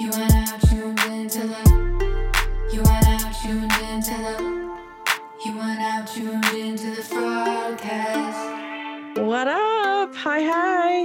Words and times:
You 0.00 0.08
are 0.10 0.28
now 0.28 0.56
tuned 0.58 0.98
into 1.00 1.46
the. 1.46 1.62
You 2.72 2.80
are 2.80 3.00
now 3.02 3.32
tuned 3.42 3.72
into 3.90 4.10
the. 4.10 4.36
You 5.44 5.52
are 5.58 5.76
now 5.76 6.04
tuned 6.04 6.44
into 6.56 6.90
the 6.96 7.02
Fraudcast. 7.02 8.58
What 9.26 9.48
up? 9.48 10.14
Hi, 10.14 10.42
hi. 10.42 11.00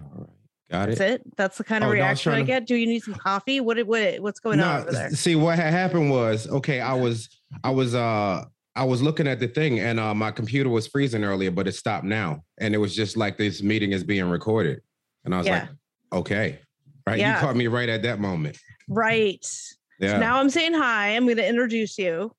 All 0.00 0.20
right, 0.20 0.28
Got 0.70 0.88
it. 0.88 0.98
That's 0.98 1.00
it. 1.00 1.20
it. 1.26 1.36
That's 1.36 1.58
the 1.58 1.64
kind 1.64 1.84
of 1.84 1.90
Oh, 1.90 1.92
no, 1.94 2.00
I 2.00 2.10
was 2.10 2.24
reaction 2.24 2.32
I 2.32 2.34
trying 2.36 2.46
to- 2.46 2.52
get. 2.52 2.66
Do 2.66 2.74
you 2.76 2.86
need 2.86 3.02
some 3.02 3.14
coffee? 3.14 3.60
What? 3.60 3.78
What? 3.86 4.20
What's 4.20 4.40
going 4.40 4.60
on 4.60 4.82
over 4.82 4.92
there? 4.92 5.10
see 5.10 5.36
what 5.36 5.56
had 5.58 5.72
happened 5.72 6.10
was 6.10 6.46
okay. 6.48 6.80
I 6.80 6.94
was 6.94 7.28
I 7.62 7.70
was 7.70 7.94
uh 7.94 8.44
I 8.74 8.84
was 8.84 9.02
looking 9.02 9.26
at 9.28 9.40
the 9.40 9.48
thing 9.48 9.80
and 9.80 10.00
uh 10.00 10.14
my 10.14 10.30
computer 10.30 10.70
was 10.70 10.86
freezing 10.86 11.24
earlier, 11.24 11.50
but 11.50 11.68
it 11.68 11.72
stopped 11.72 12.04
now, 12.04 12.42
and 12.58 12.74
it 12.74 12.78
was 12.78 12.94
just 12.96 13.16
like 13.16 13.36
this 13.36 13.62
meeting 13.62 13.92
is 13.92 14.02
being 14.04 14.28
recorded, 14.30 14.80
and 15.24 15.34
I 15.34 15.38
was 15.38 15.46
Yeah. 15.46 15.60
like, 15.60 15.68
okay, 16.12 16.58
right. 17.06 17.18
Yeah. 17.18 17.34
You 17.34 17.40
caught 17.46 17.56
me 17.56 17.66
right 17.66 17.88
at 17.88 18.02
that 18.02 18.20
moment. 18.20 18.58
Right. 18.88 19.44
Yeah. 20.00 20.12
So 20.12 20.18
now 20.20 20.38
I'm 20.40 20.50
saying 20.50 20.74
hi. 20.74 21.08
I'm 21.16 21.24
going 21.24 21.36
to 21.38 21.46
introduce 21.48 21.98
you. 21.98 22.32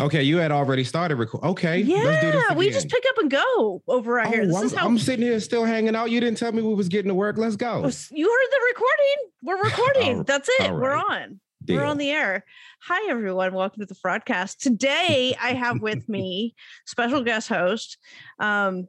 okay, 0.00 0.22
you 0.22 0.38
had 0.38 0.50
already 0.50 0.82
started 0.84 1.14
record. 1.16 1.42
Okay. 1.44 1.84
let's 1.84 2.20
do 2.20 2.32
this 2.32 2.44
Yeah, 2.50 2.56
we 2.56 2.70
just 2.70 2.88
pick 2.88 3.04
up 3.08 3.18
and 3.18 3.30
go 3.30 3.82
over 3.86 4.14
right 4.14 4.26
here. 4.26 4.42
Oh, 4.42 4.46
This 4.46 4.56
I'm, 4.56 4.64
is 4.66 4.74
how 4.74 4.86
I'm 4.86 4.98
sitting 4.98 5.24
here 5.24 5.38
still 5.40 5.64
hanging 5.64 5.94
out. 5.94 6.10
You 6.10 6.18
didn't 6.20 6.38
tell 6.38 6.50
me 6.52 6.62
we 6.62 6.74
was 6.74 6.88
getting 6.88 7.08
to 7.08 7.14
work. 7.14 7.38
Let's 7.38 7.54
go. 7.56 7.76
you 8.10 8.28
heard 8.28 8.48
the 8.50 8.60
recording. 8.68 9.16
We're 9.42 9.62
recording. 9.70 10.16
All- 10.18 10.24
That's 10.24 10.48
it. 10.60 10.70
all 10.70 10.74
We're 10.74 10.94
right. 10.94 11.04
on. 11.22 11.40
We're 11.66 11.84
on 11.84 11.96
the 11.96 12.10
air. 12.10 12.44
Hi, 12.82 13.08
everyone. 13.10 13.54
Welcome 13.54 13.80
to 13.80 13.86
the 13.86 13.94
Fraudcast. 13.94 14.58
Today, 14.58 15.34
I 15.40 15.54
have 15.54 15.80
with 15.80 16.06
me 16.10 16.54
special 16.84 17.22
guest 17.22 17.48
host. 17.48 17.96
Um, 18.38 18.86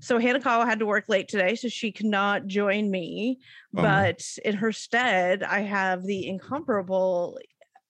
so 0.00 0.18
Hanekawa 0.18 0.64
had 0.66 0.78
to 0.80 0.86
work 0.86 1.08
late 1.08 1.28
today, 1.28 1.54
so 1.54 1.68
she 1.68 1.92
cannot 1.92 2.46
join 2.46 2.90
me. 2.90 3.40
Bummer. 3.72 3.88
But 3.88 4.24
in 4.44 4.56
her 4.56 4.72
stead, 4.72 5.42
I 5.42 5.60
have 5.60 6.04
the 6.04 6.26
incomparable. 6.26 7.38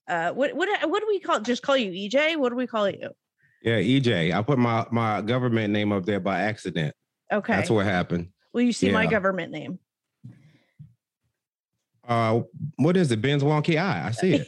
Uh, 0.06 0.32
what 0.32 0.54
what 0.54 0.68
what 0.88 1.00
do 1.00 1.06
we 1.08 1.20
call? 1.20 1.40
Just 1.40 1.62
call 1.62 1.76
you 1.76 1.90
EJ? 1.90 2.36
What 2.36 2.50
do 2.50 2.56
we 2.56 2.66
call 2.66 2.88
you? 2.88 3.10
Yeah, 3.62 3.78
EJ. 3.78 4.34
I 4.34 4.42
put 4.42 4.58
my 4.58 4.86
my 4.90 5.22
government 5.22 5.72
name 5.72 5.92
up 5.92 6.04
there 6.04 6.20
by 6.20 6.40
accident. 6.40 6.94
Okay. 7.32 7.54
That's 7.54 7.70
what 7.70 7.86
happened. 7.86 8.28
Will 8.52 8.62
you 8.62 8.72
see 8.72 8.92
my 8.92 9.06
government 9.06 9.50
name? 9.50 9.78
Uh, 12.06 12.42
what 12.76 12.96
is 12.96 13.10
it? 13.10 13.20
Ben's 13.22 13.42
wonky 13.42 13.80
eye. 13.80 14.06
I 14.06 14.10
see 14.12 14.44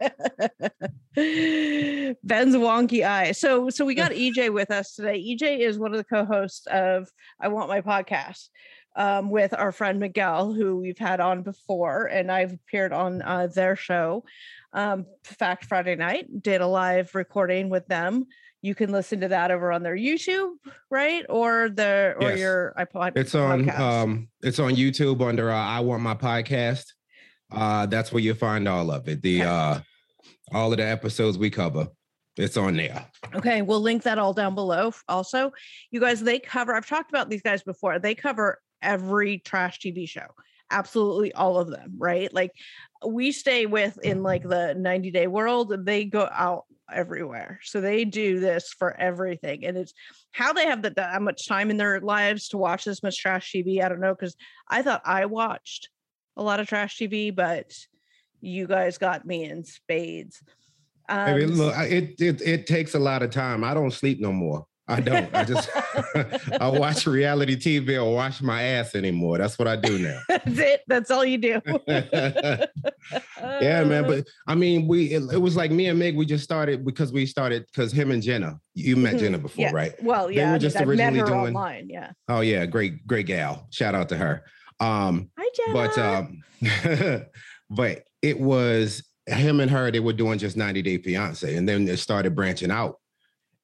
it. 0.00 0.72
Ben's 2.24 2.54
wonky 2.56 3.06
eye. 3.06 3.32
So 3.32 3.70
so 3.70 3.84
we 3.84 3.94
got 3.94 4.12
EJ 4.12 4.52
with 4.52 4.70
us 4.70 4.94
today. 4.94 5.20
EJ 5.22 5.60
is 5.60 5.78
one 5.78 5.92
of 5.92 5.98
the 5.98 6.04
co-hosts 6.04 6.66
of 6.66 7.08
I 7.40 7.48
Want 7.48 7.68
My 7.68 7.80
Podcast 7.80 8.48
um, 8.96 9.30
with 9.30 9.54
our 9.54 9.72
friend 9.72 9.98
Miguel, 10.00 10.52
who 10.52 10.76
we've 10.76 10.98
had 10.98 11.20
on 11.20 11.42
before, 11.42 12.06
and 12.06 12.30
I've 12.30 12.52
appeared 12.52 12.92
on 12.92 13.22
uh, 13.22 13.46
their 13.48 13.76
show. 13.76 14.24
Um, 14.72 15.06
Fact 15.24 15.66
Friday 15.66 15.96
night, 15.96 16.42
did 16.42 16.60
a 16.62 16.66
live 16.66 17.14
recording 17.14 17.68
with 17.68 17.86
them. 17.88 18.26
You 18.62 18.74
can 18.74 18.92
listen 18.92 19.20
to 19.20 19.28
that 19.28 19.50
over 19.50 19.72
on 19.72 19.82
their 19.82 19.96
YouTube, 19.96 20.52
right? 20.88 21.26
Or 21.28 21.68
the 21.68 22.14
or 22.18 22.30
Yes. 22.30 22.38
your 22.38 22.74
iPod. 22.78 23.12
It's 23.16 23.34
on 23.34 23.64
podcast. 23.66 23.80
um 23.80 24.28
it's 24.42 24.58
on 24.60 24.74
YouTube 24.76 25.20
under 25.20 25.50
uh, 25.50 25.56
I 25.56 25.80
want 25.80 26.02
my 26.02 26.14
podcast. 26.14 26.84
Uh 27.50 27.86
that's 27.86 28.12
where 28.12 28.22
you'll 28.22 28.36
find 28.36 28.68
all 28.68 28.90
of 28.92 29.08
it. 29.08 29.20
The 29.20 29.40
Okay. 29.42 29.50
uh 29.50 29.80
all 30.52 30.72
of 30.72 30.78
the 30.78 30.86
episodes 30.86 31.38
we 31.38 31.50
cover. 31.50 31.88
It's 32.36 32.56
on 32.56 32.76
there. 32.76 33.04
Okay, 33.34 33.62
we'll 33.62 33.80
link 33.80 34.02
that 34.04 34.18
all 34.18 34.32
down 34.32 34.54
below. 34.54 34.92
Also, 35.08 35.52
you 35.90 36.00
guys, 36.00 36.20
they 36.20 36.38
cover, 36.38 36.74
I've 36.74 36.86
talked 36.86 37.10
about 37.10 37.28
these 37.28 37.42
guys 37.42 37.62
before, 37.62 37.98
they 37.98 38.14
cover 38.14 38.58
every 38.80 39.38
trash 39.38 39.78
TV 39.80 40.08
show, 40.08 40.26
absolutely 40.70 41.32
all 41.34 41.58
of 41.58 41.70
them, 41.70 41.94
right? 41.98 42.32
Like 42.32 42.52
we 43.06 43.32
stay 43.32 43.66
with 43.66 43.98
in 44.02 44.22
like 44.22 44.48
the 44.48 44.74
90 44.74 45.10
day 45.10 45.26
world, 45.26 45.74
they 45.84 46.04
go 46.04 46.28
out 46.32 46.64
everywhere. 46.90 47.60
So 47.62 47.80
they 47.80 48.04
do 48.04 48.40
this 48.40 48.74
for 48.78 48.98
everything. 48.98 49.64
And 49.66 49.76
it's 49.76 49.92
how 50.32 50.52
they 50.52 50.66
have 50.66 50.82
the, 50.82 50.90
that 50.90 51.20
much 51.22 51.46
time 51.46 51.70
in 51.70 51.76
their 51.76 52.00
lives 52.00 52.48
to 52.48 52.58
watch 52.58 52.84
this 52.84 53.02
much 53.02 53.18
trash 53.18 53.52
TV. 53.52 53.82
I 53.82 53.88
don't 53.88 54.00
know, 54.00 54.14
because 54.14 54.36
I 54.68 54.82
thought 54.82 55.02
I 55.04 55.26
watched 55.26 55.90
a 56.36 56.42
lot 56.42 56.60
of 56.60 56.66
trash 56.66 56.98
TV, 56.98 57.34
but 57.34 57.72
you 58.42 58.66
guys 58.66 58.98
got 58.98 59.24
me 59.24 59.44
in 59.44 59.64
spades. 59.64 60.42
I 61.08 61.34
mean, 61.34 61.44
Um, 61.52 61.54
look, 61.56 61.74
it, 61.78 62.20
it 62.20 62.40
it 62.42 62.66
takes 62.66 62.94
a 62.94 62.98
lot 62.98 63.22
of 63.22 63.30
time. 63.30 63.64
I 63.64 63.72
don't 63.72 63.90
sleep 63.92 64.20
no 64.20 64.32
more. 64.32 64.66
I 64.88 65.00
don't. 65.00 65.32
I 65.34 65.44
just 65.44 65.70
I 66.60 66.68
watch 66.68 67.06
reality 67.06 67.56
TV 67.56 68.02
or 68.04 68.12
wash 68.14 68.42
my 68.42 68.62
ass 68.62 68.94
anymore. 68.94 69.38
That's 69.38 69.58
what 69.58 69.68
I 69.68 69.76
do 69.76 69.98
now. 69.98 70.20
That's 70.28 70.58
it. 70.58 70.80
That's 70.88 71.10
all 71.10 71.24
you 71.24 71.38
do. 71.38 71.60
yeah, 71.88 73.84
man. 73.84 74.04
But 74.06 74.26
I 74.46 74.54
mean, 74.54 74.86
we 74.88 75.06
it, 75.12 75.22
it 75.32 75.38
was 75.38 75.56
like 75.56 75.70
me 75.70 75.86
and 75.86 75.98
Meg. 75.98 76.16
We 76.16 76.26
just 76.26 76.44
started 76.44 76.84
because 76.84 77.12
we 77.12 77.26
started 77.26 77.64
because 77.66 77.92
him 77.92 78.10
and 78.10 78.22
Jenna. 78.22 78.58
You 78.74 78.96
met 78.96 79.14
Mhm. 79.14 79.18
Jenna 79.20 79.38
before, 79.38 79.64
Yeah. 79.66 79.70
right? 79.72 79.92
Well, 80.02 80.30
yeah. 80.30 80.44
They 80.46 80.50
were 80.50 80.54
I 80.56 80.58
just 80.58 80.76
originally 80.80 81.20
doing- 81.20 81.32
online. 81.32 81.88
Yeah. 81.88 82.12
Oh 82.28 82.40
yeah, 82.40 82.66
great, 82.66 83.06
great 83.06 83.26
gal. 83.26 83.68
Shout 83.70 83.94
out 83.94 84.08
to 84.10 84.16
her. 84.16 84.44
Um, 84.80 85.30
Hi, 85.38 85.48
Jenna. 85.56 85.72
but 85.74 85.98
um 85.98 87.26
but 87.70 88.02
it 88.22 88.38
was 88.38 89.02
him 89.26 89.60
and 89.60 89.70
her 89.70 89.90
they 89.90 90.00
were 90.00 90.12
doing 90.12 90.38
just 90.38 90.56
90 90.56 90.82
day 90.82 90.98
fiance 90.98 91.54
and 91.56 91.68
then 91.68 91.86
it 91.86 91.98
started 91.98 92.34
branching 92.34 92.70
out 92.70 92.96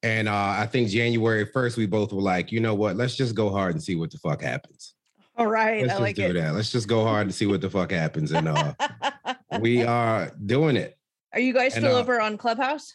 and 0.03 0.29
uh 0.29 0.55
i 0.57 0.65
think 0.65 0.89
january 0.89 1.45
1st 1.45 1.77
we 1.77 1.85
both 1.85 2.13
were 2.13 2.21
like 2.21 2.51
you 2.51 2.59
know 2.59 2.75
what 2.75 2.95
let's 2.95 3.15
just 3.15 3.35
go 3.35 3.49
hard 3.49 3.73
and 3.73 3.83
see 3.83 3.95
what 3.95 4.11
the 4.11 4.17
fuck 4.17 4.41
happens 4.41 4.93
all 5.35 5.47
right. 5.47 5.81
let's 5.81 5.91
I 5.91 5.93
just 5.95 6.01
like 6.01 6.15
do 6.15 6.25
it. 6.25 6.33
that 6.33 6.53
let's 6.53 6.71
just 6.71 6.87
go 6.87 7.03
hard 7.03 7.23
and 7.23 7.33
see 7.33 7.45
what 7.45 7.61
the 7.61 7.69
fuck 7.69 7.91
happens 7.91 8.31
and 8.31 8.47
uh 8.47 8.73
we 9.59 9.83
are 9.83 10.31
doing 10.45 10.75
it 10.75 10.97
Are 11.33 11.39
you 11.39 11.53
guys 11.53 11.75
and, 11.75 11.83
still 11.83 11.95
uh, 11.95 11.99
over 11.99 12.21
on 12.21 12.37
Clubhouse? 12.37 12.93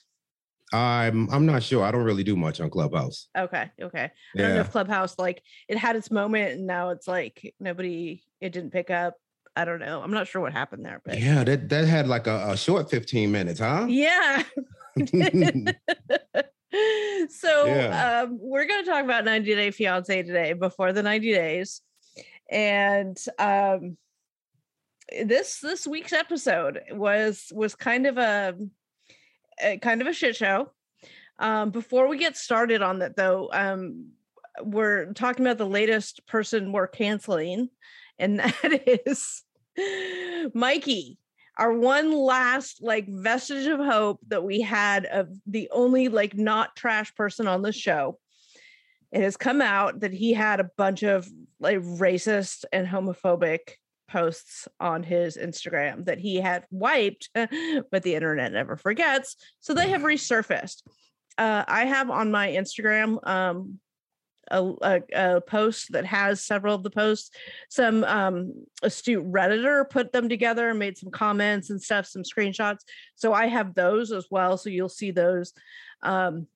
i'm 0.73 1.29
i'm 1.31 1.45
not 1.45 1.63
sure 1.63 1.85
i 1.85 1.91
don't 1.91 2.03
really 2.05 2.25
do 2.25 2.37
much 2.37 2.61
on 2.61 2.71
clubhouse 2.71 3.29
Okay. 3.37 3.71
Okay. 3.81 4.05
I 4.37 4.41
don't 4.41 4.55
know 4.55 4.61
if 4.61 4.71
Clubhouse 4.71 5.19
like 5.19 5.43
it 5.69 5.77
had 5.77 5.95
its 5.97 6.11
moment 6.11 6.55
and 6.55 6.67
now 6.67 6.91
it's 6.91 7.07
like 7.07 7.55
nobody 7.61 8.23
it 8.41 8.53
didn't 8.53 8.71
pick 8.73 8.91
up. 8.91 9.15
I 9.57 9.65
don't 9.65 9.79
know. 9.79 10.03
I'm 10.03 10.11
not 10.11 10.27
sure 10.27 10.43
what 10.43 10.53
happened 10.53 10.85
there, 10.85 11.01
but 11.05 11.21
yeah 11.21 11.45
that 11.45 11.69
that 11.69 11.87
had 11.87 12.09
like 12.09 12.27
a, 12.27 12.51
a 12.51 12.57
short 12.57 12.91
15 12.91 13.31
minutes 13.31 13.61
huh 13.61 13.87
yeah. 13.89 14.43
so 17.29 17.67
Yeah. 17.67 18.23
um, 18.25 18.39
we're 18.41 18.67
going 18.67 18.85
to 18.85 18.91
talk 18.91 19.05
about 19.05 19.25
90 19.25 19.55
Day 19.55 19.71
Fiance 19.71 20.23
today 20.23 20.53
before 20.53 20.93
the 20.93 21.03
90 21.03 21.33
days, 21.33 21.81
and 22.51 23.17
um, 23.39 23.97
this 25.25 25.61
this 25.61 25.87
week's 25.87 26.13
episode 26.13 26.81
was 26.91 27.53
was 27.55 27.75
kind 27.75 28.07
of 28.07 28.19
a, 28.19 28.55
a 29.63 29.79
kind 29.79 30.01
of 30.01 30.09
a 30.09 30.13
shit 30.13 30.37
show. 30.37 30.71
Um, 31.39 31.71
before 31.71 32.09
we 32.09 32.17
get 32.19 32.37
started 32.37 32.83
on 32.83 33.01
that, 33.01 33.17
though, 33.17 33.51
um, 33.53 34.11
we're 34.63 35.13
talking 35.13 35.45
about 35.45 35.59
the 35.59 35.67
latest 35.67 36.27
person 36.27 36.73
we're 36.73 36.87
canceling, 36.87 37.69
and 38.19 38.39
that 38.41 38.83
is 39.07 39.43
Mikey 40.55 41.19
our 41.57 41.73
one 41.73 42.13
last 42.13 42.83
like 42.83 43.07
vestige 43.09 43.67
of 43.67 43.79
hope 43.79 44.21
that 44.29 44.43
we 44.43 44.61
had 44.61 45.07
of 45.07 45.29
the 45.47 45.69
only 45.71 46.09
like 46.09 46.37
not 46.37 46.75
trash 46.75 47.15
person 47.15 47.47
on 47.47 47.63
the 47.63 47.73
show. 47.73 48.19
It 49.13 49.23
has 49.23 49.37
come 49.37 49.61
out 49.61 50.01
that 50.01 50.13
he 50.13 50.33
had 50.33 50.59
a 50.59 50.71
bunch 50.77 51.05
of 51.05 51.29
like 51.61 51.79
racist 51.79 52.65
and 52.73 52.87
homophobic 52.87 53.61
posts 54.09 54.69
on 54.79 55.03
his 55.03 55.39
instagram 55.39 56.05
that 56.05 56.19
he 56.19 56.37
had 56.37 56.67
wiped 56.71 57.31
but 57.35 58.03
the 58.03 58.15
internet 58.15 58.53
never 58.53 58.77
forgets 58.77 59.35
so 59.61 59.73
they 59.73 59.89
have 59.89 60.03
resurfaced. 60.03 60.83
Uh, 61.39 61.65
i 61.67 61.87
have 61.87 62.11
on 62.11 62.31
my 62.31 62.49
instagram 62.49 63.27
um, 63.27 63.81
a, 64.51 64.63
a, 64.83 65.03
a 65.37 65.41
post 65.41 65.93
that 65.93 66.05
has 66.05 66.41
several 66.45 66.75
of 66.75 66.83
the 66.83 66.91
posts 66.91 67.31
some 67.69 68.05
um 68.05 68.53
astute 68.83 69.25
redditor 69.31 69.89
put 69.89 70.13
them 70.13 70.29
together 70.29 70.69
and 70.71 70.79
made 70.79 70.97
some 70.99 71.11
comments 71.11 71.71
and 71.71 71.81
stuff 71.83 72.07
some 72.07 72.23
screenshots 72.23 72.81
so 73.15 73.33
i 73.33 73.47
have 73.47 73.75
those 73.75 74.13
as 74.13 74.27
well 74.31 74.57
so 74.57 74.69
you'll 74.71 74.89
see 74.89 75.11
those 75.11 75.53
um 76.03 76.47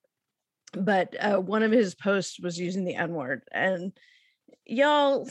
but 0.75 1.15
uh, 1.19 1.39
one 1.39 1.63
of 1.63 1.73
his 1.73 1.95
posts 1.95 2.39
was 2.39 2.59
using 2.59 2.85
the 2.85 2.95
n 2.95 3.13
word 3.13 3.43
and 3.53 3.93
y'all 4.67 5.29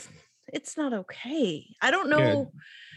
it's 0.50 0.78
not 0.78 0.94
okay. 0.94 1.66
I 1.82 1.90
don't 1.90 2.08
know. 2.08 2.50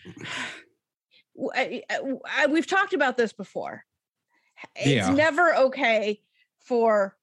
I- 1.54 1.84
I- 1.90 2.14
I- 2.25 2.48
we've 2.48 2.68
talked 2.68 2.94
about 2.94 3.18
this 3.18 3.34
before. 3.34 3.84
It's 4.75 4.88
Yeah. 4.88 5.14
never 5.14 5.54
okay 5.56 6.22
for 6.60 7.18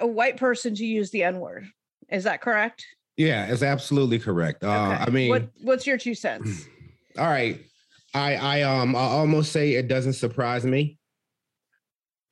a 0.00 0.06
white 0.06 0.36
person 0.36 0.74
to 0.74 0.84
use 0.84 1.10
the 1.10 1.22
N 1.24 1.40
word. 1.40 1.66
Is 2.10 2.24
that 2.24 2.40
correct? 2.40 2.84
Yeah, 3.16 3.46
it's 3.46 3.62
absolutely 3.62 4.18
correct. 4.18 4.64
Uh, 4.64 4.96
I 4.98 5.10
mean, 5.10 5.28
what 5.28 5.48
what's 5.62 5.86
your 5.86 5.98
two 5.98 6.14
cents? 6.14 6.66
all 7.18 7.26
right. 7.26 7.60
I 8.14 8.34
I 8.34 8.62
um 8.62 8.96
I 8.96 9.00
almost 9.00 9.52
say 9.52 9.74
it 9.74 9.88
doesn't 9.88 10.14
surprise 10.14 10.64
me. 10.64 10.98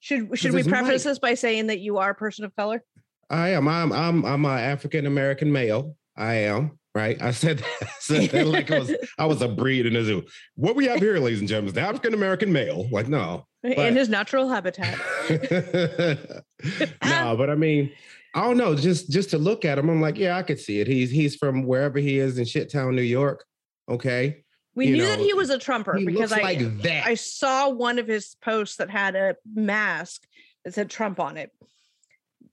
Should 0.01 0.39
should 0.39 0.53
we 0.53 0.63
preface 0.63 1.05
Mike. 1.05 1.11
this 1.11 1.19
by 1.19 1.35
saying 1.35 1.69
that 1.69 1.81
you 1.81 1.99
are 1.99 2.11
a 2.11 2.15
person 2.15 2.45
of 2.45 2.55
color? 2.57 2.83
I 3.31 3.51
am. 3.51 3.69
I'm. 3.69 3.93
I'm. 3.93 4.25
I'm 4.25 4.45
an 4.45 4.59
African 4.59 5.07
American 5.07 5.53
male. 5.53 5.97
I 6.17 6.35
am. 6.35 6.79
Right. 6.95 7.21
I 7.21 7.31
said 7.33 7.59
that, 7.59 7.91
said 8.01 8.31
that 8.31 8.47
like 8.47 8.71
I 8.71 8.79
was. 8.79 8.95
I 9.19 9.27
was 9.27 9.43
a 9.43 9.49
breed 9.49 9.87
in 9.87 9.93
the 9.93 10.05
zoo. 10.05 10.25
What 10.55 10.77
we 10.77 10.87
have 10.87 11.01
here, 11.01 11.19
ladies 11.19 11.41
and 11.41 11.49
gentlemen, 11.49 11.69
is 11.69 11.75
the 11.75 11.83
African 11.83 12.15
American 12.15 12.53
male. 12.53 12.89
Like 12.91 13.09
no. 13.09 13.47
In 13.63 13.97
his 13.97 14.09
natural 14.09 14.49
habitat. 14.49 14.99
no, 17.05 17.37
but 17.37 17.51
I 17.51 17.55
mean, 17.55 17.93
I 18.35 18.43
don't 18.43 18.57
know. 18.57 18.75
Just 18.75 19.11
just 19.11 19.31
to 19.31 19.39
look 19.39 19.65
at 19.65 19.79
him, 19.79 19.89
I'm 19.89 20.01
like, 20.01 20.19
yeah, 20.19 20.37
I 20.37 20.43
could 20.43 20.61
see 20.61 20.81
it. 20.81 20.87
He's 20.87 21.11
he's 21.11 21.37
from 21.37 21.65
wherever 21.65 21.99
he 21.99 22.19
is 22.19 22.39
in 22.39 22.45
Shittown, 22.45 22.95
New 22.95 23.03
York. 23.03 23.45
Okay. 23.89 24.45
We 24.75 24.87
You 24.87 24.97
knew 24.99 25.07
that 25.07 25.19
he 25.19 25.35
was 25.35 25.51
a 25.51 25.59
Trumper 25.59 25.99
because 26.05 26.33
I 26.33 26.41
like 26.41 26.83
that. 26.83 27.07
I 27.07 27.15
saw 27.15 27.69
one 27.69 27.99
of 27.99 28.07
his 28.07 28.37
posts 28.41 28.77
that 28.77 28.91
had 28.91 29.17
a 29.17 29.35
mask 29.53 30.25
that 30.65 30.75
said 30.75 30.89
Trump 30.89 31.19
on 31.19 31.37
it. 31.37 31.51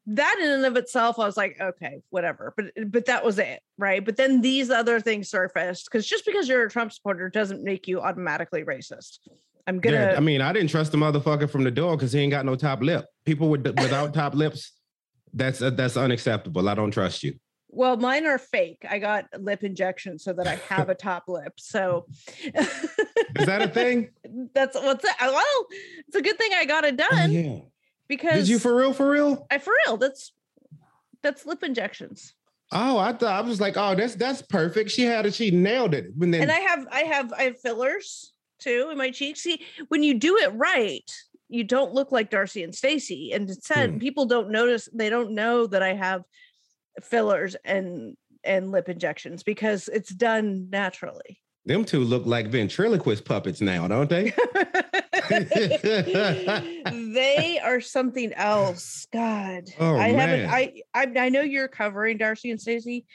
That 0.08 0.38
in 0.42 0.50
and 0.50 0.66
of 0.66 0.75
itself, 0.75 1.19
I 1.19 1.25
was 1.25 1.38
like, 1.38 1.58
okay, 1.60 2.01
whatever. 2.10 2.54
But 2.58 2.72
but 2.88 3.06
that 3.06 3.24
was 3.24 3.38
it, 3.38 3.60
right? 3.78 4.04
But 4.04 4.18
then 4.18 4.42
these 4.42 4.72
other 4.72 5.00
things 5.00 5.30
surfaced 5.30 5.86
because 5.86 6.08
just 6.08 6.25
because 6.25 6.48
you're 6.48 6.66
a 6.66 6.69
Trump 6.69 6.94
supporter 6.94 7.30
doesn't 7.30 7.63
make 7.63 7.88
you 7.88 8.01
automatically 8.01 8.63
racist. 8.63 9.19
I'm 9.68 9.80
gonna. 9.80 9.96
Yeah, 9.98 10.14
I 10.18 10.20
mean, 10.20 10.42
I 10.42 10.54
didn't 10.54 10.70
trust 10.70 10.92
the 10.92 10.98
motherfucker 10.98 11.50
from 11.50 11.64
the 11.64 11.72
door 11.72 11.96
because 11.98 12.14
he 12.14 12.20
ain't 12.20 12.32
got 12.32 12.46
no 12.46 12.56
top 12.56 12.82
lip. 12.82 13.06
People 13.26 13.50
with 13.50 13.66
without 13.66 14.14
top 14.14 14.36
lips, 14.36 14.72
that's 15.34 15.62
uh, 15.62 15.72
that's 15.72 15.98
unacceptable. 15.98 16.70
I 16.70 16.76
don't 16.76 16.92
trust 16.92 17.24
you. 17.24 17.34
well, 17.68 17.98
mine 17.98 18.26
are 18.26 18.38
fake. 18.38 18.86
I 18.90 19.00
got 19.00 19.26
lip 19.40 19.64
injections 19.64 20.24
so 20.24 20.34
that 20.34 20.48
I 20.48 20.56
have 20.70 20.90
a 20.90 20.96
top 21.10 21.24
lip. 21.28 21.54
So 21.58 22.06
Is 22.44 23.46
that 23.46 23.62
a 23.62 23.68
thing? 23.68 24.10
that's 24.54 24.76
what's 24.76 25.04
that? 25.04 25.18
Well, 25.20 25.66
it's 26.08 26.16
a 26.16 26.22
good 26.22 26.38
thing 26.38 26.52
I 26.56 26.66
got 26.66 26.86
it 26.86 26.94
Oh, 27.02 27.10
done 27.10 27.32
yeah. 27.32 27.60
because 28.08 28.34
Did 28.36 28.48
you 28.50 28.60
for 28.60 28.76
real? 28.76 28.94
For 28.94 29.10
real? 29.10 29.46
I 29.52 29.58
for 29.58 29.74
real. 29.86 29.98
That's 29.98 30.32
that's 31.24 31.46
lip 31.46 31.64
injections. 31.64 32.34
Oh, 32.72 32.98
I 32.98 33.14
thought 33.14 33.34
I 33.34 33.42
was 33.42 33.60
like, 33.60 33.78
oh, 33.78 33.96
that's 33.96 34.16
that's 34.16 34.42
perfect. 34.42 34.92
She 34.92 35.04
had 35.04 35.26
it. 35.26 35.34
She 35.34 35.52
nailed 35.52 35.94
it. 35.94 36.06
And 36.22 36.34
then 36.34 36.44
and 36.44 36.52
I 36.52 36.60
have 36.60 36.88
I 36.92 37.00
have 37.02 37.34
I 37.34 37.44
have 37.44 37.60
fillers 37.60 38.32
too 38.60 38.90
in 38.92 38.98
my 38.98 39.12
cheeks. 39.12 39.42
See, 39.42 39.66
when 39.90 40.04
you 40.04 40.13
do 40.13 40.38
it 40.38 40.54
right, 40.54 41.10
you 41.50 41.63
don't 41.63 41.94
look 41.94 42.12
like 42.12 42.30
Darcy 42.30 42.63
and 42.63 42.74
Stacy. 42.74 43.31
And 43.34 43.50
said 43.63 43.92
Hmm. 43.92 43.98
people 44.00 44.25
don't 44.25 44.50
notice, 44.50 44.90
they 44.94 45.10
don't 45.10 45.31
know 45.36 45.68
that 45.68 45.84
I 45.84 45.94
have 45.94 46.24
fillers 47.04 47.56
and 47.66 48.16
and 48.44 48.72
lip 48.72 48.90
injections 48.90 49.42
because 49.44 49.88
it's 49.88 50.13
done 50.13 50.69
naturally. 50.69 51.42
them 51.66 51.84
two 51.84 52.02
look 52.02 52.25
like 52.28 52.48
ventriloquist 52.48 53.25
puppets 53.25 53.60
now, 53.60 53.88
don't 53.88 54.10
they? 54.10 54.31
they 56.92 57.60
are 57.63 57.81
something 57.81 58.34
else. 58.34 59.08
God. 59.12 59.63
Oh, 59.80 59.98
I 59.98 60.10
haven't. 60.10 60.50
I, 60.50 60.74
I 60.94 61.12
I 61.18 61.30
know 61.30 61.42
you're 61.42 61.68
covering 61.68 62.18
Darcy 62.18 62.51
and 62.51 62.62
Stacy. 62.62 63.06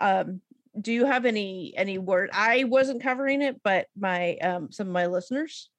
Um 0.00 0.40
do 0.80 0.92
you 0.92 1.04
have 1.06 1.24
any 1.24 1.72
any 1.76 1.98
word? 1.98 2.30
I 2.32 2.64
wasn't 2.64 3.02
covering 3.02 3.42
it, 3.42 3.60
but 3.62 3.86
my 3.98 4.36
um 4.36 4.70
some 4.72 4.86
of 4.88 4.92
my 4.92 5.06
listeners 5.06 5.70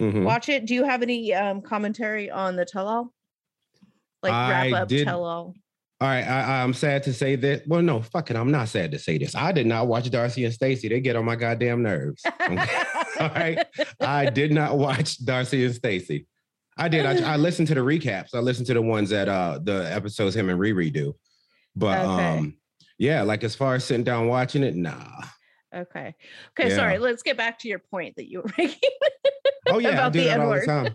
Mhm. 0.00 0.24
watch 0.24 0.48
it. 0.48 0.66
Do 0.66 0.74
you 0.74 0.84
have 0.84 1.02
any 1.02 1.32
um 1.34 1.62
commentary 1.62 2.30
on 2.30 2.56
the 2.56 2.64
tell 2.64 2.88
all? 2.88 3.12
Like 4.22 4.32
wrap 4.32 4.64
I 4.66 4.72
up 4.82 4.88
did- 4.88 5.04
tell 5.06 5.24
all. 5.24 5.54
All 6.00 6.08
right, 6.08 6.24
I, 6.24 6.62
I'm 6.62 6.74
sad 6.74 7.04
to 7.04 7.14
say 7.14 7.36
that. 7.36 7.62
Well, 7.68 7.80
no, 7.80 8.02
fuck 8.02 8.28
it. 8.30 8.36
I'm 8.36 8.50
not 8.50 8.68
sad 8.68 8.90
to 8.90 8.98
say 8.98 9.16
this. 9.16 9.34
I 9.36 9.52
did 9.52 9.66
not 9.66 9.86
watch 9.86 10.10
Darcy 10.10 10.44
and 10.44 10.52
Stacy. 10.52 10.88
They 10.88 11.00
get 11.00 11.14
on 11.16 11.24
my 11.24 11.36
goddamn 11.36 11.82
nerves. 11.82 12.22
All 12.40 13.28
right. 13.28 13.64
I 14.00 14.28
did 14.28 14.52
not 14.52 14.76
watch 14.76 15.24
Darcy 15.24 15.64
and 15.64 15.74
Stacy. 15.74 16.26
I 16.76 16.88
did. 16.88 17.06
I, 17.06 17.34
I 17.34 17.36
listened 17.36 17.68
to 17.68 17.74
the 17.74 17.80
recaps. 17.80 18.34
I 18.34 18.40
listened 18.40 18.66
to 18.66 18.74
the 18.74 18.82
ones 18.82 19.08
that 19.10 19.28
uh 19.28 19.60
the 19.62 19.88
episodes 19.94 20.34
him 20.34 20.50
and 20.50 20.58
Riri 20.58 20.92
do. 20.92 21.14
But 21.76 22.00
Okay. 22.00 22.38
um, 22.38 22.56
yeah, 22.98 23.22
like 23.22 23.44
as 23.44 23.54
far 23.54 23.74
as 23.74 23.84
sitting 23.84 24.04
down 24.04 24.28
watching 24.28 24.62
it, 24.62 24.74
nah. 24.74 25.04
Okay. 25.74 26.14
Okay, 26.58 26.68
Yeah. 26.70 26.76
sorry. 26.76 26.98
Let's 26.98 27.22
get 27.22 27.36
back 27.36 27.58
to 27.60 27.68
your 27.68 27.80
point 27.80 28.14
that 28.16 28.30
you 28.30 28.38
were 28.42 28.50
making. 28.58 28.90
Oh 29.68 29.78
yeah, 29.78 29.88
I 29.88 29.92
About 29.92 30.12
do 30.12 30.20
the 30.20 30.26
that 30.26 30.40
all 30.40 30.50
the 30.52 30.66
time. 30.66 30.94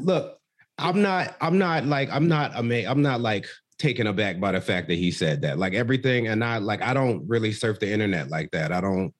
Look, 0.00 0.38
I'm 0.78 1.00
not. 1.00 1.36
I'm 1.40 1.58
not 1.58 1.86
like. 1.86 2.10
I'm 2.12 2.28
not. 2.28 2.54
ama- 2.54 2.86
I'm 2.86 3.00
not 3.02 3.20
like 3.20 3.46
taken 3.78 4.06
aback 4.06 4.40
by 4.40 4.52
the 4.52 4.60
fact 4.60 4.88
that 4.88 4.96
he 4.96 5.10
said 5.10 5.42
that. 5.42 5.58
Like 5.58 5.72
everything, 5.72 6.28
and 6.28 6.44
I 6.44 6.58
like. 6.58 6.82
I 6.82 6.92
don't 6.92 7.26
really 7.28 7.52
surf 7.52 7.80
the 7.80 7.90
internet 7.90 8.28
like 8.28 8.50
that. 8.50 8.72
I 8.72 8.80
don't, 8.82 9.14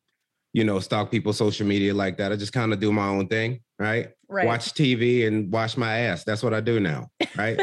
you 0.53 0.65
know, 0.65 0.81
stalk 0.81 1.11
people's 1.11 1.39
social 1.39 1.67
media 1.67 1.95
like 1.95 2.19
that. 2.19 2.31
I 2.33 2.37
just 2.37 2.53
kind 2.53 2.73
of 2.75 2.81
do 2.81 2.93
my 2.93 3.09
own 3.09 3.29
thing, 3.29 3.61
right? 3.79 4.09
right. 4.29 4.47
Watch 4.47 4.75
TV 4.75 5.27
and 5.27 5.51
wash 5.51 5.79
my 5.79 5.99
ass. 6.01 6.25
That's 6.25 6.43
what 6.43 6.53
I 6.53 6.61
do 6.61 6.79
now, 6.79 7.09
right? 7.39 7.59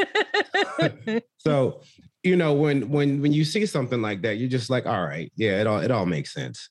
so, 1.37 1.81
you 2.23 2.35
know, 2.35 2.53
when 2.53 2.89
when 2.89 3.21
when 3.21 3.33
you 3.33 3.43
see 3.45 3.65
something 3.65 4.01
like 4.01 4.21
that, 4.23 4.37
you're 4.37 4.49
just 4.49 4.69
like, 4.69 4.85
all 4.85 5.03
right, 5.05 5.31
yeah, 5.35 5.59
it 5.61 5.67
all 5.67 5.79
it 5.79 5.91
all 5.91 6.05
makes 6.05 6.33
sense. 6.33 6.69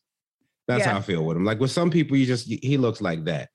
That's 0.69 0.85
Yeah. 0.85 0.93
how 0.93 0.99
I 0.99 1.03
feel 1.03 1.25
with 1.25 1.37
him. 1.37 1.45
Like 1.45 1.61
with 1.61 1.71
some 1.71 1.91
people, 1.91 2.17
you 2.17 2.27
just 2.27 2.47
he 2.49 2.77
looks 2.79 3.01
like 3.01 3.25
that. 3.25 3.49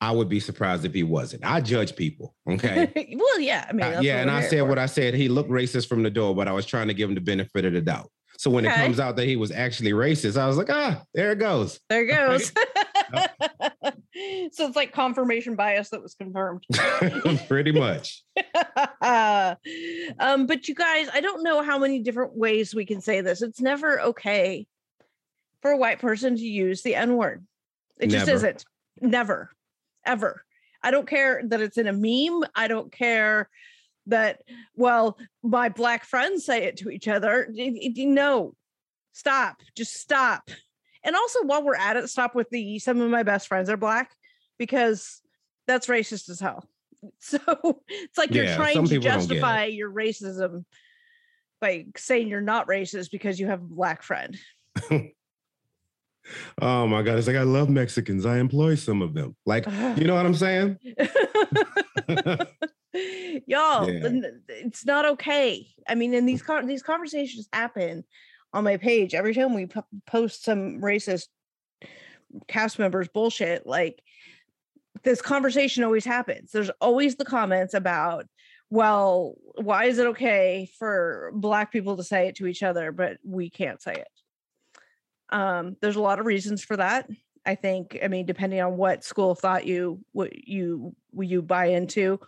I 0.00 0.12
would 0.12 0.28
be 0.28 0.38
surprised 0.38 0.84
if 0.84 0.94
he 0.94 1.02
wasn't. 1.02 1.44
I 1.44 1.60
judge 1.60 1.96
people. 1.96 2.34
Okay. 2.48 3.14
well, 3.18 3.40
yeah. 3.40 3.66
I 3.68 3.72
mean, 3.72 3.80
that's 3.80 4.04
yeah, 4.04 4.20
and 4.20 4.30
I 4.30 4.42
said 4.42 4.60
for. 4.60 4.66
what 4.66 4.78
I 4.78 4.86
said. 4.86 5.14
He 5.14 5.28
looked 5.28 5.50
racist 5.50 5.88
from 5.88 6.02
the 6.04 6.10
door, 6.10 6.36
but 6.36 6.46
I 6.46 6.52
was 6.52 6.66
trying 6.66 6.86
to 6.88 6.94
give 6.94 7.08
him 7.08 7.14
the 7.16 7.20
benefit 7.20 7.64
of 7.64 7.72
the 7.72 7.80
doubt. 7.80 8.10
So 8.38 8.48
when 8.50 8.64
it 8.64 8.72
comes 8.72 9.00
out 9.00 9.16
that 9.16 9.26
he 9.26 9.34
was 9.34 9.50
actually 9.50 9.90
racist, 9.90 10.36
I 10.40 10.46
was 10.46 10.56
like, 10.56 10.70
ah, 10.70 11.02
there 11.14 11.32
it 11.32 11.40
goes. 11.40 11.80
There 11.88 12.02
it 12.02 12.06
goes. 12.08 12.52
so 14.52 14.66
it's 14.66 14.76
like 14.76 14.92
confirmation 14.92 15.54
bias 15.56 15.90
that 15.90 16.02
was 16.02 16.14
confirmed. 16.14 16.64
Pretty 17.48 17.72
much. 17.72 18.22
um, 19.00 20.46
but 20.46 20.68
you 20.68 20.74
guys, 20.74 21.08
I 21.12 21.20
don't 21.20 21.42
know 21.42 21.62
how 21.62 21.78
many 21.78 22.00
different 22.00 22.36
ways 22.36 22.74
we 22.74 22.86
can 22.86 23.00
say 23.00 23.20
this. 23.20 23.42
It's 23.42 23.60
never 23.60 24.00
okay 24.00 24.66
for 25.62 25.70
a 25.70 25.76
white 25.76 25.98
person 25.98 26.36
to 26.36 26.42
use 26.42 26.82
the 26.82 26.94
N 26.94 27.16
word. 27.16 27.46
It 27.98 28.08
just 28.08 28.28
isn't. 28.28 28.64
Never, 29.00 29.50
ever. 30.04 30.44
I 30.82 30.90
don't 30.90 31.08
care 31.08 31.42
that 31.46 31.60
it's 31.60 31.78
in 31.78 31.88
a 31.88 31.92
meme. 31.92 32.48
I 32.54 32.68
don't 32.68 32.92
care 32.92 33.48
that, 34.06 34.42
well, 34.76 35.18
my 35.42 35.68
black 35.68 36.04
friends 36.04 36.44
say 36.44 36.64
it 36.64 36.78
to 36.78 36.90
each 36.90 37.08
other. 37.08 37.52
No, 37.52 38.54
stop. 39.12 39.56
Just 39.76 39.94
stop. 39.94 40.50
And 41.04 41.14
also, 41.16 41.44
while 41.44 41.62
we're 41.64 41.76
at 41.76 41.96
it, 41.96 42.08
stop 42.08 42.34
with 42.34 42.48
the 42.50 42.78
some 42.78 43.00
of 43.00 43.10
my 43.10 43.22
best 43.22 43.46
friends 43.48 43.70
are 43.70 43.76
black 43.76 44.10
because 44.58 45.20
that's 45.66 45.86
racist 45.86 46.28
as 46.30 46.40
hell. 46.40 46.64
So 47.20 47.38
it's 47.88 48.18
like 48.18 48.34
you're 48.34 48.44
Yeah, 48.44 48.56
trying 48.56 48.74
to 48.74 48.80
people 48.82 49.08
don't 49.08 49.28
get 49.28 49.36
it. 49.36 49.40
justify 49.40 49.64
your 49.66 49.88
racism 49.92 50.64
by 51.60 51.86
saying 51.96 52.26
you're 52.26 52.40
not 52.40 52.66
racist 52.66 53.12
because 53.12 53.38
you 53.38 53.46
have 53.46 53.60
a 53.60 53.66
black 53.66 54.02
friend. 54.02 54.36
Oh 56.60 56.86
my 56.86 57.02
God. 57.02 57.16
It's 57.18 57.26
like 57.26 57.36
I 57.36 57.42
love 57.42 57.70
Mexicans. 57.70 58.26
I 58.26 58.38
employ 58.38 58.74
some 58.74 59.00
of 59.00 59.14
them. 59.14 59.34
Like, 59.46 59.64
you 59.96 60.04
know 60.04 60.14
what 60.14 60.26
I'm 60.26 60.34
saying? 60.34 60.76
Y'all, 63.46 63.88
Yeah. 63.90 64.10
it's 64.48 64.84
not 64.84 65.04
okay. 65.06 65.66
I 65.88 65.94
mean, 65.94 66.14
and 66.14 66.28
these 66.28 66.42
these 66.66 66.82
conversations 66.82 67.48
happen 67.52 68.04
on 68.52 68.64
my 68.64 68.76
page 68.76 69.14
every 69.14 69.34
time 69.34 69.54
we 69.54 69.66
po- 69.66 69.86
post 70.06 70.44
some 70.44 70.80
racist 70.80 71.28
cast 72.46 72.78
members 72.78 73.08
bullshit. 73.08 73.66
Like 73.66 74.02
this 75.02 75.22
conversation 75.22 75.84
always 75.84 76.04
happens. 76.04 76.50
There's 76.52 76.70
always 76.80 77.16
the 77.16 77.24
comments 77.24 77.74
about, 77.74 78.26
well, 78.70 79.34
why 79.56 79.84
is 79.84 79.98
it 79.98 80.08
okay 80.08 80.70
for 80.78 81.30
black 81.34 81.72
people 81.72 81.96
to 81.96 82.04
say 82.04 82.28
it 82.28 82.36
to 82.36 82.46
each 82.46 82.62
other, 82.62 82.92
but 82.92 83.18
we 83.24 83.50
can't 83.50 83.80
say 83.80 83.92
it? 83.94 84.08
Um, 85.30 85.76
there's 85.80 85.96
a 85.96 86.02
lot 86.02 86.18
of 86.18 86.26
reasons 86.26 86.64
for 86.64 86.76
that. 86.76 87.08
I 87.46 87.54
think, 87.54 87.98
I 88.02 88.08
mean, 88.08 88.26
depending 88.26 88.60
on 88.60 88.76
what 88.76 89.04
school 89.04 89.30
of 89.30 89.38
thought 89.38 89.66
you 89.66 90.00
what 90.12 90.46
you 90.46 90.94
you 91.18 91.40
buy 91.40 91.66
into, 91.66 92.20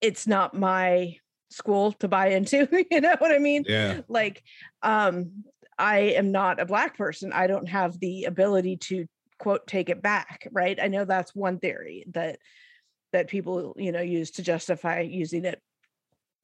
it's 0.00 0.26
not 0.26 0.54
my 0.54 1.16
school 1.54 1.92
to 1.92 2.08
buy 2.08 2.28
into. 2.28 2.68
you 2.90 3.00
know 3.00 3.16
what 3.18 3.32
I 3.32 3.38
mean? 3.38 3.64
Yeah. 3.66 4.00
Like, 4.08 4.42
um, 4.82 5.44
I 5.78 5.98
am 5.98 6.32
not 6.32 6.60
a 6.60 6.66
black 6.66 6.96
person. 6.96 7.32
I 7.32 7.46
don't 7.46 7.68
have 7.68 7.98
the 7.98 8.24
ability 8.24 8.76
to 8.76 9.06
quote 9.38 9.66
take 9.66 9.88
it 9.88 10.02
back. 10.02 10.46
Right. 10.52 10.78
I 10.80 10.88
know 10.88 11.04
that's 11.04 11.34
one 11.34 11.58
theory 11.58 12.04
that 12.12 12.38
that 13.12 13.28
people 13.28 13.74
you 13.76 13.92
know 13.92 14.00
use 14.00 14.32
to 14.32 14.42
justify 14.42 15.00
using 15.00 15.44
it. 15.44 15.60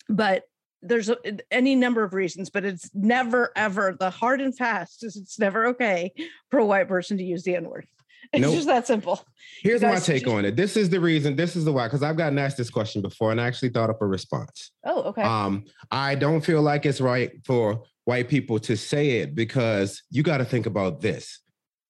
But 0.08 0.44
there's 0.82 1.10
a, 1.10 1.16
any 1.50 1.76
number 1.76 2.02
of 2.02 2.14
reasons, 2.14 2.50
but 2.50 2.64
it's 2.64 2.90
never 2.94 3.52
ever 3.54 3.96
the 3.98 4.10
hard 4.10 4.40
and 4.40 4.56
fast 4.56 5.04
is 5.04 5.16
it's 5.16 5.38
never 5.38 5.66
okay 5.66 6.12
for 6.50 6.58
a 6.58 6.66
white 6.66 6.88
person 6.88 7.18
to 7.18 7.24
use 7.24 7.42
the 7.42 7.56
N 7.56 7.68
word. 7.68 7.86
It's 8.32 8.42
Nope. 8.42 8.54
just 8.54 8.66
that 8.68 8.86
simple. 8.86 9.20
Here's 9.60 9.82
my 9.82 9.96
take 9.98 10.22
just- 10.22 10.32
on 10.32 10.44
it. 10.44 10.54
This 10.54 10.76
is 10.76 10.88
the 10.88 11.00
reason. 11.00 11.34
This 11.34 11.56
is 11.56 11.64
the 11.64 11.72
why. 11.72 11.86
Because 11.88 12.04
I've 12.04 12.16
gotten 12.16 12.38
asked 12.38 12.56
this 12.56 12.70
question 12.70 13.02
before, 13.02 13.32
and 13.32 13.40
I 13.40 13.46
actually 13.48 13.70
thought 13.70 13.90
up 13.90 14.00
a 14.02 14.06
response. 14.06 14.70
Oh, 14.84 15.02
okay. 15.02 15.22
Um, 15.22 15.64
I 15.90 16.14
don't 16.14 16.40
feel 16.40 16.62
like 16.62 16.86
it's 16.86 17.00
right 17.00 17.32
for 17.44 17.82
white 18.04 18.28
people 18.28 18.60
to 18.60 18.76
say 18.76 19.18
it 19.18 19.34
because 19.34 20.02
you 20.10 20.22
got 20.22 20.38
to 20.38 20.44
think 20.44 20.66
about 20.66 21.00
this. 21.00 21.40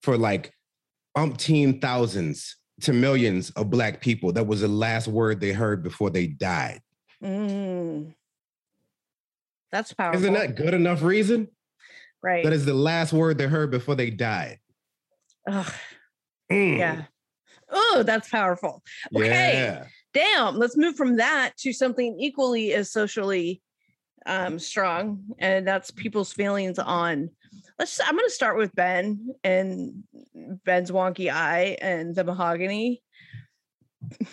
For 0.03 0.17
like 0.17 0.55
umpteen 1.15 1.79
thousands 1.83 2.57
to 2.83 2.95
millions 2.95 3.51
of 3.51 3.69
black 3.69 4.01
people, 4.01 4.33
that 4.33 4.47
was 4.47 4.63
the 4.63 4.69
last 4.69 5.09
word 5.09 5.41
they 5.41 5.53
heard 5.53 5.83
before 5.83 6.09
they 6.09 6.27
died. 6.27 6.81
Mm. 7.23 8.15
That's 9.73 9.93
powerful. 9.93 10.21
Isn't 10.23 10.33
that 10.35 10.57
good 10.57 10.73
enough 10.75 11.03
reason? 11.03 11.49
right? 12.23 12.45
That 12.45 12.53
is 12.53 12.65
the 12.65 12.75
last 12.75 13.13
word 13.13 13.37
they 13.39 13.47
heard 13.47 13.71
before 13.71 13.95
they 13.95 14.11
died. 14.11 14.59
Ugh, 15.49 15.73
Mm, 16.51 16.79
yeah. 16.79 17.03
Oh, 17.71 18.03
that's 18.05 18.29
powerful. 18.29 18.83
Okay. 19.15 19.53
Yeah. 19.55 19.85
Damn. 20.13 20.57
Let's 20.57 20.77
move 20.77 20.97
from 20.97 21.17
that 21.17 21.57
to 21.59 21.73
something 21.73 22.19
equally 22.19 22.73
as 22.75 22.91
socially 22.91 23.63
um, 24.27 24.59
strong, 24.59 25.23
and 25.39 25.67
that's 25.67 25.91
people's 25.91 26.33
feelings 26.33 26.79
on. 26.79 27.31
Let's. 27.79 28.01
I'm 28.01 28.15
going 28.15 28.27
to 28.27 28.31
start 28.31 28.57
with 28.57 28.75
Ben 28.75 29.35
and 29.43 30.05
Ben's 30.65 30.91
wonky 30.91 31.33
eye 31.33 31.77
and 31.81 32.15
the 32.15 32.25
mahogany. 32.25 33.03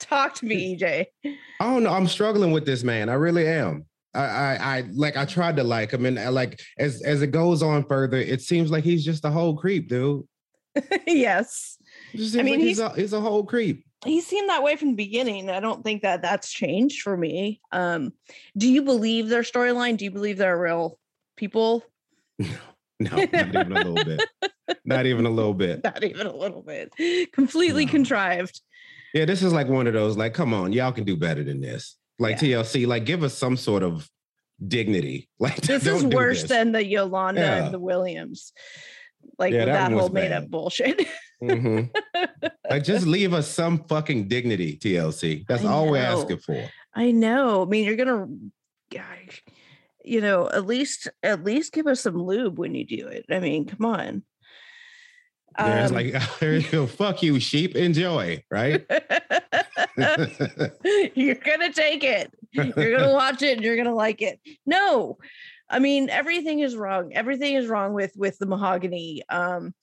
Talk 0.00 0.34
to 0.36 0.46
me, 0.46 0.76
EJ. 0.78 1.06
I 1.24 1.34
don't 1.60 1.82
know. 1.82 1.92
I'm 1.92 2.08
struggling 2.08 2.52
with 2.52 2.64
this 2.64 2.82
man. 2.82 3.08
I 3.08 3.14
really 3.14 3.46
am. 3.46 3.84
I, 4.14 4.20
I, 4.20 4.58
I 4.78 4.84
like. 4.92 5.16
I 5.16 5.24
tried 5.24 5.56
to 5.56 5.64
like 5.64 5.92
him, 5.92 6.04
and 6.06 6.18
I, 6.18 6.28
like 6.28 6.60
as 6.78 7.02
as 7.02 7.22
it 7.22 7.28
goes 7.28 7.62
on 7.62 7.84
further, 7.84 8.16
it 8.16 8.40
seems 8.42 8.70
like 8.70 8.84
he's 8.84 9.04
just 9.04 9.24
a 9.24 9.30
whole 9.30 9.56
creep, 9.56 9.88
dude. 9.88 10.24
yes. 11.06 11.76
I 12.14 12.42
mean, 12.42 12.54
like 12.54 12.60
he's 12.60 12.78
a, 12.78 12.90
he's 12.94 13.12
a 13.12 13.20
whole 13.20 13.44
creep. 13.44 13.84
he 14.04 14.20
seemed 14.20 14.48
that 14.48 14.62
way 14.62 14.76
from 14.76 14.88
the 14.90 14.94
beginning. 14.94 15.48
I 15.50 15.60
don't 15.60 15.84
think 15.84 16.02
that 16.02 16.22
that's 16.22 16.50
changed 16.50 17.02
for 17.02 17.16
me. 17.16 17.60
Um, 17.72 18.12
do 18.56 18.68
you 18.68 18.82
believe 18.82 19.28
their 19.28 19.42
storyline? 19.42 19.96
Do 19.96 20.04
you 20.04 20.10
believe 20.10 20.38
they're 20.38 20.58
real 20.58 20.98
people? 21.36 21.84
No, 23.02 23.16
not 23.16 23.32
even 23.32 23.72
a 23.72 23.78
little 23.78 23.94
bit. 23.94 24.22
Not 24.84 25.06
even 25.06 25.24
a 25.24 25.30
little 25.30 25.54
bit. 25.54 25.82
Not 25.82 26.04
even 26.04 26.26
a 26.26 26.36
little 26.36 26.60
bit. 26.60 26.92
Completely 27.32 27.86
No. 27.86 27.90
contrived. 27.92 28.60
Yeah, 29.14 29.24
this 29.24 29.42
is 29.42 29.54
like 29.54 29.68
one 29.68 29.86
of 29.86 29.94
those. 29.94 30.18
Like, 30.18 30.34
come 30.34 30.52
on, 30.52 30.74
y'all 30.74 30.92
can 30.92 31.04
do 31.04 31.16
better 31.16 31.42
than 31.42 31.62
this. 31.62 31.96
Like 32.20 32.38
TLC, 32.38 32.86
like 32.86 33.04
give 33.04 33.22
us 33.24 33.34
some 33.34 33.56
sort 33.56 33.82
of 33.82 34.08
dignity. 34.66 35.28
Like 35.40 35.56
This 35.56 35.86
is 35.86 36.04
worse 36.04 36.42
this. 36.42 36.50
than 36.50 36.72
the 36.72 36.84
Yolanda 36.84 37.40
Yeah. 37.40 37.64
and 37.64 37.74
the 37.74 37.78
Williams. 37.80 38.52
Like 39.38 39.52
Yeah, 39.54 39.64
that 39.64 39.88
that, 39.90 39.92
whole 39.92 40.08
made 40.10 40.28
bad. 40.28 40.44
up 40.44 40.50
bullshit. 40.50 41.06
Mhm. 41.42 41.90
like 42.70 42.84
just 42.84 43.06
leave 43.06 43.32
us 43.32 43.48
some 43.48 43.84
fucking 43.84 44.28
dignity, 44.28 44.76
TLC. 44.76 45.44
That's 45.48 45.64
I 45.64 45.68
all 45.72 45.90
we're 45.90 45.96
asking 45.98 46.38
for. 46.38 46.68
I 46.94 47.10
know. 47.10 47.62
I 47.62 47.64
mean, 47.66 47.84
you're 47.86 47.96
gonna, 47.96 48.26
gosh, 48.92 49.42
you 50.04 50.20
know, 50.20 50.48
at 50.50 50.66
least 50.66 51.08
at 51.22 51.42
least 51.44 51.72
give 51.72 51.86
us 51.86 52.00
some 52.00 52.16
lube 52.22 52.58
when 52.58 52.74
you 52.74 52.84
do 52.84 53.06
it. 53.06 53.24
I 53.30 53.38
mean, 53.40 53.64
come 53.66 53.86
on. 53.86 54.22
Yeah, 55.58 55.82
it's 55.84 55.90
Um, 55.90 55.96
like 55.96 56.38
there 56.40 56.56
you 56.56 56.68
go. 56.68 56.86
Fuck 56.86 57.22
you, 57.22 57.40
sheep. 57.40 57.76
Enjoy, 57.76 58.42
right? 58.50 58.84
you're 61.14 61.34
gonna 61.34 61.72
take 61.72 62.04
it. 62.04 62.32
You're 62.52 62.98
gonna 62.98 63.12
watch 63.12 63.42
it 63.42 63.56
and 63.56 63.64
you're 63.64 63.76
gonna 63.76 63.94
like 63.94 64.22
it. 64.22 64.40
No, 64.66 65.18
I 65.68 65.78
mean 65.78 66.10
everything 66.10 66.60
is 66.60 66.76
wrong. 66.76 67.12
Everything 67.14 67.54
is 67.54 67.66
wrong 67.66 67.92
with 67.92 68.12
with 68.16 68.38
the 68.38 68.46
mahogany. 68.46 69.22
Um, 69.28 69.74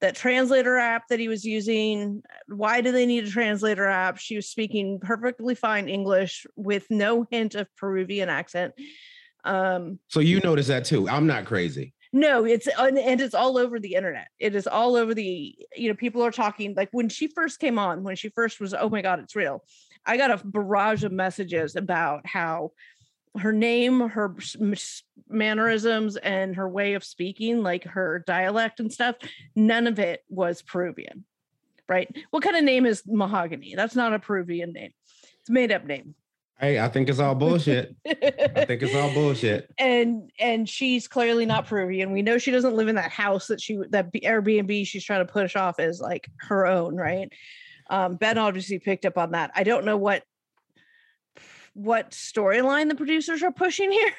that 0.00 0.14
translator 0.14 0.76
app 0.76 1.08
that 1.08 1.18
he 1.18 1.28
was 1.28 1.44
using. 1.44 2.22
Why 2.46 2.80
do 2.80 2.92
they 2.92 3.06
need 3.06 3.24
a 3.24 3.30
translator 3.30 3.86
app? 3.86 4.18
She 4.18 4.36
was 4.36 4.48
speaking 4.48 5.00
perfectly 5.00 5.54
fine 5.54 5.88
English 5.88 6.46
with 6.56 6.86
no 6.90 7.26
hint 7.30 7.54
of 7.54 7.66
Peruvian 7.76 8.28
accent. 8.28 8.74
Um, 9.44 9.98
so 10.08 10.20
you 10.20 10.40
notice 10.40 10.68
that 10.68 10.84
too. 10.84 11.08
I'm 11.08 11.26
not 11.26 11.46
crazy. 11.46 11.94
No, 12.12 12.44
it's 12.44 12.66
uh, 12.66 12.84
and 12.84 12.98
and 12.98 13.20
it's 13.20 13.34
all 13.34 13.58
over 13.58 13.78
the 13.78 13.94
internet. 13.94 14.28
It 14.38 14.54
is 14.54 14.66
all 14.66 14.96
over 14.96 15.14
the, 15.14 15.54
you 15.76 15.88
know, 15.88 15.94
people 15.94 16.22
are 16.22 16.30
talking 16.30 16.74
like 16.74 16.88
when 16.92 17.08
she 17.08 17.28
first 17.28 17.60
came 17.60 17.78
on, 17.78 18.02
when 18.02 18.16
she 18.16 18.30
first 18.30 18.60
was, 18.60 18.74
oh 18.74 18.88
my 18.88 19.02
God, 19.02 19.20
it's 19.20 19.36
real. 19.36 19.64
I 20.06 20.16
got 20.16 20.30
a 20.30 20.44
barrage 20.44 21.04
of 21.04 21.12
messages 21.12 21.76
about 21.76 22.26
how 22.26 22.72
her 23.38 23.52
name, 23.52 24.00
her 24.00 24.34
mannerisms, 25.28 26.16
and 26.16 26.56
her 26.56 26.68
way 26.68 26.94
of 26.94 27.04
speaking, 27.04 27.62
like 27.62 27.84
her 27.84 28.24
dialect 28.26 28.80
and 28.80 28.92
stuff, 28.92 29.16
none 29.54 29.86
of 29.86 29.98
it 29.98 30.24
was 30.28 30.62
Peruvian. 30.62 31.24
Right. 31.88 32.14
What 32.30 32.42
kind 32.42 32.56
of 32.56 32.64
name 32.64 32.84
is 32.84 33.02
mahogany? 33.06 33.74
That's 33.74 33.96
not 33.96 34.12
a 34.12 34.18
Peruvian 34.18 34.72
name. 34.72 34.92
It's 35.40 35.50
made 35.50 35.72
up 35.72 35.86
name. 35.86 36.14
Hey, 36.60 36.80
I 36.80 36.88
think 36.88 37.08
it's 37.08 37.20
all 37.20 37.36
bullshit. 37.36 37.94
I 38.04 38.64
think 38.64 38.82
it's 38.82 38.94
all 38.94 39.12
bullshit. 39.14 39.72
and 39.78 40.30
and 40.40 40.68
she's 40.68 41.06
clearly 41.06 41.46
not 41.46 41.66
Peruvian. 41.66 42.10
We 42.10 42.22
know 42.22 42.38
she 42.38 42.50
doesn't 42.50 42.74
live 42.74 42.88
in 42.88 42.96
that 42.96 43.12
house 43.12 43.46
that 43.46 43.60
she 43.60 43.78
that 43.90 44.12
Airbnb 44.12 44.86
she's 44.86 45.04
trying 45.04 45.24
to 45.24 45.32
push 45.32 45.54
off 45.54 45.78
as 45.78 46.00
like 46.00 46.28
her 46.38 46.66
own, 46.66 46.96
right? 46.96 47.32
Um, 47.90 48.16
ben 48.16 48.38
obviously 48.38 48.80
picked 48.80 49.06
up 49.06 49.16
on 49.16 49.32
that. 49.32 49.52
I 49.54 49.62
don't 49.62 49.84
know 49.84 49.96
what 49.96 50.24
what 51.74 52.10
storyline 52.10 52.88
the 52.88 52.96
producers 52.96 53.44
are 53.44 53.52
pushing 53.52 53.92
here. 53.92 54.12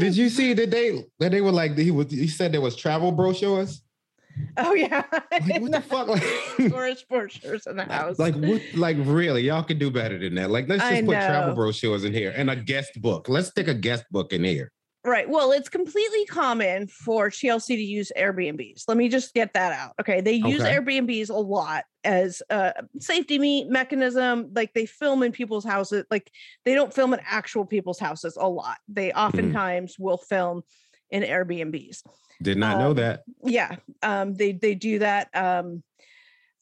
Did 0.00 0.16
you 0.16 0.28
see 0.28 0.52
that 0.54 0.72
they 0.72 1.04
that 1.20 1.30
they 1.30 1.40
were 1.40 1.52
like 1.52 1.78
he 1.78 1.92
was 1.92 2.10
he 2.10 2.26
said 2.26 2.50
there 2.50 2.60
was 2.60 2.74
travel 2.74 3.12
brochures? 3.12 3.82
oh 4.58 4.74
yeah, 4.74 5.04
Like 5.30 5.60
what 5.60 5.72
the 5.72 5.80
fuck? 5.80 6.08
Like, 6.08 6.22
brochures 7.08 7.66
in 7.66 7.76
the 7.76 7.84
house. 7.84 8.18
like 8.18 8.34
what 8.34 8.62
like 8.74 8.96
really 9.00 9.42
y'all 9.42 9.62
can 9.62 9.78
do 9.78 9.90
better 9.90 10.18
than 10.18 10.34
that. 10.36 10.50
Like 10.50 10.68
let's 10.68 10.82
I 10.82 10.96
just 10.96 11.06
put 11.06 11.14
travel 11.14 11.54
brochures 11.54 12.04
in 12.04 12.12
here 12.12 12.32
and 12.36 12.50
a 12.50 12.56
guest 12.56 13.00
book. 13.00 13.28
Let's 13.28 13.48
stick 13.48 13.68
a 13.68 13.74
guest 13.74 14.04
book 14.10 14.32
in 14.32 14.44
here. 14.44 14.70
Right. 15.04 15.28
Well, 15.28 15.50
it's 15.50 15.68
completely 15.68 16.24
common 16.26 16.86
for 16.86 17.28
TLC 17.28 17.66
to 17.68 17.74
use 17.74 18.12
Airbnbs. 18.16 18.84
Let 18.86 18.96
me 18.96 19.08
just 19.08 19.34
get 19.34 19.52
that 19.54 19.72
out. 19.72 19.94
Okay. 20.00 20.20
They 20.20 20.34
use 20.34 20.60
Okay. 20.60 20.76
Airbnbs 20.76 21.28
a 21.28 21.34
lot 21.34 21.84
as 22.04 22.40
a 22.50 22.72
safety 23.00 23.36
me- 23.40 23.64
mechanism. 23.64 24.52
Like 24.54 24.72
they 24.74 24.86
film 24.86 25.24
in 25.24 25.32
people's 25.32 25.64
houses. 25.64 26.04
Like 26.08 26.30
they 26.64 26.74
don't 26.74 26.94
film 26.94 27.14
in 27.14 27.20
actual 27.26 27.64
people's 27.64 27.98
houses 27.98 28.36
a 28.40 28.48
lot. 28.48 28.78
They 28.86 29.10
hmm. 29.10 29.18
oftentimes 29.18 29.96
will 29.98 30.18
film 30.18 30.62
in 31.12 31.22
Airbnbs. 31.22 32.02
Did 32.42 32.58
not 32.58 32.78
know 32.78 32.90
Um, 32.90 32.96
that. 32.96 33.22
Yeah. 33.44 33.76
Um, 34.02 34.34
they 34.34 34.52
they 34.52 34.74
do 34.74 34.98
that 34.98 35.28
um 35.34 35.84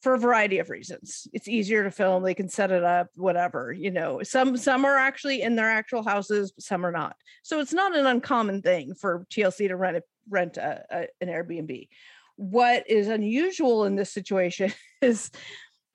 for 0.01 0.15
a 0.15 0.19
variety 0.19 0.57
of 0.59 0.69
reasons. 0.69 1.27
It's 1.31 1.47
easier 1.47 1.83
to 1.83 1.91
film, 1.91 2.23
they 2.23 2.33
can 2.33 2.49
set 2.49 2.71
it 2.71 2.83
up, 2.83 3.07
whatever, 3.15 3.71
you 3.71 3.91
know. 3.91 4.21
Some 4.23 4.57
some 4.57 4.85
are 4.85 4.97
actually 4.97 5.41
in 5.41 5.55
their 5.55 5.69
actual 5.69 6.03
houses, 6.03 6.53
some 6.59 6.85
are 6.85 6.91
not. 6.91 7.15
So 7.43 7.59
it's 7.59 7.73
not 7.73 7.95
an 7.95 8.05
uncommon 8.05 8.61
thing 8.61 8.93
for 8.93 9.25
TLC 9.31 9.69
to 9.69 9.75
rent 9.75 9.97
a, 9.97 10.03
rent 10.29 10.57
a, 10.57 10.83
a, 10.91 11.07
an 11.21 11.29
Airbnb. 11.29 11.87
What 12.35 12.89
is 12.89 13.07
unusual 13.07 13.85
in 13.85 13.95
this 13.95 14.11
situation 14.11 14.73
is 15.01 15.31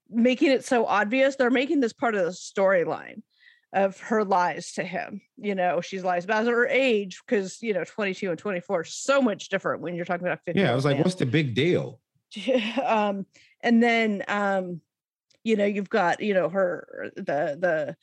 making 0.08 0.50
it 0.52 0.64
so 0.64 0.86
obvious. 0.86 1.36
They're 1.36 1.50
making 1.50 1.80
this 1.80 1.92
part 1.92 2.14
of 2.14 2.25
the 2.25 2.30
storyline 2.30 3.22
of 3.73 3.99
her 4.00 4.25
lies 4.25 4.73
to 4.73 4.85
him. 4.85 5.20
You 5.37 5.54
know, 5.54 5.80
she's 5.80 6.04
lies 6.04 6.25
about 6.25 6.46
her 6.46 6.66
age 6.66 7.20
because 7.26 7.62
you 7.62 7.75
know, 7.75 7.85
22 7.85 8.30
and 8.30 8.38
24 8.38 8.80
are 8.80 8.85
so 8.85 9.20
much 9.20 9.49
different 9.49 9.82
when 9.82 9.94
you're 9.94 10.04
talking 10.04 10.26
about 10.26 10.40
50. 10.44 10.61
Yeah, 10.61 10.73
I 10.73 10.75
was 10.75 10.85
like, 10.85 10.99
what's 10.99 11.16
the 11.16 11.26
big 11.26 11.54
deal? 11.54 12.00
um 12.85 13.26
and 13.62 13.82
then 13.82 14.23
um 14.28 14.80
you 15.44 15.56
know 15.56 15.64
you've 15.64 15.90
got 15.90 16.20
you 16.20 16.35
know 16.35 16.49
her 16.49 17.11
the 17.16 17.56
the 17.58 17.96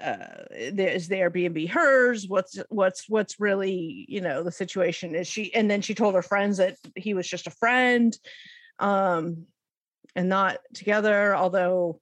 uh 0.00 0.44
there's 0.72 1.08
the 1.08 1.16
airbnb 1.16 1.68
hers 1.70 2.28
what's 2.28 2.58
what's 2.68 3.08
what's 3.08 3.40
really 3.40 4.04
you 4.08 4.20
know 4.20 4.42
the 4.42 4.52
situation 4.52 5.14
is 5.14 5.26
she 5.26 5.54
and 5.54 5.70
then 5.70 5.80
she 5.80 5.94
told 5.94 6.14
her 6.14 6.22
friends 6.22 6.58
that 6.58 6.76
he 6.96 7.14
was 7.14 7.26
just 7.26 7.46
a 7.46 7.50
friend 7.50 8.18
um 8.78 9.46
and 10.14 10.28
not 10.28 10.58
together 10.74 11.34
although 11.34 12.00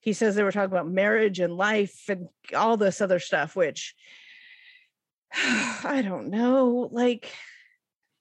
he 0.00 0.12
says 0.12 0.34
they 0.34 0.42
were 0.42 0.52
talking 0.52 0.72
about 0.72 0.88
marriage 0.88 1.40
and 1.40 1.54
life 1.54 2.04
and 2.08 2.28
all 2.56 2.76
this 2.76 3.00
other 3.00 3.18
stuff 3.18 3.56
which 3.56 3.94
i 5.34 6.02
don't 6.04 6.28
know 6.28 6.88
like 6.92 7.30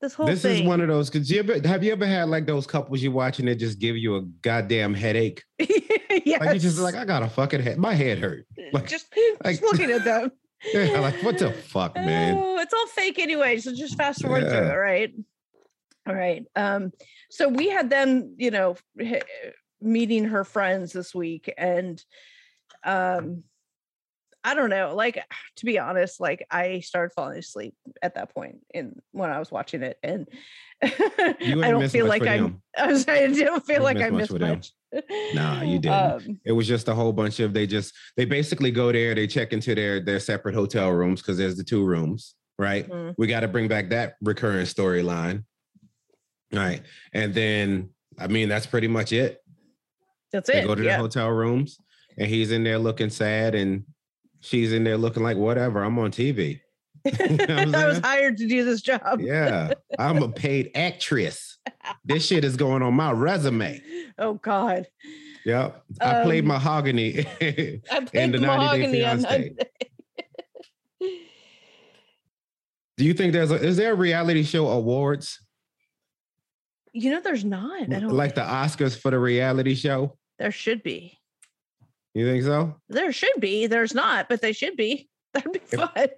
this 0.02 0.14
whole 0.14 0.28
this 0.28 0.44
thing 0.44 0.64
is 0.64 0.68
one 0.68 0.80
of 0.82 0.88
those 0.88 1.10
because 1.10 1.30
you 1.32 1.40
ever 1.40 1.68
have 1.68 1.84
you 1.84 1.92
ever 1.92 2.06
had 2.06 2.30
like 2.30 2.46
those 2.46 2.68
couples 2.68 3.02
you're 3.02 3.12
watching 3.12 3.48
that 3.48 3.56
just 3.56 3.80
give 3.80 3.98
you 3.98 4.18
a 4.18 4.22
goddamn 4.44 4.94
headache? 4.94 5.44
yes. 5.60 6.40
Like 6.40 6.54
you 6.54 6.60
just 6.60 6.78
like, 6.78 6.94
I 6.94 7.04
got 7.04 7.24
a 7.24 7.28
fucking 7.28 7.62
head. 7.62 7.80
My 7.80 7.96
head 7.96 8.20
hurt. 8.20 8.46
like- 8.74 8.88
just, 8.88 9.08
like- 9.44 9.60
just 9.60 9.64
looking 9.64 9.92
at 9.92 10.04
them. 10.04 10.32
Yeah, 10.74 11.00
like 11.02 11.22
what 11.22 11.38
the 11.38 11.52
fuck, 11.52 11.94
man? 11.94 12.36
Oh, 12.36 12.58
it's 12.58 12.74
all 12.74 12.88
fake 12.88 13.20
anyway. 13.20 13.60
So 13.60 13.76
just 13.76 13.96
fast 13.96 14.24
forward 14.24 14.50
through 14.50 14.58
it, 14.58 14.76
right? 14.76 15.14
All 16.08 16.16
right. 16.16 16.44
Um, 16.56 16.92
so 17.30 17.48
we 17.48 17.70
had 17.70 17.92
them, 17.92 18.34
you 18.40 18.50
know, 18.50 18.76
meeting 19.82 20.26
her 20.26 20.44
friends 20.44 20.92
this 20.94 21.14
week, 21.14 21.54
and 21.58 22.04
um, 22.84 23.44
I 24.44 24.54
don't 24.54 24.70
know. 24.70 24.94
Like 24.96 25.24
to 25.58 25.66
be 25.66 25.80
honest, 25.80 26.20
like 26.20 26.46
I 26.52 26.80
started 26.82 27.14
falling 27.14 27.38
asleep 27.38 27.76
at 28.02 28.16
that 28.16 28.34
point 28.34 28.60
in 28.74 29.02
when 29.12 29.30
I 29.30 29.40
was 29.40 29.52
watching 29.52 29.84
it, 29.84 29.98
and 30.04 30.28
I 30.84 31.36
don't 31.40 31.90
feel 31.90 32.06
like 32.06 32.26
I'm. 32.26 32.62
I 32.78 32.88
was. 32.88 33.06
I 33.08 33.28
don't 33.28 33.66
feel 33.66 33.78
You 33.78 33.84
like 33.84 33.98
miss 33.98 34.06
I 34.06 34.10
much 34.10 34.20
missed 34.20 34.32
him. 34.34 34.40
much. 34.42 34.72
Nah, 35.34 35.62
you 35.64 35.80
didn't. 35.80 36.12
Um, 36.12 36.40
It 36.46 36.52
was 36.54 36.68
just 36.68 36.88
a 36.88 36.96
whole 36.96 37.12
bunch 37.12 37.40
of 37.40 37.54
they 37.54 37.68
just 37.68 37.94
they 38.16 38.26
basically 38.26 38.72
go 38.72 38.92
there, 38.92 39.14
they 39.16 39.28
check 39.28 39.54
into 39.54 39.76
their 39.76 40.00
their 40.00 40.20
separate 40.20 40.56
hotel 40.56 40.92
rooms 40.92 41.22
because 41.22 41.38
there's 41.38 41.58
the 41.58 41.64
two 41.64 41.84
rooms, 41.84 42.36
right? 42.58 42.88
Mhm. 42.90 43.16
We 43.18 43.28
got 43.28 43.42
to 43.42 43.48
bring 43.48 43.68
back 43.68 43.90
that 43.90 44.14
recurring 44.22 44.66
storyline. 44.66 45.44
Right. 46.54 46.82
And 47.12 47.34
then 47.34 47.90
I 48.18 48.28
mean 48.28 48.48
that's 48.48 48.66
pretty 48.66 48.88
much 48.88 49.12
it. 49.12 49.40
That's 50.32 50.50
They 50.50 50.62
it. 50.62 50.68
go 50.68 50.76
to 50.76 50.84
yeah. 50.84 50.98
the 50.98 51.04
hotel 51.04 51.30
rooms 51.30 51.80
and 52.18 52.28
he's 52.28 52.52
in 52.52 52.64
there 52.64 52.80
looking 52.80 53.10
sad 53.10 53.56
and 53.56 53.84
she's 54.42 54.74
in 54.74 54.84
there 54.84 54.98
looking 54.98 55.24
like 55.24 55.38
whatever, 55.38 55.84
I'm 55.84 55.98
on 56.00 56.12
TV. 56.12 56.60
what 57.04 57.50
I'm 57.52 57.74
I 57.76 57.86
was 57.88 58.00
hired 58.00 58.38
to 58.38 58.48
do 58.48 58.66
this 58.66 58.82
job. 58.82 59.22
Yeah. 59.22 59.72
I'm 59.98 60.22
a 60.22 60.30
paid 60.30 60.72
actress. 60.76 61.58
This 62.04 62.26
shit 62.26 62.44
is 62.44 62.58
going 62.58 62.82
on 62.82 62.94
my 62.96 63.12
resume. 63.12 63.82
Oh 64.18 64.34
God. 64.36 64.88
Yep. 65.46 65.84
I 66.02 66.24
played 66.24 66.44
Um, 66.44 66.48
mahogany. 66.50 67.20
I 67.42 68.06
played 68.06 68.34
the 68.34 68.40
90 68.40 68.40
Day 68.40 68.46
mahogany 68.46 69.06
on 69.06 69.20
Fiancé. 69.20 69.58
Do 72.98 73.06
you 73.06 73.14
think 73.14 73.32
there's 73.32 73.52
a 73.52 73.56
is 73.56 73.78
there 73.78 73.94
a 73.94 73.96
reality 73.96 74.44
show 74.44 74.68
awards 74.70 75.40
You 76.98 77.12
know, 77.12 77.22
there's 77.22 77.46
not. 77.46 77.94
I 77.94 78.00
don't 78.00 78.10
like 78.10 78.34
the 78.34 78.42
Oscars 78.42 78.98
for 79.00 79.12
the 79.12 79.20
reality 79.20 79.76
show? 79.76 80.18
There 80.40 80.52
should 80.52 80.82
be. 80.82 81.16
You 82.16 82.26
think 82.26 82.44
so? 82.44 82.74
There 82.90 83.12
should 83.12 83.40
be. 83.40 83.68
There's 83.68 83.94
not, 83.94 84.28
but 84.28 84.42
they 84.42 84.52
should 84.52 84.76
be. 84.76 85.08
That'd 85.34 85.52
be 85.52 85.60
fun. 85.60 86.10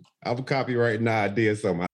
I'm 0.24 0.42
copyrighting 0.42 1.04
the 1.04 1.12
idea 1.12 1.54
somehow. 1.54 1.86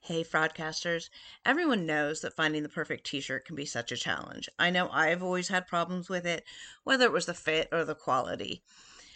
Hey, 0.00 0.24
fraudcasters. 0.24 1.10
Everyone 1.44 1.84
knows 1.84 2.22
that 2.22 2.36
finding 2.36 2.62
the 2.62 2.70
perfect 2.70 3.04
t 3.04 3.20
shirt 3.20 3.44
can 3.44 3.54
be 3.54 3.66
such 3.66 3.92
a 3.92 3.98
challenge. 3.98 4.48
I 4.58 4.70
know 4.70 4.88
I've 4.90 5.22
always 5.22 5.48
had 5.48 5.66
problems 5.66 6.08
with 6.08 6.24
it, 6.24 6.42
whether 6.84 7.04
it 7.04 7.12
was 7.12 7.26
the 7.26 7.34
fit 7.34 7.68
or 7.70 7.84
the 7.84 7.94
quality. 7.94 8.62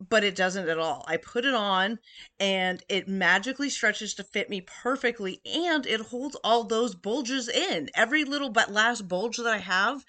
but 0.00 0.24
it 0.24 0.36
doesn't 0.36 0.68
at 0.68 0.78
all. 0.78 1.04
I 1.08 1.16
put 1.16 1.44
it 1.44 1.54
on 1.54 1.98
and 2.38 2.82
it 2.88 3.08
magically 3.08 3.70
stretches 3.70 4.14
to 4.14 4.24
fit 4.24 4.50
me 4.50 4.60
perfectly 4.60 5.40
and 5.44 5.86
it 5.86 6.00
holds 6.00 6.36
all 6.44 6.64
those 6.64 6.94
bulges 6.94 7.48
in. 7.48 7.90
Every 7.94 8.24
little 8.24 8.50
but 8.50 8.70
last 8.70 9.08
bulge 9.08 9.38
that 9.38 9.46
I 9.46 9.58
have 9.58 10.04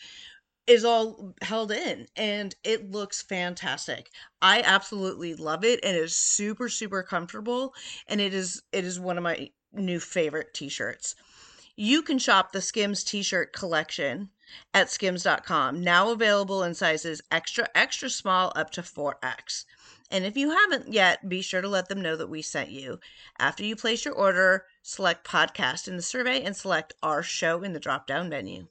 is 0.65 0.83
all 0.83 1.33
held 1.41 1.71
in 1.71 2.07
and 2.15 2.53
it 2.63 2.91
looks 2.91 3.21
fantastic. 3.21 4.09
I 4.41 4.61
absolutely 4.61 5.35
love 5.35 5.63
it 5.63 5.79
and 5.83 5.95
it 5.95 6.03
is 6.03 6.15
super 6.15 6.67
super 6.67 7.03
comfortable 7.03 7.73
and 8.07 8.19
it 8.19 8.33
is 8.33 8.61
it 8.73 8.83
is 8.83 8.99
one 8.99 9.17
of 9.17 9.23
my 9.23 9.49
new 9.71 9.99
favorite 9.99 10.53
t-shirts. 10.53 11.15
You 11.79 12.01
can 12.01 12.17
shop 12.17 12.51
the 12.51 12.61
Skims 12.61 13.03
t-shirt 13.03 13.53
collection 13.53 14.29
at 14.73 14.89
skims.com, 14.89 15.83
now 15.83 16.09
available 16.09 16.63
in 16.63 16.73
sizes 16.73 17.21
extra 17.29 17.67
extra 17.75 18.09
small 18.09 18.51
up 18.55 18.71
to 18.71 18.81
4x. 18.81 19.65
And 20.09 20.25
if 20.25 20.35
you 20.35 20.49
haven't 20.49 20.91
yet, 20.91 21.29
be 21.29 21.43
sure 21.43 21.61
to 21.61 21.67
let 21.67 21.87
them 21.87 22.01
know 22.01 22.15
that 22.15 22.31
we 22.31 22.41
sent 22.41 22.71
you. 22.71 22.99
After 23.37 23.63
you 23.63 23.75
place 23.75 24.05
your 24.05 24.15
order, 24.15 24.65
select 24.81 25.27
podcast 25.27 25.87
in 25.87 25.97
the 25.97 26.01
survey 26.01 26.41
and 26.41 26.55
select 26.55 26.95
our 27.03 27.21
show 27.21 27.61
in 27.61 27.73
the 27.73 27.79
drop 27.79 28.07
down 28.07 28.27
menu. 28.29 28.65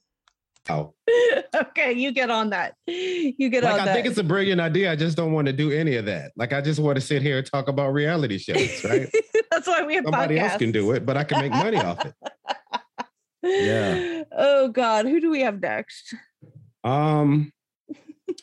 Oh. 0.68 0.94
okay, 1.54 1.92
you 1.92 2.10
get 2.10 2.28
on 2.28 2.50
that. 2.50 2.74
You 2.88 3.48
get 3.50 3.62
Like 3.62 3.74
on 3.74 3.80
I 3.80 3.84
that. 3.84 3.90
I 3.90 3.94
think 3.94 4.06
it's 4.08 4.18
a 4.18 4.24
brilliant 4.24 4.60
idea. 4.60 4.90
I 4.90 4.96
just 4.96 5.16
don't 5.16 5.32
want 5.32 5.46
to 5.46 5.52
do 5.52 5.70
any 5.70 5.94
of 5.94 6.06
that. 6.06 6.32
Like 6.36 6.52
I 6.52 6.60
just 6.60 6.80
want 6.80 6.96
to 6.96 7.00
sit 7.00 7.22
here 7.22 7.38
and 7.38 7.46
talk 7.46 7.68
about 7.68 7.92
reality 7.92 8.38
shows, 8.38 8.82
right? 8.82 9.08
That's 9.52 9.68
why 9.68 9.84
we 9.84 9.94
have 9.94 10.04
Somebody 10.04 10.40
else 10.40 10.56
can 10.56 10.72
do 10.72 10.90
it, 10.90 11.06
but 11.06 11.16
I 11.16 11.22
can 11.22 11.40
make 11.40 11.52
money 11.52 11.76
off 11.76 12.04
it. 12.04 12.14
Yeah. 13.46 14.24
Oh 14.32 14.68
God, 14.68 15.06
who 15.06 15.20
do 15.20 15.30
we 15.30 15.40
have 15.40 15.60
next? 15.60 16.14
Um, 16.84 17.52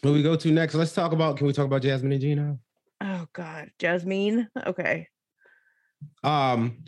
where 0.01 0.13
we 0.13 0.23
go 0.23 0.35
to 0.35 0.51
next? 0.51 0.75
Let's 0.75 0.93
talk 0.93 1.11
about. 1.11 1.37
Can 1.37 1.47
we 1.47 1.53
talk 1.53 1.65
about 1.65 1.81
Jasmine 1.81 2.11
and 2.11 2.21
Gino? 2.21 2.59
Oh 3.01 3.27
God, 3.33 3.69
Jasmine. 3.79 4.49
Okay. 4.65 5.07
Um. 6.23 6.83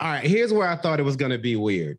All 0.00 0.10
right. 0.10 0.24
Here's 0.24 0.52
where 0.52 0.68
I 0.68 0.76
thought 0.76 1.00
it 1.00 1.04
was 1.04 1.16
gonna 1.16 1.38
be 1.38 1.56
weird. 1.56 1.98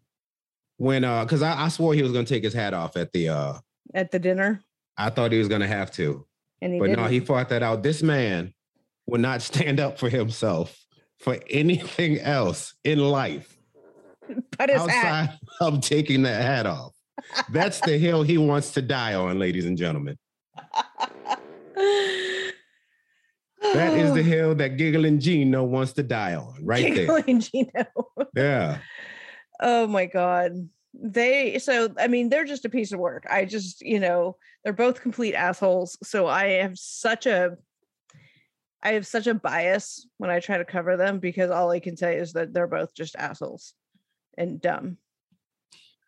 When 0.77 1.03
uh, 1.03 1.25
because 1.25 1.41
I, 1.41 1.65
I 1.65 1.67
swore 1.69 1.93
he 1.93 2.03
was 2.03 2.11
gonna 2.11 2.25
take 2.25 2.43
his 2.43 2.53
hat 2.53 2.73
off 2.73 2.97
at 2.97 3.11
the 3.11 3.29
uh. 3.29 3.53
At 3.93 4.11
the 4.11 4.19
dinner, 4.19 4.61
I 4.97 5.09
thought 5.09 5.31
he 5.31 5.37
was 5.37 5.47
gonna 5.47 5.67
have 5.67 5.91
to, 5.93 6.25
and 6.61 6.73
he 6.73 6.79
but 6.79 6.87
didn't. 6.87 7.03
no, 7.03 7.07
he 7.07 7.19
fought 7.19 7.49
that 7.49 7.63
out. 7.63 7.83
This 7.83 8.01
man 8.01 8.53
would 9.07 9.21
not 9.21 9.41
stand 9.43 9.79
up 9.79 9.99
for 9.99 10.09
himself 10.09 10.77
for 11.19 11.37
anything 11.49 12.19
else 12.19 12.73
in 12.83 12.99
life 12.99 13.57
put 14.57 14.69
his 14.69 14.85
hat. 14.85 15.29
outside 15.29 15.39
of 15.61 15.81
taking 15.81 16.23
that 16.23 16.41
hat 16.41 16.65
off. 16.65 16.93
That's 17.49 17.79
the 17.81 17.97
hill 17.97 18.23
he 18.23 18.37
wants 18.37 18.71
to 18.71 18.81
die 18.81 19.13
on, 19.13 19.39
ladies 19.39 19.65
and 19.65 19.77
gentlemen. 19.77 20.17
That 23.73 23.93
is 23.93 24.13
the 24.13 24.23
hill 24.23 24.55
that 24.55 24.77
giggling 24.77 25.19
Gino 25.19 25.63
wants 25.63 25.93
to 25.93 26.03
die 26.03 26.35
on, 26.35 26.55
right 26.63 26.93
there. 26.93 27.05
Giggling 27.05 27.39
Gino. 27.39 27.85
Yeah. 28.35 28.79
Oh 29.61 29.85
my 29.87 30.05
god. 30.05 30.69
They 30.93 31.59
so 31.59 31.93
I 31.97 32.07
mean 32.07 32.29
they're 32.29 32.45
just 32.45 32.65
a 32.65 32.69
piece 32.69 32.91
of 32.91 32.99
work. 32.99 33.25
I 33.29 33.45
just, 33.45 33.81
you 33.81 33.99
know, 33.99 34.37
they're 34.63 34.73
both 34.73 35.01
complete 35.01 35.35
assholes. 35.35 35.97
So 36.03 36.27
I 36.27 36.45
have 36.61 36.77
such 36.77 37.25
a 37.25 37.57
I 38.81 38.93
have 38.93 39.07
such 39.07 39.27
a 39.27 39.33
bias 39.33 40.07
when 40.17 40.29
I 40.29 40.39
try 40.39 40.57
to 40.57 40.65
cover 40.65 40.97
them 40.97 41.19
because 41.19 41.51
all 41.51 41.69
I 41.71 41.79
can 41.79 41.95
say 41.95 42.17
is 42.17 42.33
that 42.33 42.53
they're 42.53 42.67
both 42.67 42.93
just 42.93 43.15
assholes 43.15 43.73
and 44.37 44.61
dumb. 44.61 44.97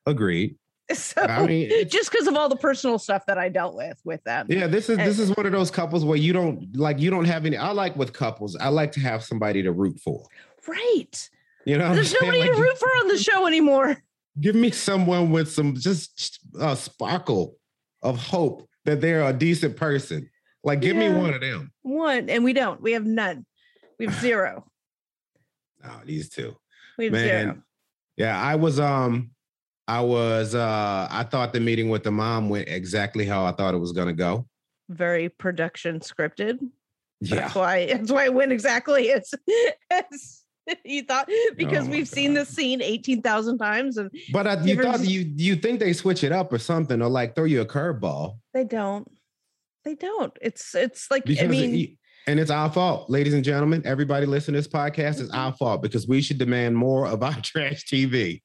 Agreed. 0.05 0.57
So 0.93 1.19
I 1.23 1.47
mean, 1.47 1.89
just 1.89 2.11
because 2.11 2.27
of 2.27 2.35
all 2.35 2.47
the 2.47 2.55
personal 2.55 2.99
stuff 2.99 3.25
that 3.25 3.39
I 3.39 3.49
dealt 3.49 3.73
with 3.73 3.99
with 4.03 4.23
them. 4.23 4.45
Yeah, 4.49 4.67
this 4.67 4.87
is 4.87 4.97
this 4.97 5.17
is 5.17 5.35
one 5.35 5.47
of 5.47 5.51
those 5.51 5.71
couples 5.71 6.05
where 6.05 6.15
you 6.15 6.31
don't 6.31 6.77
like 6.77 6.99
you 6.99 7.09
don't 7.09 7.25
have 7.25 7.43
any. 7.47 7.57
I 7.57 7.71
like 7.71 7.95
with 7.95 8.13
couples. 8.13 8.55
I 8.55 8.67
like 8.69 8.91
to 8.91 8.99
have 8.99 9.23
somebody 9.23 9.63
to 9.63 9.71
root 9.71 9.99
for. 9.99 10.23
Right. 10.67 11.29
You 11.65 11.79
know, 11.79 11.91
There's 11.95 12.11
saying? 12.11 12.19
nobody 12.21 12.39
Like, 12.41 12.55
to 12.55 12.61
root 12.61 12.77
for 12.77 12.87
on 12.87 13.07
the 13.07 13.17
show 13.17 13.47
anymore. 13.47 13.97
Give 14.39 14.53
me 14.53 14.69
someone 14.69 15.31
with 15.31 15.51
some 15.51 15.73
just 15.75 16.39
a 16.59 16.75
sparkle 16.75 17.55
of 18.03 18.19
hope 18.19 18.69
that 18.83 19.01
they're 19.01 19.23
a 19.23 19.33
decent 19.33 19.77
person. 19.77 20.29
Like, 20.63 20.81
give 20.81 20.95
me 20.95 21.09
one 21.09 21.33
of 21.33 21.41
them. 21.41 21.71
One, 21.81 22.29
and 22.29 22.43
we 22.43 22.53
don't. 22.53 22.81
We 22.81 22.91
have 22.93 23.05
none. 23.05 23.45
We 23.97 24.05
have 24.05 24.15
zero. 24.21 24.65
Oh, 25.87 26.01
these 26.03 26.29
two. 26.29 26.55
We 26.97 27.05
have 27.05 27.13
Man, 27.13 27.43
zero. 27.45 27.57
Yeah, 28.17 28.39
I 28.41 28.55
was 28.55 28.79
um 28.79 29.31
I 29.87 30.01
was 30.01 30.55
uh 30.55 31.07
I 31.11 31.23
thought 31.23 31.53
the 31.53 31.59
meeting 31.59 31.89
with 31.89 32.03
the 32.03 32.11
mom 32.11 32.49
went 32.49 32.67
exactly 32.69 33.25
how 33.25 33.45
I 33.45 33.51
thought 33.51 33.73
it 33.73 33.77
was 33.77 33.91
gonna 33.91 34.13
go. 34.13 34.47
Very 34.89 35.29
production 35.29 35.99
scripted. 35.99 36.59
Yeah. 37.21 37.35
That's 37.41 37.55
why 37.55 37.85
that's 37.87 38.11
why 38.11 38.25
it 38.25 38.33
went 38.33 38.51
exactly 38.51 39.11
as, 39.11 39.33
as 39.91 40.41
you 40.83 41.03
thought 41.03 41.29
because 41.57 41.87
Oh 41.87 41.91
we've 41.91 42.07
seen 42.07 42.33
this 42.33 42.49
scene 42.49 42.81
18,000 42.81 43.57
times 43.57 43.97
and 43.97 44.09
But 44.31 44.47
I, 44.47 44.61
you 44.63 44.81
thought 44.81 45.01
you 45.05 45.31
you 45.35 45.55
think 45.55 45.79
they 45.79 45.93
switch 45.93 46.23
it 46.23 46.31
up 46.31 46.51
or 46.51 46.57
something 46.57 47.01
or 47.01 47.09
like 47.09 47.35
throw 47.35 47.45
you 47.45 47.61
a 47.61 47.65
curveball. 47.65 48.37
they 48.53 48.63
don't. 48.63 49.07
They 49.83 49.93
don't. 49.95 50.35
It's 50.41 50.73
it's 50.73 51.11
like 51.11 51.25
Because 51.25 51.43
I 51.43 51.47
mean 51.47 51.75
it- 51.75 51.89
and 52.27 52.39
it's 52.39 52.51
our 52.51 52.71
fault, 52.71 53.09
ladies 53.09 53.33
and 53.33 53.43
gentlemen. 53.43 53.81
Everybody 53.85 54.25
listening 54.25 54.53
to 54.55 54.59
this 54.59 54.67
podcast 54.67 55.19
is 55.21 55.29
our 55.31 55.53
fault 55.53 55.81
because 55.81 56.07
we 56.07 56.21
should 56.21 56.37
demand 56.37 56.75
more 56.77 57.07
of 57.07 57.23
our 57.23 57.33
trash 57.41 57.83
TV. 57.85 58.41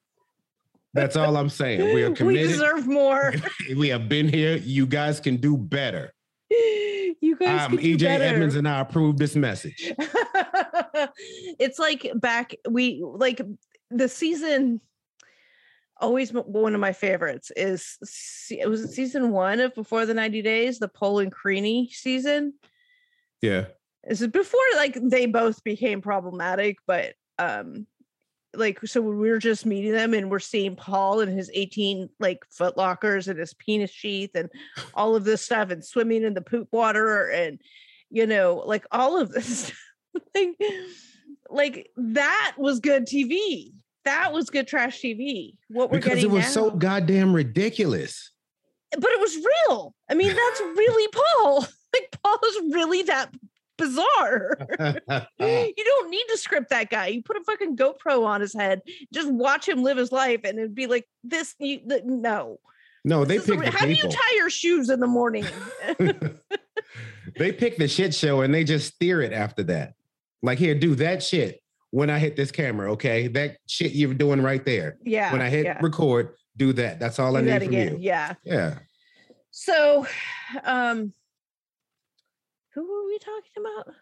That's 0.93 1.15
all 1.15 1.37
I'm 1.37 1.49
saying. 1.49 1.93
We 1.95 2.03
are 2.03 2.11
committed. 2.15 2.47
we 2.47 2.53
deserve 2.53 2.87
more. 2.87 3.33
we 3.77 3.89
have 3.89 4.09
been 4.09 4.27
here. 4.27 4.57
You 4.57 4.85
guys 4.85 5.19
can 5.19 5.37
do 5.37 5.57
better. 5.57 6.13
you 6.49 7.37
guys 7.39 7.65
Um, 7.71 7.77
EJ 7.77 7.99
better. 8.01 8.23
Edmonds 8.23 8.55
and 8.55 8.67
I 8.67 8.81
approve 8.81 9.17
this 9.17 9.35
message. 9.35 9.91
it's 11.59 11.79
like 11.79 12.11
back 12.15 12.53
we 12.69 13.01
like 13.05 13.41
the 13.89 14.09
season 14.09 14.81
always 15.99 16.31
one 16.31 16.73
of 16.73 16.81
my 16.81 16.91
favorites 16.93 17.51
is 17.55 17.97
it 18.49 18.67
was 18.67 18.93
season 18.93 19.29
one 19.31 19.59
of 19.59 19.73
before 19.75 20.05
the 20.05 20.13
90 20.13 20.41
days 20.41 20.79
the 20.79 20.87
Paul 20.87 21.19
and 21.19 21.31
Karine 21.33 21.87
season 21.89 22.53
Yeah. 23.41 23.65
This 24.07 24.21
is 24.21 24.27
before 24.27 24.59
like 24.77 24.97
they 25.01 25.25
both 25.25 25.63
became 25.63 26.01
problematic 26.01 26.77
but 26.87 27.13
um 27.39 27.85
like 28.55 28.79
so 28.85 29.01
we 29.01 29.29
were 29.29 29.37
just 29.39 29.65
meeting 29.65 29.91
them 29.93 30.13
and 30.13 30.29
we're 30.29 30.39
seeing 30.39 30.75
paul 30.75 31.21
and 31.21 31.31
his 31.31 31.49
18 31.53 32.09
like 32.19 32.43
foot 32.49 32.75
lockers 32.77 33.27
and 33.27 33.39
his 33.39 33.53
penis 33.53 33.91
sheath 33.91 34.31
and 34.35 34.49
all 34.93 35.15
of 35.15 35.23
this 35.23 35.41
stuff 35.41 35.69
and 35.69 35.85
swimming 35.85 36.23
in 36.23 36.33
the 36.33 36.41
poop 36.41 36.67
water 36.71 37.29
and 37.29 37.59
you 38.09 38.25
know 38.27 38.61
like 38.65 38.85
all 38.91 39.19
of 39.21 39.31
this 39.31 39.57
stuff. 39.67 39.77
like, 40.35 40.55
like 41.49 41.89
that 41.95 42.53
was 42.57 42.79
good 42.79 43.05
tv 43.05 43.71
that 44.03 44.33
was 44.33 44.49
good 44.49 44.67
trash 44.67 44.99
tv 45.01 45.53
what 45.69 45.89
we're 45.91 45.99
Because 45.99 46.15
getting 46.15 46.31
it 46.31 46.33
was 46.33 46.43
now. 46.43 46.49
so 46.49 46.71
goddamn 46.71 47.33
ridiculous. 47.33 48.31
but 48.91 49.11
it 49.11 49.19
was 49.21 49.37
real 49.37 49.95
i 50.09 50.13
mean 50.15 50.35
that's 50.35 50.59
really 50.61 51.07
paul 51.37 51.65
like 51.93 52.17
paul 52.23 52.39
is 52.47 52.73
really 52.73 53.03
that 53.03 53.33
bizarre 53.77 54.57
you 55.39 55.83
don't 55.83 56.09
need 56.09 56.25
to 56.29 56.37
script 56.37 56.69
that 56.69 56.89
guy. 56.89 57.07
You 57.07 57.23
put 57.23 57.37
a 57.37 57.43
fucking 57.43 57.77
GoPro 57.77 58.25
on 58.25 58.41
his 58.41 58.53
head, 58.53 58.81
just 59.11 59.31
watch 59.31 59.67
him 59.67 59.81
live 59.81 59.97
his 59.97 60.11
life, 60.11 60.41
and 60.43 60.59
it'd 60.59 60.75
be 60.75 60.87
like 60.87 61.07
this. 61.23 61.55
You 61.57 61.79
th- 61.79 62.03
no. 62.05 62.59
no, 63.03 63.25
they 63.25 63.37
This 63.37 63.49
is 63.49 63.55
the 63.55 63.63
the 63.63 63.71
how 63.71 63.85
do 63.85 63.93
you 63.93 64.03
tie 64.03 64.35
your 64.35 64.49
shoes 64.49 64.89
in 64.89 64.99
the 64.99 65.07
morning? 65.07 65.45
they 67.37 67.51
pick 67.51 67.77
the 67.77 67.87
shit 67.87 68.13
show 68.13 68.41
and 68.41 68.53
they 68.53 68.63
just 68.63 68.93
steer 68.93 69.21
it 69.21 69.33
after 69.33 69.63
that. 69.63 69.93
Like, 70.43 70.59
here, 70.59 70.75
do 70.75 70.95
that 70.95 71.23
shit 71.23 71.61
when 71.91 72.09
I 72.09 72.19
hit 72.19 72.35
this 72.35 72.51
camera, 72.51 72.91
okay? 72.93 73.27
That 73.27 73.57
shit 73.67 73.93
you're 73.93 74.13
doing 74.13 74.41
right 74.41 74.63
there. 74.65 74.97
yeah. 75.03 75.31
when 75.31 75.41
I 75.41 75.49
hit 75.49 75.65
yeah. 75.65 75.79
record, 75.81 76.35
do 76.57 76.73
that. 76.73 76.99
That's 76.99 77.19
all 77.19 77.35
I 77.35 77.41
Do 77.41 77.45
need 77.45 77.51
that 77.51 77.63
from 77.63 77.73
again. 77.73 77.93
you. 77.93 77.97
Yeah. 77.99 78.33
Yeah. 78.43 78.79
So, 79.51 80.05
um, 80.63 81.13
who 82.73 82.81
were 82.81 83.05
we 83.05 83.19
talking 83.19 83.57
about? 83.59 83.95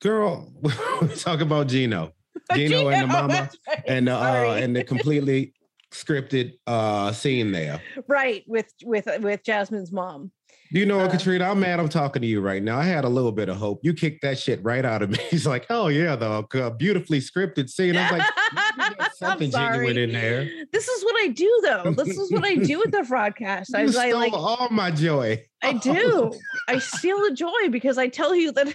Girl, 0.00 0.52
we 1.02 1.14
talk 1.14 1.40
about 1.40 1.68
Gino. 1.68 2.12
Gino 2.54 2.88
and 2.88 3.02
the 3.02 3.06
mama 3.06 3.50
right, 3.66 3.82
and 3.86 4.08
the 4.08 4.14
uh 4.14 4.58
and 4.60 4.76
the 4.76 4.84
completely 4.84 5.54
scripted 5.92 6.52
uh 6.66 7.12
scene 7.12 7.52
there. 7.52 7.80
right 8.08 8.44
with 8.46 8.72
with 8.84 9.08
with 9.20 9.42
Jasmine's 9.44 9.92
mom. 9.92 10.32
You 10.72 10.84
know 10.84 10.96
what, 10.98 11.10
Uh, 11.10 11.12
Katrina? 11.12 11.44
I'm 11.48 11.60
mad 11.60 11.78
I'm 11.78 11.88
talking 11.88 12.22
to 12.22 12.26
you 12.26 12.40
right 12.40 12.60
now. 12.60 12.76
I 12.76 12.82
had 12.82 13.04
a 13.04 13.08
little 13.08 13.30
bit 13.30 13.48
of 13.48 13.56
hope. 13.56 13.78
You 13.84 13.94
kicked 13.94 14.22
that 14.22 14.36
shit 14.36 14.58
right 14.64 14.84
out 14.84 15.00
of 15.00 15.10
me. 15.10 15.18
He's 15.30 15.46
like, 15.46 15.64
oh 15.70 15.86
yeah, 15.86 16.16
the 16.16 16.44
uh, 16.54 16.70
beautifully 16.70 17.20
scripted 17.20 17.70
scene. 17.70 17.96
I 17.96 18.10
was 18.10 18.18
like, 18.18 18.28
"Maybe 18.52 18.94
there's 18.98 18.98
I'm 19.22 19.28
something 19.30 19.50
genuine 19.52 19.96
in 19.96 20.10
there. 20.12 20.48
This 20.72 20.88
is 20.88 21.04
what 21.04 21.14
I 21.22 21.28
do, 21.28 21.60
though. 21.62 21.92
This 21.92 22.18
is 22.18 22.32
what 22.32 22.44
I 22.44 22.56
do 22.56 22.80
with 22.80 22.90
the 22.90 22.98
Fraudcast. 23.08 23.76
I, 23.76 23.82
You 23.82 23.88
I 23.88 24.08
stole 24.08 24.14
like 24.20 24.32
all 24.32 24.68
my 24.70 24.90
joy. 24.90 25.40
I 25.62 25.74
do. 25.74 26.32
I 26.68 26.80
steal 26.80 27.18
the 27.22 27.32
joy 27.32 27.68
because 27.70 27.96
I 27.96 28.08
tell 28.08 28.34
you 28.34 28.50
that 28.52 28.74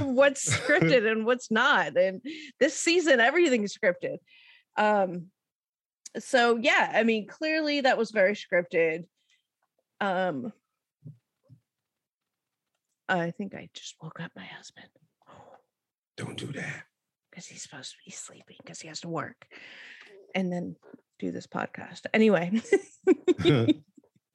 what's 0.00 0.48
scripted 0.48 1.10
and 1.10 1.26
what's 1.26 1.50
not. 1.50 1.96
And 1.96 2.20
this 2.60 2.78
season, 2.78 3.18
everything's 3.18 3.76
scripted. 3.76 4.18
Um, 4.76 5.26
so 6.18 6.56
yeah, 6.56 6.90
I 6.94 7.02
mean, 7.02 7.26
clearly 7.26 7.82
that 7.82 7.98
was 7.98 8.10
very 8.10 8.34
scripted. 8.34 9.04
Um, 10.00 10.52
I 13.08 13.30
think 13.30 13.54
I 13.54 13.68
just 13.74 13.94
woke 14.02 14.20
up 14.20 14.32
my 14.36 14.44
husband 14.44 14.88
Don't 16.16 16.36
do 16.36 16.46
that. 16.52 16.84
because 17.30 17.46
he's 17.46 17.62
supposed 17.62 17.90
to 17.92 17.96
be 18.04 18.10
sleeping 18.10 18.56
because 18.62 18.80
he 18.80 18.88
has 18.88 19.00
to 19.00 19.08
work 19.08 19.46
and 20.34 20.52
then 20.52 20.76
do 21.18 21.30
this 21.30 21.46
podcast. 21.46 22.02
Anyway, 22.12 22.60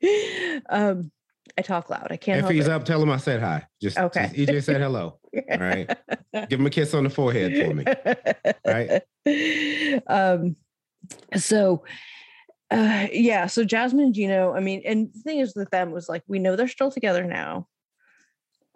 um, 0.70 1.12
I 1.58 1.62
talk 1.64 1.90
loud. 1.90 2.08
I 2.12 2.18
can't 2.18 2.44
if 2.44 2.50
he's 2.50 2.68
it. 2.68 2.72
up, 2.72 2.86
tell 2.86 3.02
him 3.04 3.10
I 3.12 3.18
said 3.18 3.42
hi. 3.42 3.66
Just, 3.82 3.98
Okay. 4.00 4.32
just 4.34 4.50
EJ 4.50 4.64
said 4.64 4.82
hello. 4.82 5.20
All 5.52 5.58
right. 5.58 5.90
Give 6.50 6.60
him 6.60 6.66
a 6.66 6.70
kiss 6.70 6.94
on 6.94 7.04
the 7.04 7.10
forehead 7.10 7.68
for 7.68 7.74
me. 7.74 7.84
right? 8.66 9.02
Um, 10.08 10.56
so 11.36 11.84
uh 12.70 13.08
yeah, 13.12 13.48
so 13.48 13.64
Jasmine 13.64 14.06
and 14.06 14.14
Gino, 14.14 14.54
I 14.54 14.60
mean, 14.62 14.82
and 14.86 15.12
the 15.14 15.20
thing 15.20 15.40
is 15.40 15.54
with 15.56 15.70
them 15.72 15.92
was 15.92 16.08
like 16.08 16.24
we 16.28 16.40
know 16.40 16.56
they're 16.56 16.68
still 16.68 16.92
together 16.92 17.24
now. 17.26 17.68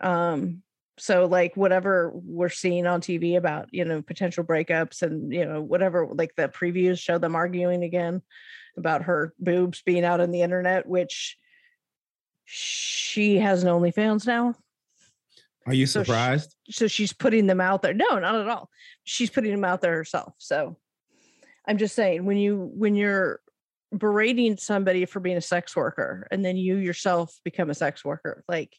Um, 0.01 0.61
so 0.97 1.25
like 1.25 1.55
whatever 1.57 2.11
we're 2.13 2.49
seeing 2.49 2.87
on 2.87 3.01
TV 3.01 3.37
about, 3.37 3.67
you 3.71 3.83
know, 3.85 4.01
potential 4.01 4.43
breakups 4.43 5.01
and 5.01 5.33
you 5.33 5.45
know, 5.45 5.61
whatever 5.61 6.07
like 6.11 6.35
the 6.35 6.47
previews 6.49 6.99
show 6.99 7.17
them 7.17 7.35
arguing 7.35 7.83
again 7.83 8.21
about 8.77 9.03
her 9.03 9.33
boobs 9.39 9.81
being 9.81 10.03
out 10.03 10.19
on 10.19 10.31
the 10.31 10.41
internet, 10.41 10.85
which 10.85 11.37
she 12.43 13.37
has 13.37 13.63
an 13.63 13.69
OnlyFans 13.69 14.27
now 14.27 14.53
Are 15.65 15.73
you 15.73 15.85
So 15.85 16.03
sh- 16.03 16.07
surprised? 16.07 16.55
so 16.69 16.87
she's 16.87 17.11
putting 17.13 17.47
them 17.47 17.59
out 17.61 17.81
there 17.81 17.93
no 17.93 18.19
not 18.19 18.35
at 18.35 18.47
all 18.47 18.69
she's 19.03 19.29
putting 19.31 19.51
them 19.51 19.63
out 19.63 19.81
there 19.81 19.95
herself 19.95 20.33
so 20.37 20.77
i'm 21.67 21.77
just 21.77 21.95
saying 21.95 22.25
when 22.25 22.37
you 22.37 22.71
when 22.73 22.95
you're 22.95 23.39
berating 23.95 24.57
somebody 24.57 25.05
for 25.05 25.19
being 25.19 25.37
a 25.37 25.41
sex 25.41 25.75
worker 25.75 26.27
and 26.31 26.43
then 26.43 26.57
you 26.57 26.77
yourself 26.77 27.39
become 27.43 27.69
a 27.69 27.75
sex 27.75 28.03
worker 28.03 28.43
like 28.47 28.75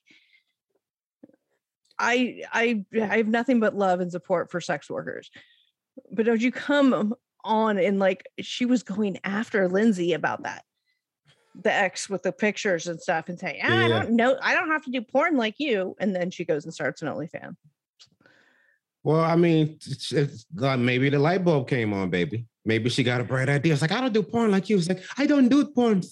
i 1.98 2.42
i 2.52 2.84
i 3.00 3.16
have 3.16 3.28
nothing 3.28 3.60
but 3.60 3.74
love 3.74 4.00
and 4.00 4.10
support 4.10 4.50
for 4.50 4.60
sex 4.60 4.90
workers 4.90 5.30
but 6.12 6.26
don't 6.26 6.42
you 6.42 6.52
come 6.52 7.14
on 7.44 7.78
and 7.78 7.98
like 7.98 8.26
she 8.40 8.66
was 8.66 8.82
going 8.82 9.18
after 9.24 9.68
lindsay 9.68 10.12
about 10.12 10.42
that 10.42 10.64
the 11.62 11.72
ex 11.72 12.08
with 12.08 12.22
the 12.22 12.32
pictures 12.32 12.86
and 12.86 13.00
stuff 13.00 13.28
and 13.28 13.38
saying, 13.38 13.60
"Ah, 13.62 13.84
I 13.84 13.88
don't 13.88 14.10
know, 14.10 14.36
I 14.42 14.54
don't 14.54 14.70
have 14.70 14.84
to 14.84 14.90
do 14.90 15.00
porn 15.00 15.36
like 15.36 15.54
you. 15.58 15.96
And 15.98 16.14
then 16.14 16.30
she 16.30 16.44
goes 16.44 16.64
and 16.64 16.74
starts 16.74 17.02
an 17.02 17.08
OnlyFans. 17.08 17.56
Well, 19.02 19.20
I 19.20 19.36
mean, 19.36 19.78
it's, 19.86 20.12
it's, 20.12 20.46
uh, 20.60 20.76
maybe 20.76 21.08
the 21.08 21.18
light 21.18 21.44
bulb 21.44 21.68
came 21.68 21.92
on, 21.92 22.10
baby. 22.10 22.46
Maybe 22.66 22.90
she 22.90 23.04
got 23.04 23.20
a 23.20 23.24
bright 23.24 23.48
idea. 23.48 23.72
It's 23.72 23.80
like, 23.80 23.92
I 23.92 24.00
don't 24.00 24.12
do 24.12 24.24
porn 24.24 24.50
like 24.50 24.68
you. 24.68 24.76
It's 24.76 24.88
like, 24.88 25.02
I 25.16 25.24
don't 25.24 25.48
do 25.48 25.64
porn. 25.66 26.02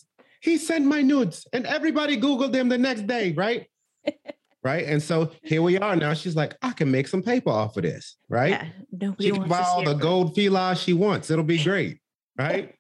He 0.40 0.56
sent 0.56 0.86
my 0.86 1.02
nudes 1.02 1.46
and 1.52 1.66
everybody 1.66 2.16
Googled 2.16 2.52
them 2.52 2.68
the 2.68 2.78
next 2.78 3.08
day, 3.08 3.32
right? 3.32 3.66
right. 4.62 4.86
And 4.86 5.02
so 5.02 5.32
here 5.42 5.62
we 5.62 5.78
are 5.78 5.96
now. 5.96 6.14
She's 6.14 6.36
like, 6.36 6.54
I 6.62 6.70
can 6.70 6.90
make 6.90 7.08
some 7.08 7.22
paper 7.22 7.50
off 7.50 7.76
of 7.76 7.82
this, 7.82 8.16
right? 8.28 8.50
Yeah, 8.50 8.68
nobody 8.92 9.24
She 9.24 9.30
can 9.32 9.48
buy 9.48 9.62
all 9.62 9.84
the 9.84 9.94
gold 9.94 10.36
felines 10.36 10.80
she 10.80 10.92
wants. 10.92 11.28
It'll 11.28 11.44
be 11.44 11.62
great, 11.62 11.98
right? 12.38 12.72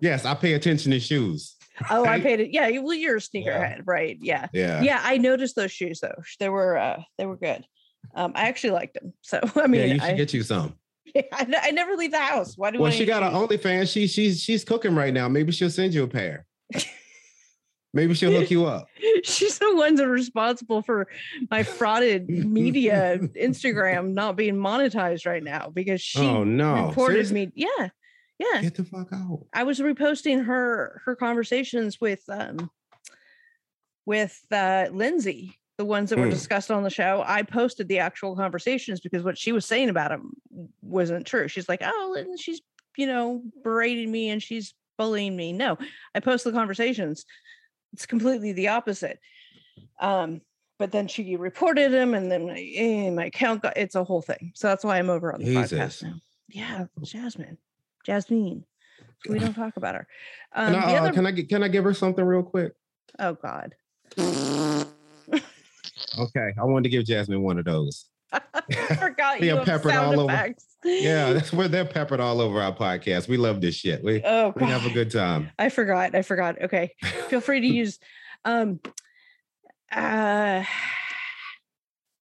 yes, 0.00 0.24
I 0.24 0.34
pay 0.34 0.54
attention 0.54 0.90
to 0.90 1.00
shoes. 1.00 1.54
Oh, 1.90 2.04
I 2.04 2.18
paid 2.20 2.40
it. 2.40 2.50
Yeah, 2.50 2.68
well, 2.80 2.92
you're 2.92 3.18
a 3.18 3.20
sneakerhead, 3.20 3.82
right? 3.86 4.18
Yeah. 4.20 4.48
Yeah. 4.52 4.82
yeah, 4.82 5.00
I 5.00 5.16
noticed 5.16 5.54
those 5.54 5.70
shoes 5.70 6.00
though. 6.00 6.20
They 6.40 6.48
were 6.48 6.76
uh 6.76 7.02
they 7.18 7.24
were 7.24 7.36
good. 7.36 7.64
Um, 8.16 8.32
I 8.34 8.48
actually 8.48 8.70
liked 8.70 8.94
them. 8.94 9.12
So 9.20 9.38
I 9.54 9.68
mean, 9.68 9.82
yeah, 9.82 9.86
you 9.94 10.00
should 10.00 10.10
I, 10.10 10.14
get 10.14 10.34
you 10.34 10.42
some. 10.42 10.74
I, 11.32 11.44
ne- 11.44 11.72
never 11.72 11.94
leave 11.94 12.12
the 12.12 12.18
house. 12.18 12.56
Why 12.56 12.70
do 12.70 12.78
Well, 12.78 12.84
want 12.84 12.94
she 12.94 13.04
got 13.04 13.22
an 13.22 13.32
OnlyFans. 13.32 13.92
She 13.92 14.06
she's 14.06 14.42
she's 14.42 14.64
cooking 14.64 14.94
right 14.94 15.12
now. 15.12 15.28
Maybe 15.28 15.52
she'll 15.52 15.70
send 15.70 15.94
you 15.94 16.04
a 16.04 16.08
pair. 16.08 16.46
Maybe 17.94 18.14
she'll 18.14 18.32
hook 18.32 18.50
you 18.50 18.66
up. 18.66 18.86
She's 19.24 19.58
the 19.58 19.74
one 19.74 19.94
that's 19.94 20.06
responsible 20.06 20.82
for 20.82 21.08
my 21.50 21.62
frauded 21.62 22.28
media 22.28 23.18
Instagram 23.34 24.12
not 24.12 24.36
being 24.36 24.56
monetized 24.56 25.26
right 25.26 25.42
now 25.42 25.70
because 25.70 26.00
she 26.02 26.20
oh 26.20 26.44
no! 26.44 26.88
reported 26.88 27.26
Seriously? 27.26 27.46
me. 27.46 27.52
Yeah, 27.54 27.88
yeah. 28.38 28.60
Get 28.60 28.74
the 28.74 28.84
fuck 28.84 29.08
out. 29.12 29.46
I 29.54 29.62
was 29.62 29.80
reposting 29.80 30.44
her 30.44 31.00
her 31.06 31.16
conversations 31.16 31.98
with 31.98 32.22
um 32.28 32.70
with 34.04 34.38
uh 34.52 34.88
Lindsay, 34.92 35.58
the 35.78 35.84
ones 35.84 36.10
that 36.10 36.18
were 36.18 36.26
Mm. 36.26 36.30
discussed 36.30 36.70
on 36.72 36.82
the 36.82 36.90
show. 36.90 37.22
I 37.24 37.42
posted 37.42 37.86
the 37.88 38.00
actual 38.00 38.34
conversations 38.36 39.00
because 39.00 39.22
what 39.22 39.38
she 39.38 39.52
was 39.52 39.64
saying 39.64 39.88
about 39.88 40.10
him 40.10 40.32
wasn't 40.82 41.24
true. 41.26 41.46
She's 41.48 41.68
like, 41.68 41.80
"Oh, 41.82 42.12
Lynn, 42.14 42.36
she's 42.36 42.60
you 42.96 43.06
know 43.06 43.42
berating 43.62 44.10
me 44.10 44.28
and 44.28 44.42
she's 44.42 44.74
bullying 44.98 45.36
me." 45.36 45.52
No, 45.52 45.78
I 46.14 46.20
post 46.20 46.42
the 46.44 46.52
conversations. 46.52 47.24
It's 47.92 48.06
completely 48.06 48.52
the 48.52 48.68
opposite. 48.68 49.20
Um, 50.00 50.40
but 50.80 50.90
then 50.90 51.06
she 51.08 51.36
reported 51.36 51.92
him, 51.92 52.12
and 52.12 52.30
then 52.30 52.46
my, 52.46 52.60
eh, 52.74 53.10
my 53.10 53.26
account 53.26 53.62
got. 53.62 53.76
It's 53.76 53.94
a 53.94 54.02
whole 54.04 54.20
thing. 54.22 54.52
So 54.56 54.66
that's 54.66 54.84
why 54.84 54.98
I'm 54.98 55.10
over 55.10 55.32
on 55.32 55.38
the 55.40 55.46
Jesus. 55.46 55.72
podcast 55.72 56.02
now. 56.02 56.14
Yeah, 56.48 56.86
Jasmine, 57.02 57.56
Jasmine. 58.04 58.64
We 59.28 59.38
don't 59.38 59.54
talk 59.54 59.76
about 59.76 59.94
her. 59.94 60.08
Um, 60.52 60.72
Can 60.72 60.80
the 60.80 60.86
I, 60.88 60.96
uh, 60.96 61.00
other, 61.02 61.12
can 61.12 61.26
I 61.26 61.32
can 61.42 61.62
I 61.62 61.68
give 61.68 61.84
her 61.84 61.94
something 61.94 62.24
real 62.24 62.42
quick? 62.42 62.72
oh 63.20 63.34
God, 63.34 63.74
Okay, 66.18 66.52
I 66.58 66.64
wanted 66.64 66.84
to 66.84 66.88
give 66.90 67.04
Jasmine 67.04 67.42
one 67.42 67.58
of 67.58 67.64
those. 67.64 68.06
I 68.32 68.40
forgot 69.00 69.40
you 69.40 69.56
peppered 69.58 69.92
all 69.92 70.20
over. 70.20 70.54
Yeah, 70.84 71.32
that's 71.34 71.52
where 71.52 71.68
they're 71.68 71.84
peppered 71.84 72.20
all 72.20 72.40
over 72.40 72.60
our 72.60 72.74
podcast. 72.74 73.28
We 73.28 73.36
love 73.36 73.60
this 73.60 73.74
shit. 73.74 74.02
We 74.02 74.22
Oh 74.24 74.52
we 74.56 74.66
have 74.66 74.86
a 74.86 74.90
good 74.90 75.10
time. 75.10 75.50
I 75.58 75.68
forgot. 75.68 76.14
I 76.14 76.22
forgot. 76.22 76.62
Okay, 76.62 76.92
feel 77.28 77.40
free 77.40 77.60
to 77.60 77.66
use. 77.66 77.98
Um. 78.44 78.80
Uh. 79.90 80.64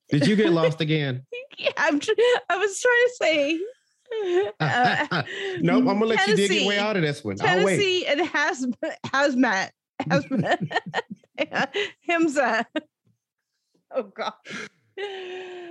Did 0.10 0.26
you 0.26 0.38
get 0.38 0.52
lost 0.52 0.80
again? 0.80 1.26
Yeah, 1.58 1.72
I'm. 1.76 2.00
tr- 2.00 2.12
I 2.50 2.58
was 2.58 2.80
trying 2.80 3.08
to 3.08 3.14
say. 3.20 3.60
uh, 4.62 5.24
nope, 5.60 5.80
I'm 5.80 5.86
gonna 5.86 6.06
let 6.06 6.26
you 6.28 6.36
dig 6.38 6.50
your 6.50 6.70
way 6.70 6.80
out 6.80 6.96
of 6.96 7.02
this 7.02 7.26
one. 7.26 7.36
Tennessee 7.36 8.06
and 8.06 8.22
has 8.22 8.66
hazmat 9.06 9.70
hazmat 10.00 10.62
Himza. 12.10 12.66
Oh 13.96 14.04
God. 14.04 14.34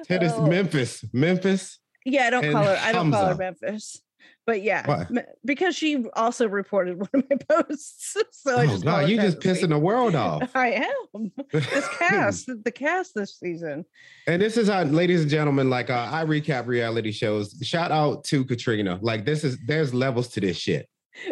Tennessee, 0.07 0.35
Oh. 0.39 0.47
Memphis, 0.47 1.05
Memphis. 1.13 1.79
Yeah, 2.05 2.27
I 2.27 2.31
don't 2.31 2.53
call 2.53 2.63
her. 2.65 2.79
I 2.81 2.93
don't 2.93 3.11
call 3.11 3.27
her 3.27 3.35
Memphis. 3.35 4.01
But 4.47 4.63
yeah, 4.63 4.87
Why? 4.87 5.25
Because 5.45 5.75
she 5.75 6.05
also 6.15 6.49
reported 6.49 6.99
one 7.01 7.09
of 7.15 7.25
my 7.29 7.37
posts. 7.49 8.17
So 8.31 8.57
I 8.59 8.63
Oh 8.63 8.67
just 8.69 8.85
God, 8.85 9.09
you 9.09 9.17
just 9.17 9.41
pissing 9.41 9.71
the 9.71 9.79
world 9.79 10.15
off. 10.15 10.51
I 10.55 10.85
am. 11.15 11.33
This 11.51 11.89
cast, 11.99 12.47
the 12.63 12.71
cast 12.71 13.13
this 13.17 13.39
season. 13.41 13.85
And 14.29 14.41
this 14.41 14.57
is 14.57 14.69
how, 14.69 14.85
ladies 14.85 15.23
and 15.23 15.31
gentlemen, 15.31 15.69
like 15.69 15.91
uh, 15.91 16.09
I 16.13 16.25
recap 16.25 16.67
reality 16.69 17.11
shows. 17.11 17.59
Shout 17.63 17.91
out 17.91 18.23
to 18.25 18.45
Katrina. 18.45 19.01
Like 19.03 19.25
this 19.25 19.43
is 19.43 19.59
there's 19.67 19.93
levels 19.93 20.29
to 20.29 20.41
this 20.41 20.57
shit. 20.57 20.89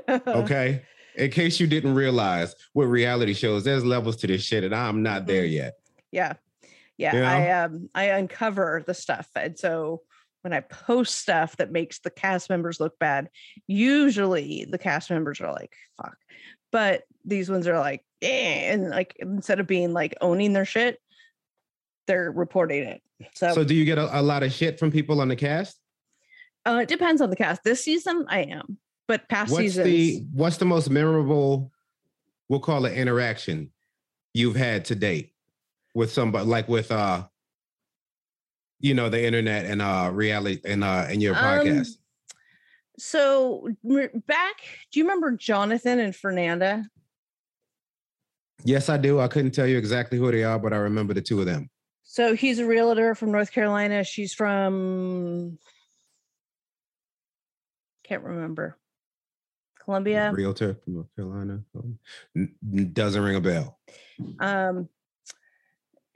Okay. 0.09 0.83
In 1.17 1.31
case 1.31 1.61
you 1.61 1.69
didn't 1.69 1.95
realize 1.95 2.57
with 2.75 2.89
reality 2.89 3.35
shows, 3.35 3.63
there's 3.63 3.85
levels 3.85 4.17
to 4.17 4.27
this 4.27 4.43
shit, 4.43 4.65
and 4.65 4.75
I'm 4.75 5.05
not 5.05 5.27
there 5.27 5.45
yet. 5.45 5.75
yeah 6.11 6.33
yeah 6.99 7.13
know? 7.13 7.25
i 7.25 7.51
um 7.51 7.89
i 7.95 8.05
uncover 8.05 8.83
the 8.87 8.95
stuff 8.95 9.29
and 9.37 9.59
so 9.59 10.03
when 10.43 10.53
i 10.53 10.61
post 10.61 11.17
stuff 11.19 11.57
that 11.57 11.73
makes 11.73 12.01
the 12.01 12.11
cast 12.11 12.51
members 12.51 12.81
look 12.81 12.99
bad 12.99 13.29
usually 13.67 14.67
the 14.71 14.79
cast 14.79 15.11
members 15.11 15.41
are 15.41 15.53
like 15.53 15.75
fuck 15.97 16.17
but 16.73 17.03
these 17.25 17.51
ones 17.51 17.67
are 17.67 17.79
like 17.79 18.05
eh, 18.23 18.73
and 18.73 18.91
like 18.91 19.17
instead 19.19 19.61
of 19.61 19.67
being 19.67 19.93
like 19.93 20.15
owning 20.21 20.53
their 20.53 20.65
shit 20.65 20.99
they're 22.07 22.31
reporting 22.31 22.83
it 22.83 23.01
so, 23.33 23.55
So, 23.55 23.65
do 23.65 23.75
you 23.75 23.85
get 23.85 23.97
a, 23.97 24.21
a 24.21 24.23
lot 24.23 24.43
of 24.43 24.53
shit 24.53 24.79
from 24.79 24.91
people 24.91 25.21
on 25.21 25.29
the 25.29 25.37
cast? 25.37 25.79
uh, 26.67 26.81
it 26.83 26.89
depends 26.89 27.21
on 27.21 27.31
the 27.31 27.37
cast 27.37 27.63
this 27.65 27.85
season 27.85 28.25
i 28.29 28.41
am 28.41 28.79
but 29.07 29.29
past 29.29 29.53
What's 29.53 29.63
seasons 29.63 29.87
the 29.87 30.27
what's 30.33 30.57
the 30.57 30.65
most 30.65 30.89
memorable? 30.89 31.71
We'll 32.49 32.61
call 32.61 32.87
it 32.87 32.95
interaction 32.95 33.71
you've 34.33 34.57
had 34.57 34.87
to 34.87 34.95
date 34.95 35.34
with 35.95 36.13
somebody, 36.13 36.45
like 36.47 36.69
with 36.69 36.91
uh, 36.93 37.25
you 38.81 38.93
know, 38.95 39.09
the 39.09 39.25
internet 39.25 39.65
and 39.65 39.81
uh, 39.81 40.11
reality 40.13 40.61
and 40.65 40.85
uh, 40.85 41.07
and 41.09 41.23
your 41.23 41.35
Um, 41.35 41.43
podcast. 41.43 41.89
so 42.99 43.69
back 44.27 44.55
do 44.93 45.01
you 45.01 45.05
remember 45.05 45.33
jonathan 45.33 45.99
and 45.99 46.15
fernanda 46.15 46.85
Yes, 48.67 48.89
I 48.89 48.97
do. 48.97 49.21
I 49.21 49.29
couldn't 49.29 49.51
tell 49.51 49.67
you 49.67 49.77
exactly 49.77 50.17
who 50.17 50.31
they 50.33 50.43
are, 50.43 50.59
but 50.59 50.73
I 50.73 50.77
remember 50.77 51.13
the 51.13 51.21
two 51.21 51.39
of 51.41 51.45
them. 51.45 51.69
So 52.03 52.35
he's 52.35 52.59
a 52.61 52.65
realtor 52.67 53.15
from 53.15 53.31
North 53.31 53.53
Carolina. 53.53 54.05
She's 54.05 54.33
from 54.33 55.59
can't 58.05 58.23
remember. 58.23 58.79
Columbia. 59.85 60.33
Realtor 60.33 60.77
from 60.83 60.95
North 60.95 61.09
Carolina. 61.15 61.61
Doesn't 62.95 63.23
ring 63.23 63.37
a 63.37 63.41
bell. 63.41 63.79
Um 64.39 64.89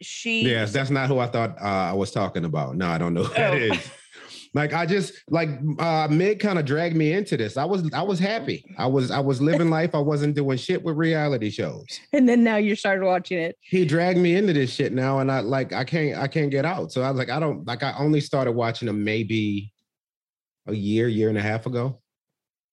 she 0.01 0.43
Yes, 0.49 0.73
that's 0.73 0.91
not 0.91 1.09
who 1.09 1.19
I 1.19 1.27
thought 1.27 1.57
uh, 1.61 1.65
I 1.65 1.93
was 1.93 2.11
talking 2.11 2.45
about. 2.45 2.77
No, 2.77 2.87
I 2.89 2.99
don't 2.99 3.15
know 3.15 3.25
who 3.25 3.35
that 3.35 3.53
Oh. 3.53 3.57
is. 3.57 3.91
Like 4.55 4.73
I 4.73 4.87
just 4.87 5.13
like 5.29 5.51
uh 5.79 6.09
Meg 6.11 6.41
kind 6.41 6.59
of 6.59 6.65
dragged 6.65 6.97
me 6.97 7.13
into 7.13 7.37
this. 7.37 7.59
I 7.59 7.67
was 7.67 7.89
I 7.93 8.01
was 8.03 8.19
happy. 8.19 8.65
I 8.79 8.87
was 8.87 9.11
I 9.11 9.21
was 9.21 9.43
living 9.43 9.69
life. 9.69 9.95
I 9.95 9.99
wasn't 9.99 10.35
doing 10.35 10.57
shit 10.57 10.83
with 10.83 10.97
reality 10.97 11.51
shows. 11.51 11.85
and 12.15 12.27
then 12.27 12.43
now 12.45 12.57
you 12.57 12.75
started 12.75 13.05
watching 13.05 13.39
it. 13.39 13.57
He 13.61 13.85
dragged 13.85 14.19
me 14.19 14.37
into 14.37 14.55
this 14.55 14.73
shit 14.73 14.95
now, 14.95 15.19
and 15.19 15.31
I 15.31 15.41
like 15.41 15.75
I 15.75 15.85
can't 15.85 16.17
I 16.19 16.29
can't 16.29 16.51
get 16.51 16.65
out. 16.65 16.93
So 16.93 17.03
I 17.03 17.11
was 17.11 17.19
like 17.19 17.29
I 17.29 17.39
don't 17.39 17.67
like 17.67 17.83
I 17.83 17.95
only 17.99 18.23
started 18.23 18.53
watching 18.53 18.87
them 18.87 19.05
maybe 19.05 19.71
a 20.67 20.75
year 20.75 21.09
year 21.09 21.29
and 21.29 21.37
a 21.39 21.43
half 21.43 21.67
ago. 21.67 22.01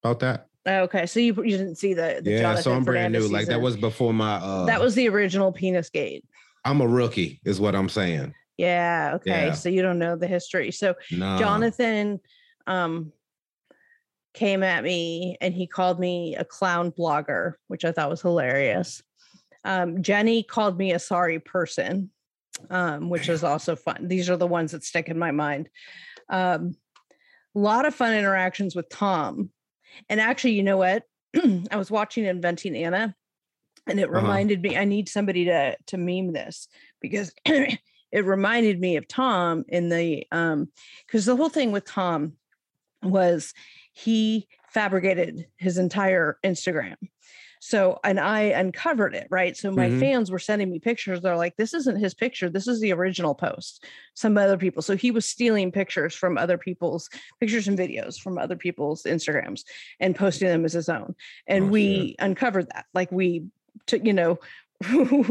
About 0.02 0.20
that. 0.22 0.48
Okay, 0.68 1.06
so 1.06 1.20
you 1.20 1.36
you 1.44 1.58
didn't 1.58 1.76
see 1.76 1.94
the, 1.94 2.22
the 2.24 2.32
yeah, 2.32 2.40
Jonathan 2.40 2.64
so 2.64 2.74
I'm 2.74 2.84
brand 2.86 3.14
new. 3.14 3.28
Like 3.28 3.48
that 3.48 3.62
was 3.62 3.76
before 3.76 4.14
my 4.14 4.36
uh 4.36 4.66
that 4.66 4.80
was 4.80 4.96
the 4.96 5.10
original 5.10 5.52
penis 5.52 5.90
gate. 5.90 6.24
I'm 6.66 6.82
a 6.82 6.88
rookie, 6.88 7.40
is 7.46 7.60
what 7.60 7.76
I'm 7.76 7.90
saying. 7.90 8.34
Yeah, 8.58 9.14
okay. 9.16 9.48
Yeah. 9.48 9.54
So 9.54 9.70
you 9.70 9.82
don't 9.82 10.00
know 10.00 10.16
the 10.16 10.28
history. 10.28 10.72
So 10.72 10.96
No. 11.12 11.38
Jonathan 11.38 12.20
um 12.68 13.12
came 14.34 14.64
at 14.64 14.84
me 14.84 15.38
and 15.40 15.54
he 15.54 15.66
called 15.66 16.00
me 16.00 16.36
a 16.36 16.44
clown 16.44 16.92
blogger, 16.92 17.54
which 17.68 17.86
I 17.86 17.92
thought 17.92 18.10
was 18.10 18.22
hilarious. 18.22 19.02
Um, 19.64 20.04
Jenny 20.04 20.44
called 20.44 20.78
me 20.78 20.92
a 20.92 21.00
sorry 21.00 21.40
person, 21.40 22.12
um, 22.70 23.10
which 23.10 23.30
is 23.30 23.44
also 23.44 23.76
fun. 23.76 24.08
These 24.08 24.30
are 24.30 24.38
the 24.38 24.46
ones 24.46 24.74
that 24.74 24.84
stick 24.84 25.08
in 25.10 25.18
my 25.18 25.32
mind. 25.32 25.70
Um, 26.30 26.76
a 27.56 27.60
lot 27.60 27.86
of 27.86 27.96
fun 27.96 28.14
interactions 28.14 28.76
with 28.76 28.90
Tom. 28.90 29.50
And 30.10 30.20
actually, 30.20 30.52
you 30.52 30.64
know 30.64 30.78
what? 30.78 31.04
I 31.72 31.78
was 31.78 31.90
watching 31.90 32.26
Inventing 32.26 32.76
Anna, 32.76 33.16
and 33.88 34.00
it 34.00 34.10
Uh-huh. 34.14 34.22
reminded 34.28 34.62
me 34.62 34.78
I 34.78 34.86
need 34.86 35.10
somebody 35.10 35.46
to 35.46 35.78
to 35.88 35.98
meme 35.98 36.34
this 36.34 36.68
because 37.02 37.34
it 37.46 37.80
reminded 38.26 38.80
me 38.80 38.96
of 38.98 39.08
Tom 39.08 39.66
in 39.68 39.90
the 39.90 40.26
um 40.32 40.70
because 41.06 41.26
the 41.26 41.36
whole 41.36 41.50
thing 41.50 41.72
with 41.72 41.86
Tom 41.86 42.34
was 43.04 43.54
he 43.94 44.48
fabricated 44.70 45.48
his 45.58 45.78
entire 45.78 46.38
Instagram. 46.44 46.96
So, 47.62 48.00
and 48.04 48.20
I 48.20 48.42
uncovered 48.42 49.16
it, 49.16 49.28
right? 49.32 49.58
So, 49.58 49.72
my 49.72 49.90
Mhm. 49.90 50.00
fans 50.00 50.30
were 50.30 50.38
sending 50.38 50.70
me 50.70 50.80
pictures. 50.80 51.22
They're 51.22 51.38
like, 51.38 51.56
this 51.56 51.74
isn't 51.74 51.98
his 51.98 52.14
picture. 52.14 52.50
This 52.50 52.68
is 52.68 52.80
the 52.80 52.94
original 52.94 53.34
post. 53.34 53.86
Some 54.14 54.38
other 54.38 54.58
people. 54.58 54.84
So, 54.84 54.96
he 54.96 55.10
was 55.10 55.26
stealing 55.26 55.72
pictures 55.72 56.14
from 56.14 56.38
other 56.38 56.58
people's 56.60 57.10
pictures 57.40 57.68
and 57.68 57.78
videos 57.78 58.20
from 58.20 58.38
other 58.38 58.56
people's 58.56 59.04
Instagrams 59.04 59.64
and 60.00 60.16
posting 60.16 60.48
them 60.50 60.66
as 60.66 60.74
his 60.74 60.90
own. 60.90 61.16
And 61.48 61.66
Oh, 61.66 61.70
we 61.72 62.16
uncovered 62.20 62.68
that. 62.74 62.86
Like, 62.94 63.12
we 63.12 63.46
took, 63.88 64.06
you 64.06 64.14
know, 64.14 64.40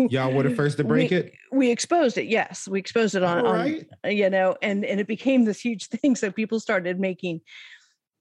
Y'all 0.09 0.33
were 0.33 0.43
the 0.43 0.55
first 0.57 0.79
to 0.79 0.85
break 0.85 1.11
we, 1.11 1.17
it. 1.19 1.33
We 1.53 1.71
exposed 1.71 2.17
it. 2.17 2.25
Yes, 2.27 2.67
we 2.67 2.79
exposed 2.79 3.15
it 3.15 3.23
on, 3.23 3.41
All 3.41 3.49
on 3.49 3.55
right. 3.59 3.87
uh, 4.05 4.09
you 4.09 4.31
know, 4.31 4.57
and 4.63 4.85
and 4.87 4.99
it 5.01 5.07
became 5.07 5.45
this 5.45 5.61
huge 5.61 5.87
thing. 5.89 6.17
So 6.17 6.31
people 6.31 6.61
started 6.61 6.99
making, 6.99 7.43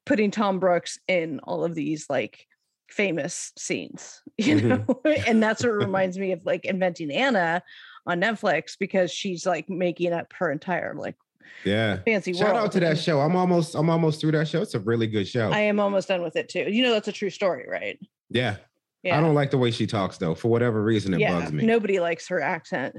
putting 0.05 0.31
Tom 0.31 0.59
Brooks 0.59 0.99
in 1.07 1.39
all 1.39 1.63
of 1.63 1.75
these 1.75 2.07
like 2.09 2.45
famous 2.89 3.53
scenes, 3.57 4.21
you 4.38 4.57
Mhm. 4.57 4.88
know, 4.88 5.01
and 5.25 5.41
that's 5.41 5.63
what 5.63 5.69
reminds 5.71 6.17
me 6.19 6.33
of 6.33 6.45
like 6.45 6.65
inventing 6.65 7.09
Anna 7.09 7.63
on 8.05 8.19
Netflix 8.19 8.77
because 8.77 9.09
she's 9.09 9.45
like 9.45 9.69
making 9.69 10.12
up 10.12 10.33
her 10.33 10.51
entire 10.51 10.93
like 10.93 11.15
Yeah. 11.63 11.99
fancy 12.03 12.33
Shout 12.33 12.53
world. 12.53 12.65
out 12.65 12.71
to 12.73 12.81
that 12.81 12.97
show. 12.97 13.21
I'm 13.21 13.38
almost 13.38 13.75
I'm 13.75 13.89
almost 13.89 14.19
through 14.19 14.33
that 14.33 14.49
show. 14.49 14.62
It's 14.62 14.75
a 14.75 14.79
really 14.81 15.07
good 15.07 15.27
show. 15.27 15.51
I 15.51 15.62
am 15.62 15.79
almost 15.79 16.09
done 16.09 16.21
with 16.21 16.36
it 16.36 16.49
too. 16.49 16.65
You 16.69 16.83
know, 16.83 16.91
that's 16.91 17.07
a 17.07 17.13
true 17.13 17.29
story, 17.29 17.65
right? 17.69 17.97
yeah. 18.29 18.57
Yeah. 19.04 19.18
I 19.18 19.22
don't 19.22 19.36
like 19.36 19.52
the 19.52 19.58
way 19.58 19.70
she 19.72 19.86
talks 19.86 20.18
though. 20.18 20.34
For 20.34 20.48
whatever 20.50 20.82
reason, 20.82 21.13
it 21.13 21.20
yeah, 21.20 21.39
bugs 21.39 21.52
me. 21.52 21.66
nobody 21.66 22.00
likes 22.00 22.28
her 22.30 22.42
accent. 22.42 22.96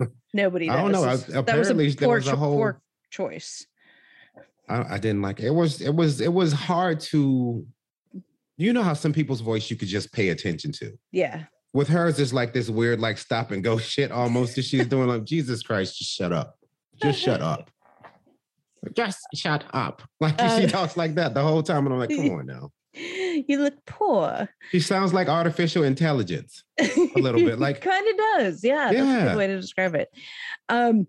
Nobody. 0.34 0.70
I 0.70 0.76
don't 0.80 0.92
know. 0.92 1.02
I- 1.04 1.16
That 1.16 1.26
was 1.26 1.34
a 1.34 1.38
apparently 1.40 1.90
there 1.90 2.08
was 2.08 2.28
a 2.28 2.36
whole- 2.36 2.54
poor 2.56 2.80
choice. 3.10 3.66
I, 4.68 4.94
I 4.94 4.98
didn't 4.98 5.22
like 5.22 5.40
it. 5.40 5.46
It 5.46 5.54
was 5.54 5.80
it 5.80 5.94
was 5.94 6.20
it 6.20 6.32
was 6.32 6.52
hard 6.52 7.00
to 7.00 7.66
you 8.56 8.72
know 8.72 8.82
how 8.82 8.94
some 8.94 9.12
people's 9.12 9.40
voice 9.40 9.70
you 9.70 9.76
could 9.76 9.88
just 9.88 10.12
pay 10.12 10.28
attention 10.28 10.72
to. 10.72 10.92
Yeah. 11.10 11.44
With 11.72 11.88
hers, 11.88 12.18
it's 12.18 12.32
like 12.32 12.52
this 12.52 12.68
weird, 12.68 13.00
like 13.00 13.18
stop 13.18 13.50
and 13.50 13.62
go 13.64 13.78
shit 13.92 14.10
almost 14.12 14.56
that 14.56 14.62
she's 14.64 14.86
doing. 14.86 15.08
Like, 15.08 15.24
Jesus 15.24 15.62
Christ, 15.62 15.98
just 15.98 16.10
shut 16.12 16.32
up. 16.32 16.56
Just 17.02 17.18
shut 17.20 17.40
up. 17.40 17.70
Just 18.94 19.18
shut 19.34 19.64
up. 19.74 20.02
Like 20.20 20.38
she 20.38 20.64
Uh, 20.64 20.68
talks 20.68 20.96
like 20.96 21.16
that 21.16 21.34
the 21.34 21.42
whole 21.42 21.62
time. 21.64 21.84
And 21.86 21.92
I'm 21.94 21.98
like, 21.98 22.10
come 22.10 22.30
on 22.30 22.46
now. 22.46 22.70
You 23.46 23.58
look 23.62 23.84
poor. 23.86 24.48
She 24.70 24.80
sounds 24.80 25.12
like 25.14 25.28
artificial 25.28 25.84
intelligence. 25.84 26.64
a 26.80 26.86
little 27.16 27.40
bit, 27.40 27.58
like- 27.58 27.80
kind 27.80 28.06
of 28.08 28.16
does. 28.16 28.64
Yeah, 28.64 28.90
that's 28.92 28.94
a 28.96 29.04
Yeah. 29.04 29.24
good 29.28 29.36
way 29.36 29.46
to 29.46 29.60
describe 29.60 29.94
it. 29.94 30.08
Um, 30.68 31.06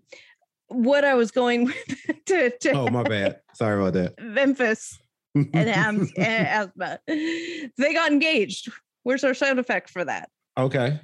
what 0.68 1.04
I 1.04 1.14
was 1.14 1.30
going 1.30 1.64
with 1.66 2.24
to, 2.26 2.50
to 2.60 2.70
Oh, 2.72 2.88
my 2.88 3.02
bad. 3.02 3.40
Sorry 3.54 3.80
about 3.80 3.94
that. 3.94 4.22
Memphis 4.22 4.98
and 5.34 5.54
and 5.56 6.08
asthma, 6.16 6.98
they 7.06 7.92
got 7.94 8.12
engaged. 8.12 8.70
Where's 9.02 9.24
our 9.24 9.34
sound 9.34 9.58
effect 9.58 9.90
for 9.90 10.04
that? 10.04 10.28
okay. 10.56 11.00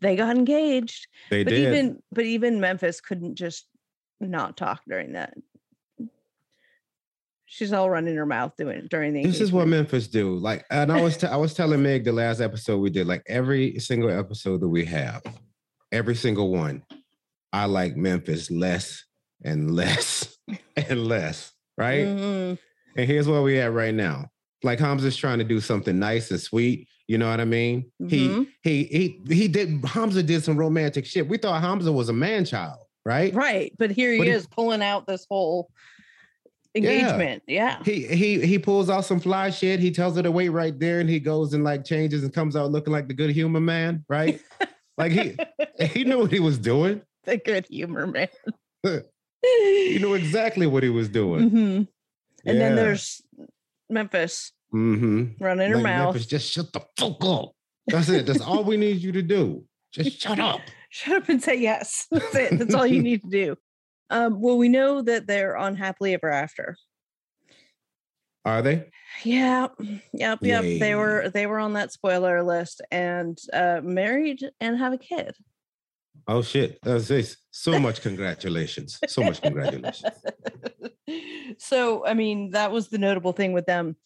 They 0.00 0.16
got 0.16 0.34
engaged, 0.36 1.06
They 1.30 1.44
but 1.44 1.50
did. 1.50 1.72
even 1.72 2.02
but 2.10 2.24
even 2.24 2.58
Memphis 2.60 3.00
couldn't 3.00 3.36
just 3.36 3.66
not 4.20 4.56
talk 4.56 4.82
during 4.88 5.12
that. 5.12 5.34
She's 7.54 7.70
all 7.74 7.90
running 7.90 8.16
her 8.16 8.24
mouth 8.24 8.52
doing 8.56 8.78
it 8.78 8.88
during 8.88 9.12
the. 9.12 9.24
this 9.26 9.38
is 9.40 9.52
what. 9.52 9.68
Memphis 9.68 10.08
do. 10.08 10.36
Like, 10.38 10.64
and 10.70 10.90
I 10.90 11.02
was 11.02 11.18
t- 11.18 11.26
I 11.26 11.36
was 11.36 11.52
telling 11.52 11.82
Meg 11.82 12.02
the 12.04 12.12
last 12.12 12.40
episode 12.40 12.78
we 12.78 12.88
did, 12.88 13.06
like 13.06 13.22
every 13.26 13.78
single 13.78 14.08
episode 14.10 14.62
that 14.62 14.68
we 14.68 14.86
have, 14.86 15.22
every 15.92 16.14
single 16.14 16.50
one, 16.50 16.82
I 17.52 17.66
like 17.66 17.94
Memphis 17.94 18.50
less 18.50 19.04
and 19.44 19.74
less 19.74 20.34
and 20.76 21.06
less. 21.06 21.52
Right. 21.76 22.06
Mhm. 22.06 22.58
And 22.96 23.06
here's 23.06 23.28
where 23.28 23.42
we 23.42 23.58
at 23.58 23.72
right 23.74 23.94
now. 23.94 24.28
Like 24.62 24.78
Hamza's 24.78 25.16
trying 25.16 25.36
to 25.38 25.44
do 25.44 25.60
something 25.60 25.98
nice 25.98 26.30
and 26.30 26.40
sweet. 26.40 26.88
You 27.06 27.18
know 27.18 27.28
what 27.28 27.40
I 27.40 27.44
mean? 27.44 27.90
Mhm. 28.00 28.46
He 28.62 28.84
he 28.84 29.20
he 29.28 29.34
he 29.34 29.48
did 29.48 29.84
Hamza 29.84 30.22
did 30.22 30.42
some 30.42 30.56
romantic 30.56 31.04
shit. 31.04 31.28
We 31.28 31.36
thought 31.36 31.60
Hamza 31.60 31.92
was 31.92 32.08
a 32.08 32.14
man 32.14 32.46
child, 32.46 32.78
right? 33.04 33.34
Right. 33.34 33.74
But 33.78 33.90
here 33.90 34.12
he 34.12 34.18
But 34.18 34.26
he- 34.28 34.32
is 34.32 34.46
pulling 34.46 34.80
out 34.82 35.06
this 35.06 35.26
whole 35.30 35.70
engagement. 36.74 37.42
Yeah. 37.46 37.82
He 37.84 38.06
he 38.06 38.44
he 38.44 38.58
pulls 38.58 38.88
out 38.90 39.04
some 39.04 39.20
fly 39.20 39.50
shit. 39.50 39.80
He 39.80 39.90
tells 39.90 40.16
her 40.16 40.22
to 40.22 40.30
wait 40.30 40.48
right 40.50 40.78
there, 40.78 41.00
and 41.00 41.08
he 41.08 41.20
goes 41.20 41.52
and 41.54 41.62
like 41.64 41.84
changes 41.84 42.22
and 42.24 42.32
comes 42.32 42.56
out 42.56 42.70
looking 42.70 42.92
like 42.92 43.08
the 43.08 43.14
good 43.14 43.30
humor 43.30 43.60
man, 43.60 44.04
right? 44.08 44.40
like 44.98 45.12
he 45.12 45.36
he 45.86 46.04
knew 46.04 46.18
what 46.18 46.30
he 46.32 46.40
was 46.40 46.58
doing. 46.58 47.02
The 47.24 47.36
good 47.36 47.66
humor 47.66 48.06
man. 48.08 48.28
He 49.44 49.98
knew 50.00 50.14
exactly 50.14 50.66
what 50.66 50.82
he 50.82 50.88
was 50.88 51.08
doing. 51.08 51.50
Mhm. 51.50 51.88
And 52.44 52.60
then 52.60 52.76
there's 52.76 53.20
Memphis 53.90 54.52
Mm-hmm. 54.74 55.44
running 55.44 55.68
her 55.70 55.74
Like, 55.76 55.82
mouth. 55.84 56.04
Memphis, 56.14 56.26
just 56.26 56.50
shut 56.50 56.72
the 56.72 56.80
fuck 56.96 57.22
up. 57.24 57.52
That's 57.88 58.08
it. 58.08 58.24
That's 58.26 58.40
all 58.40 58.64
we 58.64 58.76
need 58.76 58.98
you 59.02 59.12
to 59.12 59.22
do. 59.22 59.64
Just 59.92 60.20
shut 60.20 60.38
up. 60.38 60.60
Shut 60.90 61.16
up 61.22 61.28
and 61.28 61.42
say 61.42 61.56
yes. 61.58 62.06
That's 62.10 62.34
it. 62.34 62.58
That's 62.58 62.74
all 62.74 62.86
you 62.86 63.02
need 63.02 63.22
to 63.22 63.28
do. 63.28 63.56
Um, 64.12 64.42
well, 64.42 64.58
we 64.58 64.68
know 64.68 65.00
that 65.00 65.26
they're 65.26 65.56
on 65.56 65.74
happily 65.74 66.12
ever 66.12 66.30
after. 66.30 66.76
Are 68.44 68.60
they? 68.60 68.90
Yeah, 69.24 69.68
yep, 70.12 70.40
yep. 70.42 70.62
They 70.62 70.94
were 70.94 71.30
they 71.30 71.46
were 71.46 71.58
on 71.58 71.72
that 71.74 71.92
spoiler 71.92 72.42
list 72.42 72.82
and 72.90 73.38
uh 73.52 73.80
married 73.82 74.42
and 74.60 74.78
have 74.78 74.92
a 74.92 74.98
kid. 74.98 75.34
Oh 76.28 76.42
shit. 76.42 76.78
So 77.52 77.78
much 77.78 78.02
congratulations. 78.02 78.98
So 79.08 79.22
much 79.22 79.40
congratulations. 79.40 80.04
so 81.58 82.04
I 82.04 82.14
mean, 82.14 82.50
that 82.50 82.70
was 82.70 82.88
the 82.88 82.98
notable 82.98 83.32
thing 83.32 83.52
with 83.52 83.66
them. 83.66 83.96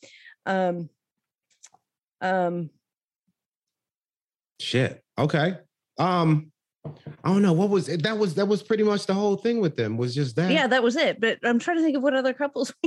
Um 0.44 0.88
um 2.20 2.70
Shit. 4.60 5.02
Okay. 5.18 5.58
Um, 5.98 6.52
I 7.24 7.28
don't 7.28 7.42
know. 7.42 7.52
What 7.52 7.70
was 7.70 7.88
it? 7.88 8.02
That 8.02 8.18
was 8.18 8.34
that 8.34 8.46
was 8.46 8.62
pretty 8.62 8.82
much 8.84 9.06
the 9.06 9.14
whole 9.14 9.36
thing 9.36 9.60
with 9.60 9.76
them, 9.76 9.96
was 9.96 10.14
just 10.14 10.36
that. 10.36 10.50
yeah, 10.52 10.66
that 10.66 10.82
was 10.82 10.96
it. 10.96 11.20
But 11.20 11.38
I'm 11.44 11.58
trying 11.58 11.76
to 11.78 11.82
think 11.82 11.96
of 11.96 12.02
what 12.02 12.14
other 12.14 12.32
couples 12.34 12.72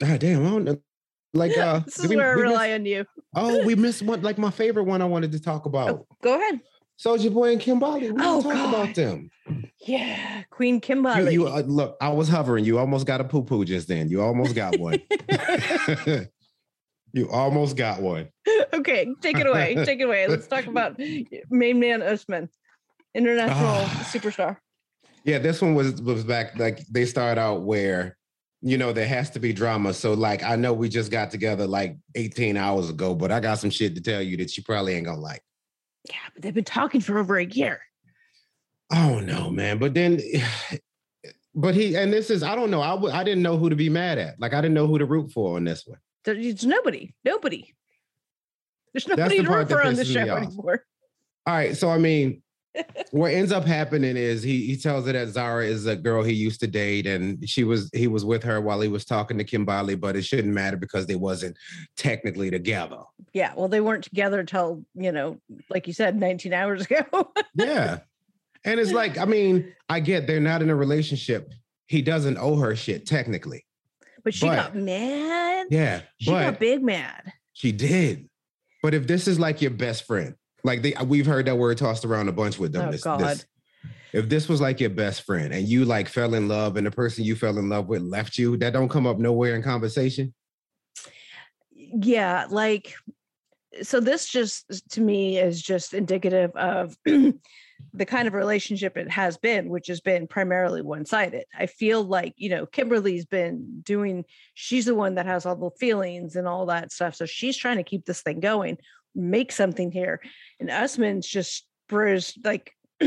God 0.00 0.18
damn, 0.20 0.46
I 0.46 0.50
don't 0.50 0.64
know. 0.64 0.78
Like 1.34 1.56
uh 1.58 1.80
this 1.84 1.98
is 1.98 2.08
we- 2.08 2.16
where 2.16 2.32
I 2.32 2.36
we 2.36 2.42
rely 2.42 2.72
on 2.72 2.86
you. 2.86 3.04
oh, 3.34 3.64
we 3.64 3.74
missed 3.86 4.02
one 4.02 4.22
like 4.22 4.38
my 4.38 4.50
favorite 4.50 4.84
one 4.84 5.02
I 5.02 5.04
wanted 5.04 5.32
to 5.32 5.40
talk 5.40 5.66
about. 5.66 5.90
Oh, 5.90 6.06
go 6.22 6.34
ahead. 6.36 6.60
Soldier 6.96 7.30
Boy 7.30 7.52
and 7.52 7.60
Kimbali. 7.60 8.12
We 8.12 8.20
Oh, 8.22 8.42
talk 8.42 8.52
God. 8.52 8.68
about 8.74 8.94
them. 8.94 9.30
Yeah, 9.86 10.42
Queen 10.50 10.82
You, 10.86 11.28
you 11.30 11.48
uh, 11.48 11.62
look, 11.66 11.96
I 11.98 12.10
was 12.10 12.28
hovering. 12.28 12.66
You 12.66 12.78
almost 12.78 13.06
got 13.06 13.22
a 13.22 13.24
poo 13.24 13.42
poo 13.42 13.64
just 13.64 13.88
then. 13.88 14.10
You 14.10 14.20
almost 14.20 14.54
got 14.54 14.78
one. 14.78 15.00
You 17.12 17.28
almost 17.30 17.76
got 17.76 18.00
one. 18.00 18.28
okay, 18.72 19.06
take 19.20 19.38
it 19.38 19.46
away. 19.46 19.74
Take 19.84 20.00
it 20.00 20.04
away. 20.04 20.26
Let's 20.28 20.46
talk 20.46 20.66
about 20.66 20.98
main 21.50 21.80
man 21.80 22.02
Usman, 22.02 22.48
international 23.14 23.66
Ah. 23.66 24.10
superstar. 24.12 24.56
Yeah, 25.24 25.38
this 25.38 25.60
one 25.60 25.74
was 25.74 26.00
was 26.02 26.24
back 26.24 26.58
like 26.58 26.80
they 26.90 27.04
start 27.04 27.36
out 27.38 27.62
where 27.62 28.16
you 28.62 28.78
know 28.78 28.92
there 28.92 29.06
has 29.06 29.30
to 29.30 29.40
be 29.40 29.52
drama. 29.52 29.92
So 29.92 30.14
like 30.14 30.42
I 30.42 30.56
know 30.56 30.72
we 30.72 30.88
just 30.88 31.10
got 31.10 31.30
together 31.30 31.66
like 31.66 31.96
18 32.14 32.56
hours 32.56 32.88
ago, 32.90 33.14
but 33.14 33.30
I 33.30 33.40
got 33.40 33.58
some 33.58 33.70
shit 33.70 33.94
to 33.96 34.00
tell 34.00 34.22
you 34.22 34.36
that 34.38 34.56
you 34.56 34.62
probably 34.62 34.94
ain't 34.94 35.06
gonna 35.06 35.20
like. 35.20 35.42
Yeah, 36.08 36.16
but 36.32 36.42
they've 36.42 36.54
been 36.54 36.64
talking 36.64 37.00
for 37.00 37.18
over 37.18 37.38
a 37.38 37.44
year. 37.44 37.80
Oh 38.92 39.20
no, 39.20 39.50
man. 39.50 39.78
But 39.78 39.92
then 39.94 40.20
but 41.54 41.74
he 41.74 41.96
and 41.96 42.12
this 42.12 42.30
is 42.30 42.42
I 42.42 42.54
don't 42.54 42.70
know. 42.70 42.80
I 42.80 42.90
w- 42.90 43.12
I 43.14 43.24
didn't 43.24 43.42
know 43.42 43.56
who 43.58 43.68
to 43.70 43.76
be 43.76 43.88
mad 43.90 44.18
at. 44.18 44.40
Like 44.40 44.54
I 44.54 44.60
didn't 44.60 44.74
know 44.74 44.86
who 44.86 44.98
to 44.98 45.04
root 45.06 45.32
for 45.32 45.56
on 45.56 45.64
this 45.64 45.86
one. 45.86 45.98
There's 46.24 46.66
nobody. 46.66 47.14
Nobody. 47.24 47.74
There's 48.92 49.06
nobody 49.06 49.38
the 49.38 49.44
to 49.44 49.50
root 49.50 49.68
for 49.68 49.82
on 49.82 49.94
this 49.94 50.08
pisses 50.08 50.26
show 50.26 50.36
anymore. 50.36 50.84
All 51.46 51.54
right, 51.54 51.76
so 51.76 51.90
I 51.90 51.98
mean, 51.98 52.42
what 53.10 53.32
ends 53.32 53.52
up 53.52 53.64
happening 53.64 54.16
is 54.16 54.42
he 54.42 54.66
he 54.66 54.76
tells 54.76 55.06
her 55.06 55.12
that 55.12 55.28
Zara 55.28 55.64
is 55.64 55.86
a 55.86 55.96
girl 55.96 56.22
he 56.22 56.32
used 56.32 56.60
to 56.60 56.66
date, 56.66 57.06
and 57.06 57.48
she 57.48 57.64
was 57.64 57.90
he 57.92 58.06
was 58.06 58.24
with 58.24 58.42
her 58.44 58.60
while 58.60 58.80
he 58.80 58.88
was 58.88 59.04
talking 59.04 59.38
to 59.38 59.44
Kimbali, 59.44 59.98
but 59.98 60.16
it 60.16 60.22
shouldn't 60.22 60.52
matter 60.52 60.76
because 60.76 61.06
they 61.06 61.16
wasn't 61.16 61.56
technically 61.96 62.50
together. 62.50 62.98
Yeah, 63.32 63.52
well, 63.56 63.68
they 63.68 63.80
weren't 63.80 64.04
together 64.04 64.44
till 64.44 64.84
you 64.94 65.12
know, 65.12 65.38
like 65.68 65.86
you 65.86 65.92
said, 65.92 66.18
19 66.18 66.52
hours 66.52 66.82
ago. 66.90 67.32
Yeah, 67.54 68.00
and 68.64 68.78
it's 68.78 68.92
like 68.92 69.18
I 69.18 69.24
mean, 69.24 69.72
I 69.88 70.00
get 70.00 70.26
they're 70.26 70.40
not 70.40 70.62
in 70.62 70.70
a 70.70 70.76
relationship. 70.76 71.52
He 71.86 72.02
doesn't 72.02 72.38
owe 72.38 72.56
her 72.56 72.76
shit 72.76 73.06
technically. 73.06 73.64
But 74.24 74.34
she 74.34 74.46
But- 74.46 74.56
got 74.56 74.76
mad. 74.76 75.66
Yeah, 75.70 76.02
she 76.18 76.30
got 76.30 76.58
big 76.58 76.82
mad. 76.82 77.32
she 77.52 77.72
did. 77.72 78.28
But 78.82 78.94
if 78.94 79.06
this 79.06 79.28
is 79.28 79.38
like 79.38 79.60
your 79.60 79.70
best 79.72 80.04
friend, 80.06 80.34
like 80.64 80.82
they 80.82 80.94
we've 81.06 81.26
heard 81.26 81.46
that 81.46 81.56
word 81.56 81.78
tossed 81.78 82.04
around 82.04 82.28
a 82.28 82.32
bunch 82.32 82.58
with 82.58 82.72
them. 82.72 82.88
Oh, 82.88 82.92
this, 82.92 83.02
God. 83.04 83.20
this- 83.20 83.46
if 84.12 84.28
this 84.28 84.48
was 84.48 84.60
like 84.60 84.80
your 84.80 84.90
best 84.90 85.22
friend 85.22 85.54
and 85.54 85.68
you 85.68 85.84
like 85.84 86.08
fell 86.08 86.34
in 86.34 86.48
love 86.48 86.76
and 86.76 86.84
the 86.86 86.90
person 86.90 87.22
you 87.22 87.36
fell 87.36 87.58
in 87.58 87.68
love 87.68 87.86
with 87.86 88.02
left 88.02 88.38
you, 88.38 88.56
that 88.56 88.72
don't 88.72 88.88
come 88.88 89.06
up 89.06 89.18
nowhere 89.18 89.54
in 89.54 89.62
conversation. 89.62 90.34
Yeah, 91.72 92.46
like 92.50 92.94
so 93.82 94.00
this 94.00 94.28
just 94.28 94.90
to 94.90 95.00
me 95.00 95.38
is 95.38 95.62
just 95.62 95.94
indicative 95.94 96.50
of 96.56 96.96
the 97.92 98.06
kind 98.06 98.28
of 98.28 98.34
relationship 98.34 98.96
it 98.96 99.10
has 99.10 99.36
been, 99.36 99.68
which 99.68 99.88
has 99.88 100.00
been 100.00 100.26
primarily 100.26 100.82
one-sided. 100.82 101.44
I 101.56 101.66
feel 101.66 102.02
like, 102.02 102.34
you 102.36 102.48
know, 102.50 102.66
Kimberly's 102.66 103.26
been 103.26 103.80
doing, 103.82 104.24
she's 104.54 104.86
the 104.86 104.94
one 104.94 105.16
that 105.16 105.26
has 105.26 105.46
all 105.46 105.56
the 105.56 105.70
feelings 105.78 106.36
and 106.36 106.46
all 106.48 106.66
that 106.66 106.92
stuff. 106.92 107.14
So 107.14 107.26
she's 107.26 107.56
trying 107.56 107.76
to 107.78 107.82
keep 107.82 108.04
this 108.06 108.22
thing 108.22 108.40
going, 108.40 108.78
make 109.14 109.52
something 109.52 109.90
here. 109.90 110.20
And 110.60 110.70
Usman's 110.70 111.26
just 111.26 111.66
bruised, 111.88 112.44
like 112.44 112.72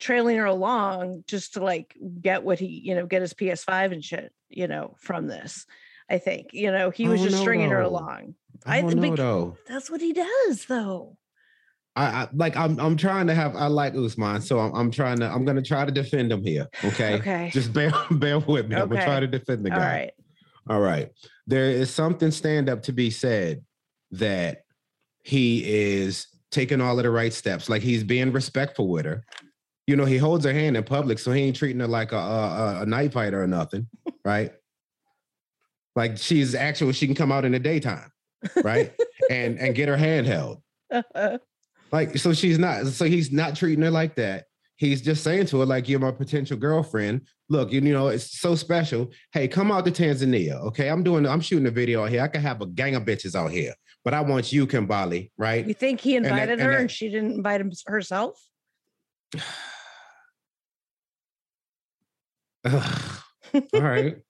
trailing 0.00 0.36
her 0.38 0.46
along 0.46 1.24
just 1.26 1.54
to 1.54 1.62
like 1.62 1.94
get 2.20 2.42
what 2.42 2.58
he, 2.58 2.66
you 2.66 2.94
know, 2.94 3.06
get 3.06 3.22
his 3.22 3.34
PS5 3.34 3.92
and 3.92 4.04
shit, 4.04 4.32
you 4.48 4.66
know, 4.68 4.96
from 4.98 5.26
this. 5.26 5.66
I 6.08 6.18
think, 6.18 6.48
you 6.52 6.72
know, 6.72 6.90
he 6.90 7.06
was 7.08 7.20
Oh, 7.20 7.24
just 7.24 7.36
no, 7.36 7.42
stringing 7.42 7.70
her 7.70 7.80
along. 7.82 8.34
Oh, 8.56 8.58
I 8.66 8.78
I 8.78 8.80
don't 8.82 8.96
know 8.96 9.02
think- 9.02 9.16
though. 9.16 9.56
That's 9.68 9.90
what 9.90 10.00
he 10.00 10.12
does, 10.12 10.64
though. 10.66 11.16
I, 12.00 12.22
I 12.22 12.28
like 12.32 12.56
I'm 12.56 12.80
I'm 12.80 12.96
trying 12.96 13.26
to 13.26 13.34
have 13.34 13.54
I 13.54 13.66
like 13.66 13.94
Usman, 13.94 14.40
so 14.40 14.58
I'm, 14.58 14.74
I'm 14.74 14.90
trying 14.90 15.18
to 15.18 15.26
I'm 15.26 15.44
gonna 15.44 15.60
try 15.60 15.84
to 15.84 15.92
defend 15.92 16.32
him 16.32 16.42
here. 16.42 16.66
Okay. 16.82 17.16
Okay. 17.16 17.50
Just 17.52 17.74
bear 17.74 17.92
bear 18.12 18.38
with 18.38 18.68
me. 18.68 18.76
I'm 18.76 18.88
gonna 18.88 19.04
try 19.04 19.20
to 19.20 19.26
defend 19.26 19.66
the 19.66 19.70
guy. 19.70 19.76
right. 19.76 20.12
All 20.70 20.80
right. 20.80 21.10
There 21.46 21.66
is 21.66 21.90
something 21.90 22.30
stand 22.30 22.70
up 22.70 22.82
to 22.84 22.92
be 22.92 23.10
said 23.10 23.62
that 24.12 24.62
he 25.24 25.62
is 25.92 26.26
taking 26.50 26.80
all 26.80 26.98
of 26.98 27.02
the 27.02 27.10
right 27.10 27.34
steps. 27.34 27.68
Like 27.68 27.82
he's 27.82 28.02
being 28.02 28.32
respectful 28.32 28.88
with 28.88 29.04
her. 29.04 29.22
You 29.86 29.96
know, 29.96 30.06
he 30.06 30.16
holds 30.16 30.46
her 30.46 30.52
hand 30.54 30.78
in 30.78 30.84
public, 30.84 31.18
so 31.18 31.32
he 31.32 31.42
ain't 31.42 31.56
treating 31.56 31.80
her 31.80 31.86
like 31.86 32.12
a 32.12 32.16
a, 32.16 32.80
a- 32.82 32.86
night 32.86 33.12
fighter 33.12 33.42
or 33.42 33.46
nothing, 33.46 33.86
right? 34.24 34.52
like 35.96 36.16
she's 36.16 36.54
actual, 36.54 36.92
she 36.92 37.04
can 37.04 37.16
come 37.16 37.32
out 37.32 37.44
in 37.44 37.52
the 37.52 37.58
daytime, 37.58 38.10
right? 38.62 38.92
and 39.30 39.58
and 39.58 39.74
get 39.74 39.88
her 39.88 39.96
hand 39.98 40.26
held. 40.26 40.62
Uh-huh. 40.90 41.38
Like, 41.92 42.16
so 42.18 42.32
she's 42.32 42.58
not, 42.58 42.86
so 42.86 43.04
he's 43.04 43.32
not 43.32 43.56
treating 43.56 43.82
her 43.84 43.90
like 43.90 44.14
that. 44.16 44.44
He's 44.76 45.02
just 45.02 45.22
saying 45.22 45.46
to 45.46 45.60
her, 45.60 45.66
like, 45.66 45.88
you're 45.88 46.00
my 46.00 46.10
potential 46.10 46.56
girlfriend. 46.56 47.26
Look, 47.48 47.70
you, 47.72 47.80
you 47.80 47.92
know, 47.92 48.08
it's 48.08 48.38
so 48.40 48.54
special. 48.54 49.10
Hey, 49.32 49.46
come 49.48 49.70
out 49.70 49.84
to 49.84 49.90
Tanzania. 49.90 50.54
Okay. 50.68 50.88
I'm 50.88 51.02
doing, 51.02 51.26
I'm 51.26 51.40
shooting 51.40 51.66
a 51.66 51.70
video 51.70 52.02
out 52.04 52.10
here. 52.10 52.22
I 52.22 52.28
can 52.28 52.40
have 52.40 52.60
a 52.62 52.66
gang 52.66 52.94
of 52.94 53.02
bitches 53.04 53.34
out 53.34 53.50
here, 53.50 53.74
but 54.04 54.14
I 54.14 54.20
want 54.22 54.52
you, 54.52 54.66
Kimbali, 54.66 55.30
right? 55.36 55.66
you 55.66 55.74
think 55.74 56.00
he 56.00 56.16
invited 56.16 56.52
and 56.52 56.62
her 56.62 56.70
that- 56.72 56.80
and 56.80 56.90
she 56.90 57.08
didn't 57.10 57.32
invite 57.32 57.60
him 57.60 57.72
herself? 57.86 58.40
All 62.64 62.82
right. 63.74 64.16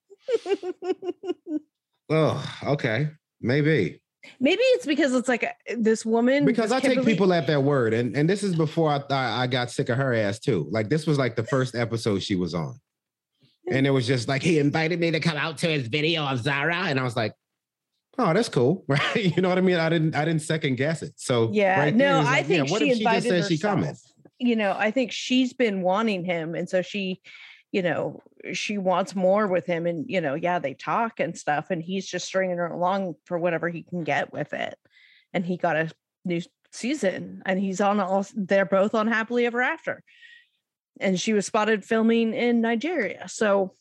Oh, 2.12 2.44
okay. 2.64 3.08
Maybe. 3.40 4.02
Maybe 4.38 4.62
it's 4.62 4.86
because 4.86 5.14
it's 5.14 5.28
like 5.28 5.44
uh, 5.44 5.74
this 5.78 6.04
woman. 6.04 6.44
Because 6.44 6.72
I 6.72 6.80
take 6.80 7.04
people 7.04 7.32
at 7.32 7.46
their 7.46 7.60
word. 7.60 7.94
And, 7.94 8.16
and 8.16 8.28
this 8.28 8.42
is 8.42 8.54
before 8.54 8.90
I 8.90 8.98
thought 8.98 9.12
I 9.40 9.46
got 9.46 9.70
sick 9.70 9.88
of 9.88 9.96
her 9.96 10.14
ass 10.14 10.38
too. 10.38 10.68
Like 10.70 10.88
this 10.88 11.06
was 11.06 11.18
like 11.18 11.36
the 11.36 11.44
first 11.44 11.74
episode 11.74 12.22
she 12.22 12.36
was 12.36 12.54
on. 12.54 12.78
And 13.70 13.86
it 13.86 13.90
was 13.90 14.06
just 14.06 14.28
like 14.28 14.42
he 14.42 14.58
invited 14.58 15.00
me 15.00 15.10
to 15.12 15.20
come 15.20 15.36
out 15.36 15.58
to 15.58 15.68
his 15.68 15.88
video 15.88 16.24
of 16.24 16.40
Zara. 16.40 16.76
And 16.76 16.98
I 16.98 17.04
was 17.04 17.16
like, 17.16 17.34
oh, 18.18 18.32
that's 18.32 18.48
cool. 18.48 18.84
Right. 18.88 19.36
You 19.36 19.42
know 19.42 19.48
what 19.48 19.58
I 19.58 19.62
mean? 19.62 19.76
I 19.76 19.88
didn't 19.88 20.14
I 20.14 20.24
didn't 20.24 20.42
second 20.42 20.76
guess 20.76 21.02
it. 21.02 21.12
So 21.16 21.50
Yeah, 21.52 21.78
right 21.78 21.94
no, 21.94 22.18
I 22.18 22.22
like, 22.22 22.48
yeah, 22.48 22.56
think 22.56 22.70
what 22.70 22.82
she 22.82 22.90
if 22.90 22.98
she 22.98 23.04
just 23.04 23.16
invited 23.26 23.42
said 23.42 23.48
she 23.48 23.58
coming? 23.58 23.84
herself. 23.84 24.12
You 24.38 24.56
know, 24.56 24.74
I 24.76 24.90
think 24.90 25.12
she's 25.12 25.52
been 25.52 25.82
wanting 25.82 26.24
him, 26.24 26.54
and 26.54 26.66
so 26.66 26.80
she, 26.80 27.20
you 27.72 27.82
know, 27.82 28.20
she 28.52 28.78
wants 28.78 29.14
more 29.14 29.46
with 29.46 29.66
him, 29.66 29.86
and 29.86 30.04
you 30.08 30.20
know, 30.20 30.34
yeah, 30.34 30.58
they 30.58 30.74
talk 30.74 31.20
and 31.20 31.36
stuff, 31.38 31.70
and 31.70 31.82
he's 31.82 32.06
just 32.06 32.26
stringing 32.26 32.56
her 32.58 32.66
along 32.66 33.14
for 33.24 33.38
whatever 33.38 33.68
he 33.68 33.82
can 33.82 34.02
get 34.04 34.32
with 34.32 34.52
it, 34.52 34.76
and 35.32 35.44
he 35.46 35.56
got 35.56 35.76
a 35.76 35.90
new 36.24 36.40
season, 36.72 37.42
and 37.46 37.60
he's 37.60 37.80
on 37.80 38.00
all. 38.00 38.26
They're 38.34 38.64
both 38.64 38.94
on 38.94 39.06
happily 39.06 39.46
ever 39.46 39.60
after, 39.62 40.02
and 41.00 41.20
she 41.20 41.32
was 41.32 41.46
spotted 41.46 41.84
filming 41.84 42.34
in 42.34 42.60
Nigeria. 42.60 43.28
So 43.28 43.74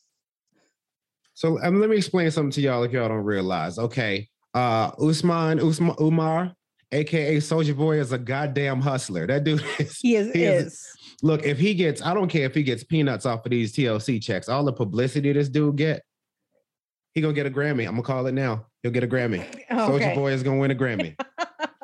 So 1.34 1.60
um, 1.64 1.80
let 1.80 1.90
me 1.90 1.98
explain 1.98 2.30
something 2.32 2.52
to 2.52 2.62
y'all 2.62 2.84
if 2.84 2.92
y'all 2.92 3.08
don't 3.10 3.24
realize. 3.24 3.80
Okay. 3.80 4.28
Uh, 4.54 4.92
Usman 5.02 5.60
Usman 5.60 5.96
Umar, 6.02 6.54
aka 6.92 7.40
Soldier 7.40 7.76
Boy, 7.76 8.00
is 8.00 8.12
a 8.12 8.18
goddamn 8.18 8.82
hustler. 8.82 9.26
That 9.28 9.44
dude 9.44 9.64
is. 9.80 9.98
He 10.00 10.16
is. 10.16 10.34
He 10.34 10.44
is- 10.44 10.66
is. 10.66 10.96
Look, 11.22 11.44
if 11.44 11.58
he 11.60 11.74
gets, 11.74 12.02
I 12.02 12.14
don't 12.14 12.30
care 12.30 12.46
if 12.46 12.56
he 12.56 12.64
gets 12.64 12.84
peanuts 12.84 13.26
off 13.26 13.46
of 13.46 13.50
these 13.52 13.74
TLC 13.74 14.22
checks. 14.22 14.48
All 14.48 14.64
the 14.64 14.74
publicity 14.74 15.32
this 15.34 15.50
dude 15.50 15.76
get, 15.76 16.04
he 17.14 17.22
gonna 17.22 17.34
get 17.34 17.46
a 17.46 17.50
Grammy. 17.50 17.86
I'm 17.88 17.94
gonna 17.94 18.04
call 18.04 18.28
it 18.28 18.34
now. 18.34 18.68
He'll 18.84 18.92
get 18.92 19.04
a 19.04 19.08
Grammy. 19.08 19.44
Soldier 19.70 20.06
Okay. 20.06 20.16
Boy 20.16 20.32
is 20.32 20.44
gonna 20.44 20.60
win 20.60 20.72
a 20.72 20.76
Grammy. 20.76 21.20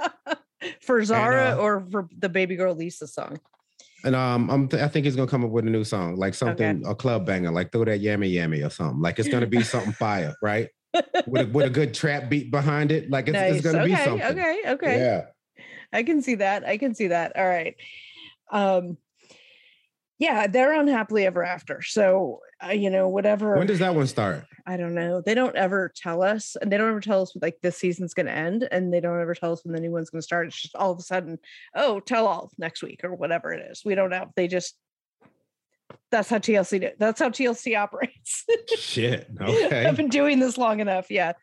for 0.81 1.03
Zara 1.03 1.55
uh, 1.57 1.61
or 1.61 1.85
for 1.91 2.07
the 2.17 2.29
baby 2.29 2.55
girl 2.55 2.73
Lisa 2.73 3.07
song. 3.07 3.39
And 4.03 4.15
um, 4.15 4.49
I'm 4.51 4.67
th- 4.67 4.83
I 4.83 4.87
think 4.87 5.05
he's 5.05 5.15
gonna 5.15 5.29
come 5.29 5.43
up 5.43 5.49
with 5.49 5.65
a 5.65 5.69
new 5.69 5.83
song, 5.83 6.15
like 6.15 6.35
something 6.35 6.85
a 6.85 6.93
club 6.93 7.25
banger, 7.25 7.51
like 7.51 7.71
throw 7.71 7.85
that 7.85 8.01
yammy 8.01 8.31
yammy 8.31 8.65
or 8.65 8.69
something. 8.69 9.01
Like 9.01 9.17
it's 9.17 9.29
gonna 9.29 9.47
be 9.47 9.63
something 9.63 9.93
fire, 9.99 10.35
right? 10.41 10.69
With 11.27 11.49
a, 11.49 11.51
with 11.51 11.65
a 11.65 11.69
good 11.69 11.93
trap 11.93 12.29
beat 12.29 12.51
behind 12.51 12.91
it, 12.91 13.09
like 13.09 13.27
it's, 13.27 13.37
it's 13.37 13.65
gonna 13.65 13.83
be 13.83 13.93
okay, 13.93 14.05
something. 14.05 14.27
okay, 14.27 14.61
okay. 14.67 14.99
Yeah. 14.99 15.25
I 15.91 16.03
can 16.03 16.21
see 16.21 16.35
that. 16.35 16.65
I 16.65 16.77
can 16.77 16.93
see 16.93 17.07
that. 17.07 17.35
All 17.35 17.47
right. 17.47 17.75
Um 18.51 18.97
yeah, 20.17 20.47
they're 20.47 20.73
on 20.73 20.87
happily 20.87 21.25
ever 21.25 21.43
after. 21.43 21.81
So, 21.81 22.39
uh, 22.65 22.71
you 22.71 22.89
know, 22.89 23.09
whatever. 23.09 23.57
When 23.57 23.67
does 23.67 23.79
that 23.79 23.95
one 23.95 24.07
start? 24.07 24.45
I 24.65 24.77
don't 24.77 24.95
know. 24.95 25.21
They 25.21 25.33
don't 25.33 25.55
ever 25.55 25.91
tell 25.95 26.23
us, 26.23 26.55
and 26.61 26.71
they 26.71 26.77
don't 26.77 26.89
ever 26.89 27.01
tell 27.01 27.21
us 27.21 27.33
like 27.41 27.57
this 27.61 27.77
season's 27.77 28.13
going 28.13 28.27
to 28.27 28.31
end, 28.31 28.67
and 28.71 28.93
they 28.93 29.01
don't 29.01 29.19
ever 29.19 29.35
tell 29.35 29.51
us 29.51 29.63
when 29.65 29.73
the 29.73 29.81
new 29.81 29.91
one's 29.91 30.09
going 30.09 30.21
to 30.21 30.25
start. 30.25 30.47
It's 30.47 30.61
just 30.61 30.75
all 30.75 30.91
of 30.91 30.99
a 30.99 31.03
sudden, 31.03 31.37
oh, 31.75 31.99
tell 31.99 32.27
all 32.27 32.51
next 32.57 32.81
week 32.81 33.01
or 33.03 33.13
whatever 33.13 33.51
it 33.51 33.69
is. 33.71 33.83
We 33.83 33.95
don't 33.95 34.09
know. 34.09 34.31
They 34.35 34.47
just 34.47 34.75
that's 36.11 36.29
how 36.29 36.37
TLC 36.37 36.79
do. 36.81 36.89
That's 36.97 37.19
how 37.19 37.29
TLC 37.29 37.77
operates. 37.77 38.45
Shit. 38.77 39.29
Okay. 39.41 39.85
I've 39.85 39.97
been 39.97 40.09
doing 40.09 40.39
this 40.39 40.57
long 40.57 40.79
enough, 40.79 41.11
yeah. 41.11 41.33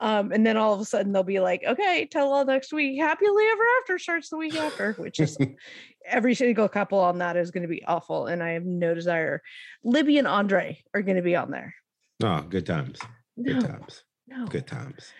Um, 0.00 0.30
and 0.32 0.46
then 0.46 0.56
all 0.56 0.74
of 0.74 0.80
a 0.80 0.84
sudden 0.84 1.12
they'll 1.12 1.22
be 1.24 1.40
like, 1.40 1.62
okay, 1.66 2.06
tell 2.10 2.32
all 2.32 2.44
next 2.44 2.72
week. 2.72 3.00
Happily 3.00 3.46
ever 3.50 3.62
after 3.82 3.98
starts 3.98 4.28
the 4.30 4.36
week 4.36 4.54
after, 4.54 4.92
which 4.92 5.18
is 5.18 5.36
every 6.06 6.34
single 6.34 6.68
couple 6.68 6.98
on 7.00 7.18
that 7.18 7.36
is 7.36 7.50
going 7.50 7.62
to 7.62 7.68
be 7.68 7.84
awful. 7.84 8.26
And 8.26 8.42
I 8.42 8.50
have 8.50 8.64
no 8.64 8.94
desire. 8.94 9.42
Libby 9.82 10.18
and 10.18 10.28
Andre 10.28 10.80
are 10.94 11.02
going 11.02 11.16
to 11.16 11.22
be 11.22 11.34
on 11.36 11.50
there. 11.50 11.74
oh, 12.22 12.42
good 12.42 12.64
times. 12.66 13.00
Good 13.42 13.56
No, 13.56 13.60
times. 13.62 14.02
no. 14.28 14.46
Good 14.46 14.66
times. 14.66 15.12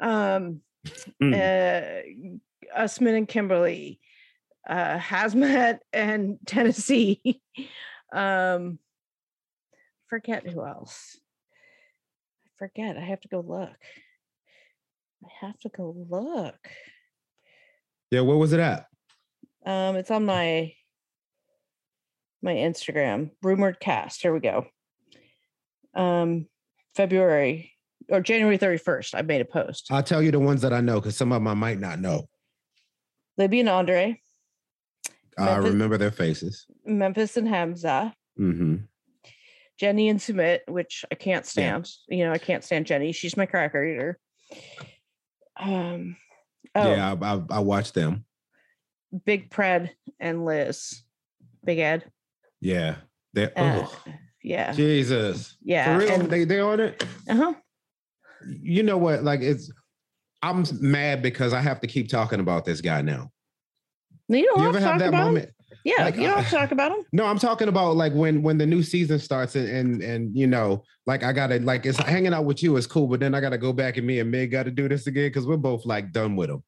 Um, 0.00 0.60
Mm. 1.22 1.32
uh, 1.34 2.76
Usman 2.76 3.14
and 3.14 3.26
Kimberly, 3.28 4.00
uh, 4.68 4.98
Hazmat 4.98 5.78
and 5.94 6.36
Tennessee. 6.46 7.40
um, 8.12 8.78
forget 10.10 10.46
who 10.46 10.62
else. 10.66 11.18
I 12.46 12.50
forget. 12.58 12.98
I 12.98 13.00
have 13.00 13.20
to 13.22 13.28
go 13.28 13.40
look. 13.40 13.70
I 15.24 15.46
have 15.46 15.58
to 15.60 15.68
go 15.68 15.94
look. 16.10 16.56
Yeah, 18.10 18.20
where 18.20 18.36
was 18.36 18.52
it 18.52 18.60
at? 18.60 18.86
Um, 19.66 19.96
it's 19.96 20.10
on 20.10 20.24
my 20.24 20.74
my 22.42 22.52
Instagram. 22.54 23.30
Rumored 23.42 23.80
cast. 23.80 24.20
Here 24.22 24.32
we 24.32 24.40
go. 24.40 24.66
Um, 25.94 26.46
February 26.94 27.72
or 28.10 28.20
January 28.20 28.58
31st, 28.58 29.14
I 29.14 29.22
made 29.22 29.40
a 29.40 29.44
post. 29.46 29.86
I'll 29.90 30.02
tell 30.02 30.20
you 30.22 30.30
the 30.30 30.38
ones 30.40 30.60
that 30.62 30.72
I 30.74 30.80
know 30.82 30.96
because 31.00 31.16
some 31.16 31.32
of 31.32 31.36
them 31.36 31.48
I 31.48 31.54
might 31.54 31.78
not 31.80 31.98
know. 32.00 32.28
Libby 33.38 33.60
and 33.60 33.68
Andre, 33.68 34.20
I 35.38 35.44
Memphis- 35.46 35.70
remember 35.72 35.96
their 35.98 36.10
faces. 36.10 36.66
Memphis 36.84 37.36
and 37.36 37.48
Hamza, 37.48 38.14
Mm-hmm. 38.38 38.76
Jenny 39.78 40.08
and 40.08 40.20
Sumit, 40.20 40.60
which 40.68 41.04
I 41.10 41.14
can't 41.14 41.46
stand. 41.46 41.88
You 42.08 42.26
know, 42.26 42.32
I 42.32 42.38
can't 42.38 42.62
stand 42.64 42.86
Jenny. 42.86 43.12
She's 43.12 43.36
my 43.36 43.46
cracker 43.46 43.84
eater. 43.84 44.18
Um, 45.58 46.16
oh, 46.74 46.90
Yeah, 46.90 47.14
I, 47.20 47.34
I, 47.34 47.42
I 47.50 47.58
watched 47.60 47.94
them. 47.94 48.24
Big 49.24 49.50
Pred 49.50 49.90
and 50.18 50.44
Liz, 50.44 51.02
Big 51.64 51.78
Ed. 51.78 52.04
Yeah. 52.60 52.96
They're, 53.32 53.52
Uh, 53.56 53.86
oh, 53.86 54.02
yeah, 54.42 54.72
Jesus. 54.72 55.56
yeah. 55.62 55.98
For 55.98 56.04
real? 56.04 56.20
and- 56.20 56.30
they, 56.30 56.44
they 56.44 56.60
on 56.60 56.80
it? 56.80 57.04
uh-huh. 57.28 57.54
You 58.46 58.82
know 58.82 58.98
what? 58.98 59.22
Like, 59.24 59.40
it's, 59.40 59.72
I'm 60.42 60.64
mad 60.80 61.22
because 61.22 61.52
I 61.54 61.60
have 61.60 61.80
to 61.80 61.86
keep 61.86 62.08
talking 62.08 62.40
about 62.40 62.64
this 62.64 62.80
guy 62.80 63.00
now. 63.02 63.30
You 64.28 64.44
don't 64.44 64.58
You 64.58 64.64
have 64.66 64.74
ever 64.76 64.78
to 64.80 64.84
have 64.84 64.92
talk 64.92 64.98
that 65.00 65.08
about 65.08 65.24
moment? 65.26 65.46
him. 65.46 65.54
Yeah, 65.84 66.02
Like, 66.04 66.16
you 66.16 66.22
don't 66.22 66.38
have 66.38 66.48
to 66.48 66.56
talk 66.56 66.72
about 66.72 66.92
him. 66.92 67.04
No, 67.12 67.26
I'm 67.26 67.38
talking 67.38 67.68
about 67.68 67.94
like 67.96 68.14
when 68.14 68.42
when 68.42 68.56
the 68.58 68.66
new 68.66 68.82
season 68.82 69.18
starts 69.18 69.54
and 69.54 69.68
and, 69.68 70.02
and 70.02 70.36
you 70.36 70.46
know, 70.46 70.82
like 71.06 71.22
I 71.22 71.32
gotta 71.32 71.60
like 71.60 71.84
it's 71.84 71.98
hanging 71.98 72.32
out 72.32 72.46
with 72.46 72.62
you 72.62 72.76
is 72.78 72.86
cool, 72.86 73.06
but 73.06 73.20
then 73.20 73.34
I 73.34 73.40
gotta 73.40 73.58
go 73.58 73.72
back 73.72 73.98
and 73.98 74.06
me 74.06 74.18
and 74.20 74.30
Meg 74.30 74.50
gotta 74.50 74.70
do 74.70 74.88
this 74.88 75.06
again 75.06 75.26
because 75.26 75.46
we're 75.46 75.58
both 75.58 75.84
like 75.84 76.10
done 76.10 76.36
with 76.36 76.48
him. 76.50 76.62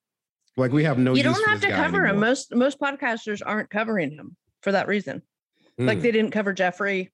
Like 0.58 0.70
we 0.72 0.84
have 0.84 0.98
no. 0.98 1.14
you 1.14 1.22
don't 1.22 1.48
have 1.48 1.60
to 1.62 1.70
cover 1.70 2.06
him. 2.06 2.20
Most 2.20 2.54
most 2.54 2.78
podcasters 2.78 3.40
aren't 3.44 3.70
covering 3.70 4.10
him 4.12 4.36
for 4.62 4.72
that 4.72 4.86
reason. 4.86 5.22
Like 5.78 5.98
Mm. 5.98 6.02
they 6.02 6.10
didn't 6.12 6.30
cover 6.32 6.52
Jeffrey 6.52 7.12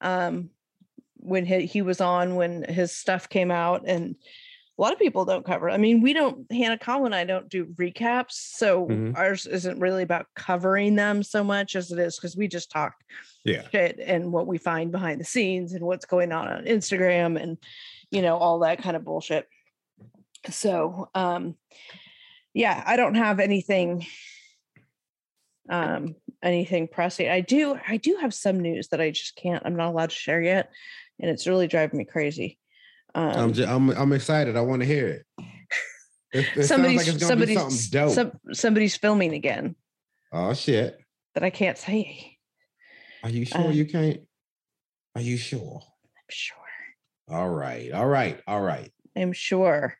um 0.00 0.50
when 1.16 1.44
he, 1.44 1.66
he 1.66 1.82
was 1.82 2.00
on 2.00 2.36
when 2.36 2.62
his 2.62 2.92
stuff 2.96 3.28
came 3.28 3.50
out 3.50 3.82
and 3.86 4.16
a 4.78 4.80
lot 4.80 4.92
of 4.92 4.98
people 4.98 5.24
don't 5.24 5.44
cover. 5.44 5.68
I 5.68 5.76
mean, 5.76 6.00
we 6.00 6.12
don't 6.12 6.48
Hanekawa 6.50 7.06
and 7.06 7.14
I 7.14 7.24
don't 7.24 7.48
do 7.48 7.66
recaps, 7.66 8.32
so 8.32 8.86
Mhm. 8.86 9.16
ours 9.16 9.44
isn't 9.46 9.80
really 9.80 10.04
about 10.04 10.26
covering 10.36 10.94
them 10.94 11.22
so 11.24 11.42
much 11.42 11.74
as 11.74 11.90
it 11.90 11.98
is 11.98 12.16
because 12.16 12.36
we 12.36 12.46
just 12.46 12.70
talk 12.70 12.94
yeah. 13.44 13.68
shit 13.70 13.98
and 13.98 14.32
what 14.32 14.46
we 14.46 14.56
find 14.56 14.92
behind 14.92 15.20
the 15.20 15.24
scenes 15.24 15.72
and 15.72 15.84
what's 15.84 16.04
going 16.06 16.30
on 16.30 16.46
on 16.46 16.64
Instagram 16.66 17.40
and 17.40 17.58
you 18.10 18.22
know 18.22 18.36
all 18.36 18.60
that 18.60 18.80
kind 18.80 18.96
of 18.96 19.04
bullshit. 19.04 19.48
So, 20.48 21.08
um 21.14 21.56
yeah, 22.54 22.82
I 22.86 22.96
don't 22.96 23.16
have 23.16 23.40
anything 23.40 24.06
um 25.68 26.14
anything 26.42 26.86
pressing. 26.86 27.28
I 27.28 27.40
do 27.40 27.78
I 27.86 27.96
do 27.96 28.16
have 28.20 28.32
some 28.32 28.60
news 28.60 28.88
that 28.88 29.00
I 29.00 29.10
just 29.10 29.34
can't 29.34 29.62
I'm 29.66 29.76
not 29.76 29.88
allowed 29.88 30.10
to 30.10 30.16
share 30.16 30.40
yet 30.40 30.70
and 31.18 31.28
it's 31.30 31.48
really 31.48 31.66
driving 31.66 31.98
me 31.98 32.04
crazy. 32.04 32.58
Um 33.18 33.30
I'm 33.40 33.52
just, 33.52 33.68
I'm 33.68 33.90
I'm 33.90 34.12
excited. 34.12 34.56
I 34.56 34.60
want 34.60 34.80
to 34.82 34.86
hear 34.86 35.08
it. 35.08 35.26
It, 36.32 36.46
it 36.56 36.64
somebody's 36.64 36.98
like 36.98 37.08
it's 37.08 37.26
gonna 37.26 37.46
be 37.46 37.54
somebody's 37.56 38.14
some, 38.14 38.32
somebody's 38.52 38.96
filming 38.96 39.32
again 39.32 39.74
oh 40.32 40.52
shit! 40.54 40.98
that 41.34 41.42
I 41.42 41.50
can't 41.50 41.78
say. 41.78 42.36
Are 43.24 43.30
you 43.30 43.44
sure 43.44 43.62
uh, 43.62 43.70
you 43.70 43.86
can't? 43.86 44.20
Are 45.16 45.20
you 45.22 45.36
sure? 45.36 45.80
I'm 45.82 46.28
sure. 46.28 46.56
All 47.30 47.48
right, 47.48 47.90
all 47.92 48.06
right, 48.06 48.40
all 48.46 48.60
right. 48.60 48.92
I'm 49.16 49.32
sure. 49.32 49.96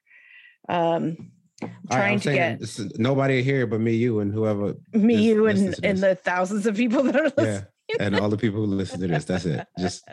Um 0.68 1.32
I'm 1.60 1.70
right, 1.90 1.90
trying 1.90 2.14
I'm 2.14 2.20
to 2.20 2.32
get 2.34 2.60
this 2.60 2.78
is- 2.78 2.98
nobody 2.98 3.42
here 3.42 3.66
but 3.66 3.80
me, 3.80 3.94
you, 3.94 4.20
and 4.20 4.32
whoever. 4.32 4.74
me, 4.92 5.14
Just 5.14 5.24
you, 5.24 5.46
and, 5.48 5.74
and 5.82 5.98
the 5.98 6.14
thousands 6.14 6.66
of 6.66 6.76
people 6.76 7.02
that 7.04 7.16
are 7.16 7.32
listening. 7.36 7.66
Yeah, 7.88 7.96
and 7.98 8.20
all 8.20 8.28
the 8.28 8.36
people 8.36 8.64
who 8.64 8.66
listen 8.66 9.00
to 9.00 9.08
this. 9.08 9.24
That's 9.24 9.44
it. 9.44 9.66
Just 9.78 10.06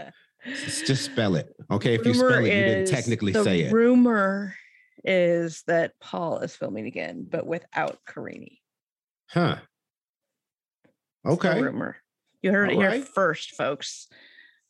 just 0.45 1.03
spell 1.05 1.35
it. 1.35 1.55
Okay, 1.71 1.95
if 1.95 2.05
you 2.05 2.13
spell 2.13 2.33
it, 2.33 2.43
you 2.43 2.49
didn't 2.49 2.87
technically 2.87 3.33
say 3.33 3.61
it. 3.61 3.73
Rumor 3.73 4.55
is 5.03 5.63
that 5.67 5.93
Paul 5.99 6.39
is 6.39 6.55
filming 6.55 6.85
again, 6.85 7.25
but 7.29 7.45
without 7.45 7.99
Karine. 8.07 8.57
Huh. 9.29 9.57
Okay. 11.25 11.61
rumor. 11.61 11.97
You 12.41 12.51
heard 12.51 12.69
it 12.69 12.75
here 12.75 12.85
Alright. 12.85 13.07
first, 13.07 13.55
folks. 13.55 14.07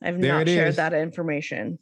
I've 0.01 0.21
There 0.21 0.37
not 0.37 0.47
shared 0.47 0.69
is. 0.69 0.75
that 0.77 0.93
information. 0.93 1.79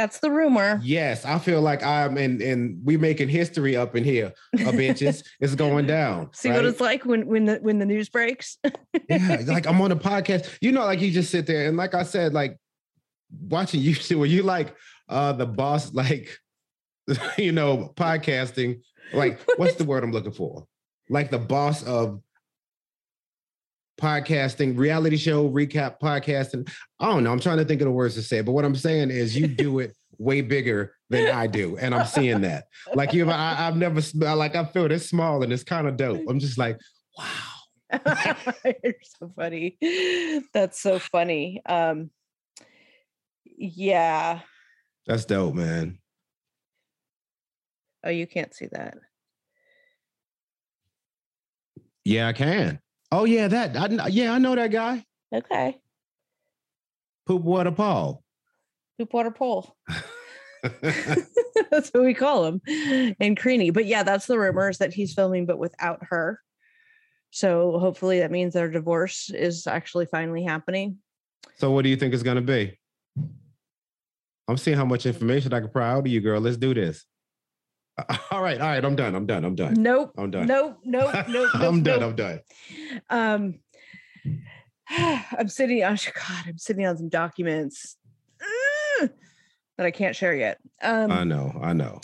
That's 0.00 0.18
the 0.20 0.30
rumor. 0.30 0.80
Yes, 0.82 1.26
I 1.26 1.38
feel 1.38 1.60
like 1.60 1.82
I'm 1.82 2.16
in 2.16 2.40
in 2.40 2.80
we 2.82 2.96
making 2.96 3.28
history 3.28 3.76
up 3.76 3.94
in 3.94 4.02
here, 4.02 4.32
uh, 4.54 4.72
bitches. 4.72 5.22
it's 5.40 5.54
going 5.54 5.86
down. 5.86 6.30
See 6.32 6.50
what 6.50 6.64
it's 6.64 6.80
like 6.80 7.04
when 7.04 7.26
when 7.26 7.44
the 7.44 7.56
when 7.56 7.78
the 7.78 7.84
news 7.84 8.08
breaks. 8.08 8.56
yeah, 9.10 9.42
like 9.46 9.66
I'm 9.66 9.78
on 9.78 9.92
a 9.92 9.96
podcast. 9.96 10.56
You 10.62 10.72
know, 10.72 10.86
like 10.86 11.02
you 11.02 11.10
just 11.10 11.30
sit 11.30 11.46
there 11.46 11.68
and 11.68 11.76
like 11.76 11.92
I 11.92 12.04
said, 12.04 12.32
like 12.32 12.56
watching 13.42 13.80
you 13.82 14.18
were 14.18 14.24
you 14.24 14.42
like 14.42 14.74
uh 15.10 15.34
the 15.34 15.44
boss, 15.44 15.92
like 15.92 16.34
you 17.36 17.52
know, 17.52 17.92
podcasting, 17.94 18.80
like 19.12 19.38
what's 19.58 19.74
the 19.74 19.84
word 19.84 20.02
I'm 20.02 20.12
looking 20.12 20.32
for? 20.32 20.66
Like 21.10 21.30
the 21.30 21.38
boss 21.38 21.82
of 21.82 22.22
podcasting, 24.00 24.76
reality 24.76 25.16
show, 25.16 25.48
recap 25.48 26.00
podcasting. 26.00 26.68
I 26.98 27.06
don't 27.06 27.24
know. 27.24 27.32
I'm 27.32 27.40
trying 27.40 27.58
to 27.58 27.64
think 27.64 27.80
of 27.80 27.86
the 27.86 27.92
words 27.92 28.14
to 28.14 28.22
say, 28.22 28.40
but 28.40 28.52
what 28.52 28.64
I'm 28.64 28.74
saying 28.74 29.10
is 29.10 29.36
you 29.36 29.46
do 29.46 29.78
it 29.78 29.94
way 30.18 30.42
bigger 30.42 30.94
than 31.08 31.34
I 31.34 31.46
do. 31.46 31.76
And 31.78 31.94
I'm 31.94 32.06
seeing 32.06 32.42
that. 32.42 32.66
Like 32.94 33.12
you 33.12 33.28
I, 33.30 33.66
I've 33.66 33.76
never 33.76 34.00
like 34.14 34.54
I 34.54 34.64
feel 34.66 34.88
this 34.88 35.08
small 35.08 35.42
and 35.42 35.52
it's 35.52 35.64
kind 35.64 35.88
of 35.88 35.96
dope. 35.96 36.22
I'm 36.28 36.38
just 36.38 36.58
like, 36.58 36.78
wow. 37.18 37.26
You're 38.84 38.94
so 39.02 39.32
funny. 39.34 39.76
That's 40.52 40.80
so 40.80 40.98
funny. 40.98 41.62
Um 41.66 42.10
yeah. 43.44 44.40
That's 45.06 45.24
dope, 45.24 45.54
man. 45.54 45.98
Oh, 48.04 48.10
you 48.10 48.26
can't 48.26 48.54
see 48.54 48.66
that. 48.72 48.98
Yeah, 52.04 52.28
I 52.28 52.32
can. 52.32 52.80
Oh 53.12 53.24
yeah, 53.24 53.48
that 53.48 53.76
I, 53.76 54.08
yeah, 54.08 54.32
I 54.32 54.38
know 54.38 54.54
that 54.54 54.70
guy. 54.70 55.04
Okay. 55.34 55.80
Poop 57.26 57.42
water 57.42 57.72
Paul. 57.72 58.22
Poop 58.98 59.12
water 59.12 59.30
Paul. 59.30 59.76
that's 60.62 61.90
what 61.92 62.04
we 62.04 62.14
call 62.14 62.46
him 62.46 62.60
and 63.20 63.36
Karine. 63.36 63.72
But 63.72 63.86
yeah, 63.86 64.02
that's 64.02 64.26
the 64.26 64.38
rumors 64.38 64.78
that 64.78 64.92
he's 64.92 65.14
filming, 65.14 65.46
but 65.46 65.58
without 65.58 66.00
her. 66.10 66.40
So 67.30 67.78
hopefully 67.78 68.20
that 68.20 68.30
means 68.30 68.54
their 68.54 68.70
divorce 68.70 69.30
is 69.30 69.66
actually 69.66 70.06
finally 70.06 70.42
happening. 70.42 70.98
so 71.56 71.70
what 71.70 71.82
do 71.82 71.88
you 71.88 71.96
think 71.96 72.12
it's 72.14 72.22
gonna 72.22 72.40
be? 72.40 72.78
I'm 74.48 74.56
seeing 74.56 74.76
how 74.76 74.84
much 74.84 75.06
information 75.06 75.52
I 75.52 75.60
can 75.60 75.70
pry 75.70 75.90
out 75.92 76.00
of 76.00 76.06
you, 76.08 76.20
girl. 76.20 76.40
Let's 76.40 76.56
do 76.56 76.74
this. 76.74 77.04
All 78.30 78.42
right, 78.42 78.60
all 78.60 78.68
right. 78.68 78.84
I'm 78.84 78.96
done. 78.96 79.14
I'm 79.14 79.26
done. 79.26 79.44
I'm 79.44 79.54
done. 79.54 79.74
Nope. 79.74 80.14
I'm 80.16 80.30
done. 80.30 80.46
Nope. 80.46 80.78
Nope. 80.84 81.14
Nope. 81.28 81.50
I'm 81.54 81.82
nope, 81.82 81.84
done. 81.84 82.00
nope. 82.00 82.02
I'm 82.02 82.16
done. 82.16 82.40
Um, 83.10 83.54
I'm 85.38 85.48
sitting 85.48 85.84
on 85.84 85.96
God. 85.96 86.44
I'm 86.46 86.58
sitting 86.58 86.86
on 86.86 86.96
some 86.96 87.08
documents 87.08 87.96
mm, 89.00 89.10
that 89.76 89.86
I 89.86 89.90
can't 89.90 90.16
share 90.16 90.34
yet. 90.34 90.58
Um, 90.82 91.10
I 91.10 91.24
know. 91.24 91.58
I 91.62 91.72
know. 91.72 92.00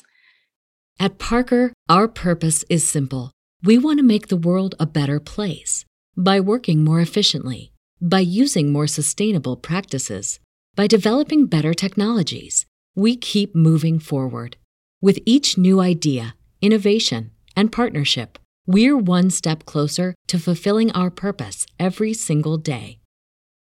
At 0.99 1.19
Parker, 1.19 1.73
our 1.89 2.09
purpose 2.09 2.65
is 2.69 2.87
simple. 2.87 3.33
We 3.63 3.79
want 3.79 3.99
to 3.99 4.05
make 4.05 4.29
the 4.29 4.37
world 4.37 4.75
a 4.79 4.87
better 4.87 5.21
place 5.21 5.85
by 6.17 6.41
working 6.41 6.85
more 6.85 7.01
efficiently, 7.01 7.73
by 8.01 8.21
using 8.21 8.73
more 8.73 8.87
sustainable 8.87 9.57
practices, 9.57 10.41
by 10.75 10.87
developing 10.87 11.47
better 11.47 11.75
technologies. 11.75 12.67
We 12.95 13.17
keep 13.17 13.55
moving 13.55 13.99
forward. 13.99 14.57
With 15.03 15.19
each 15.27 15.59
new 15.59 15.81
idea, 15.81 16.37
innovation, 16.63 17.31
and 17.55 17.71
partnership, 17.71 18.39
we're 18.67 18.97
one 18.97 19.29
step 19.31 19.67
closer 19.67 20.15
to 20.29 20.39
fulfilling 20.39 20.91
our 20.93 21.11
purpose 21.11 21.67
every 21.79 22.15
single 22.15 22.57
day. 22.57 22.99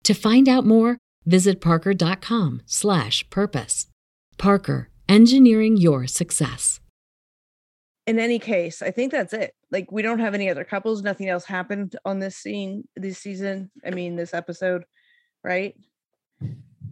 To 0.04 0.14
find 0.14 0.48
out 0.48 0.64
more, 0.64 0.96
visit 1.26 1.60
parker.com/purpose. 1.60 3.86
Parker, 4.38 4.88
engineering 5.08 5.76
your 5.76 6.06
success. 6.06 6.80
in 8.06 8.18
any 8.20 8.38
case, 8.38 8.82
I 8.82 8.92
think 8.92 9.10
that's 9.10 9.32
it. 9.32 9.52
Like 9.72 9.90
we 9.90 10.00
don't 10.00 10.20
have 10.20 10.32
any 10.34 10.48
other 10.48 10.62
couples. 10.64 11.02
Nothing 11.02 11.28
else 11.28 11.44
happened 11.44 11.96
on 12.04 12.20
this 12.20 12.36
scene 12.36 12.84
this 12.94 13.18
season. 13.18 13.68
I 13.84 13.90
mean, 13.90 14.14
this 14.14 14.32
episode, 14.32 14.84
right? 15.42 15.74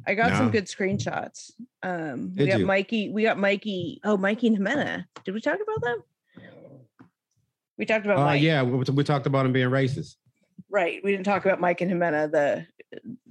I 0.07 0.15
got 0.15 0.37
some 0.37 0.51
good 0.51 0.67
screenshots. 0.67 1.51
Um, 1.83 2.33
we 2.37 2.47
got 2.47 2.59
you? 2.61 2.67
Mikey. 2.67 3.11
We 3.11 3.23
got 3.23 3.39
Mikey. 3.39 4.01
Oh, 4.05 4.17
Mikey 4.17 4.49
and 4.49 4.59
Ximena. 4.59 5.05
Did 5.25 5.33
we 5.35 5.41
talk 5.41 5.59
about 5.63 5.81
them? 5.83 6.03
We 7.79 7.87
talked 7.87 8.05
about 8.07 8.29
Uh, 8.29 8.33
yeah, 8.33 8.63
we, 8.63 8.85
we 8.93 9.05
talked 9.05 9.27
about 9.27 9.47
him 9.47 9.53
being 9.53 9.69
racist. 9.71 10.17
right 10.71 11.01
we 11.03 11.11
didn't 11.11 11.25
talk 11.27 11.45
about 11.45 11.61
mike 11.61 11.81
and 11.81 11.91
Ximena, 11.91 12.31
the 12.31 12.67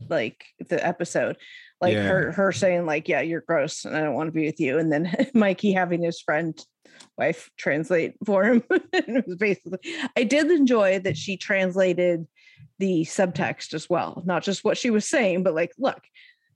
like 0.09 0.43
the 0.69 0.86
episode 0.86 1.38
like 1.80 1.93
Yeah. 1.93 2.03
her 2.07 2.32
her 2.34 2.51
saying 2.51 2.86
like 2.86 3.07
yeah 3.07 3.21
you're 3.21 3.41
gross 3.47 3.86
and 3.86 3.95
i 3.95 4.01
don't 4.01 4.13
want 4.13 4.28
to 4.28 4.32
be 4.34 4.45
with 4.45 4.59
you 4.59 4.78
and 4.78 4.91
then 4.91 5.05
mikey 5.34 5.74
having 5.74 6.03
his 6.03 6.19
friend 6.21 6.57
wife 7.17 7.49
translate 7.57 8.13
for 8.26 8.43
him 8.43 8.63
it 8.93 9.26
was 9.26 9.38
basically 9.38 9.80
i 10.17 10.24
did 10.24 10.51
enjoy 10.51 10.99
that 10.99 11.15
she 11.17 11.38
translated 11.38 12.28
the 12.80 13.03
subtext 13.05 13.74
as 13.74 13.89
well 13.89 14.21
not 14.26 14.43
just 14.43 14.63
what 14.65 14.78
she 14.78 14.89
was 14.89 15.07
saying 15.07 15.43
but 15.43 15.53
like 15.53 15.71
look 15.78 16.01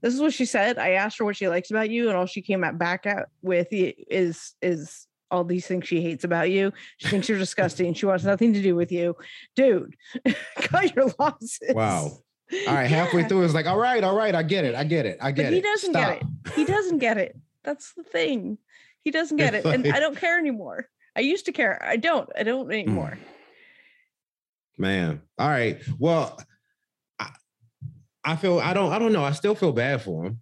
this 0.01 0.13
is 0.13 0.21
what 0.21 0.33
she 0.33 0.45
said 0.45 0.77
i 0.77 0.91
asked 0.91 1.17
her 1.17 1.25
what 1.25 1.35
she 1.35 1.47
likes 1.47 1.69
about 1.71 1.89
you 1.89 2.07
and 2.09 2.17
all 2.17 2.25
she 2.25 2.41
came 2.41 2.63
at 2.63 2.77
back 2.77 3.05
out 3.05 3.25
with 3.41 3.67
is 3.71 4.53
is 4.61 5.07
all 5.29 5.43
these 5.43 5.67
things 5.67 5.85
she 5.87 6.01
hates 6.01 6.23
about 6.23 6.49
you 6.49 6.71
she 6.97 7.09
thinks 7.09 7.27
you're 7.27 7.37
disgusting 7.37 7.93
she 7.93 8.05
wants 8.05 8.23
nothing 8.23 8.53
to 8.53 8.61
do 8.61 8.75
with 8.75 8.91
you 8.91 9.15
dude 9.55 9.95
cut 10.57 10.95
your 10.95 11.11
losses 11.19 11.59
Wow. 11.73 12.19
All 12.65 12.73
right, 12.73 12.89
halfway 12.89 13.23
Yeah. 13.23 13.27
through, 13.27 13.43
it's 13.43 13.53
like, 13.53 13.65
all 13.65 13.77
right, 13.77 14.01
all 14.01 14.15
right, 14.15 14.33
I 14.33 14.41
get 14.41 14.63
it, 14.63 14.73
I 14.73 14.85
get 14.85 15.05
it, 15.05 15.17
I 15.21 15.31
get 15.31 15.47
but 15.47 15.51
he 15.51 15.59
it. 15.59 15.63
doesn't 15.63 15.91
Stop. 15.91 16.19
get 16.19 16.21
it 16.21 16.53
he 16.55 16.63
doesn't 16.63 16.99
get 16.99 17.17
it 17.17 17.35
that's 17.63 17.93
the 17.93 18.03
thing 18.03 18.57
he 19.01 19.11
doesn't 19.11 19.35
get 19.35 19.53
it 19.53 19.65
and 19.65 19.85
i 19.91 19.99
don't 20.05 20.15
care 20.17 20.39
anymore 20.39 20.87
i 21.17 21.19
used 21.19 21.45
to 21.47 21.51
care 21.51 21.83
i 21.83 21.97
don't 21.97 22.29
i 22.37 22.43
don't 22.43 22.67
hmm. 22.67 22.71
anymore 22.71 23.17
Man. 24.77 25.21
All 25.39 25.49
right. 25.49 25.81
Well, 25.97 26.39
I 28.31 28.35
feel 28.35 28.59
I 28.59 28.73
don't 28.73 28.91
I 28.91 28.99
don't 28.99 29.13
know. 29.13 29.23
I 29.23 29.31
still 29.31 29.55
feel 29.55 29.71
bad 29.71 30.01
for 30.01 30.25
him 30.25 30.41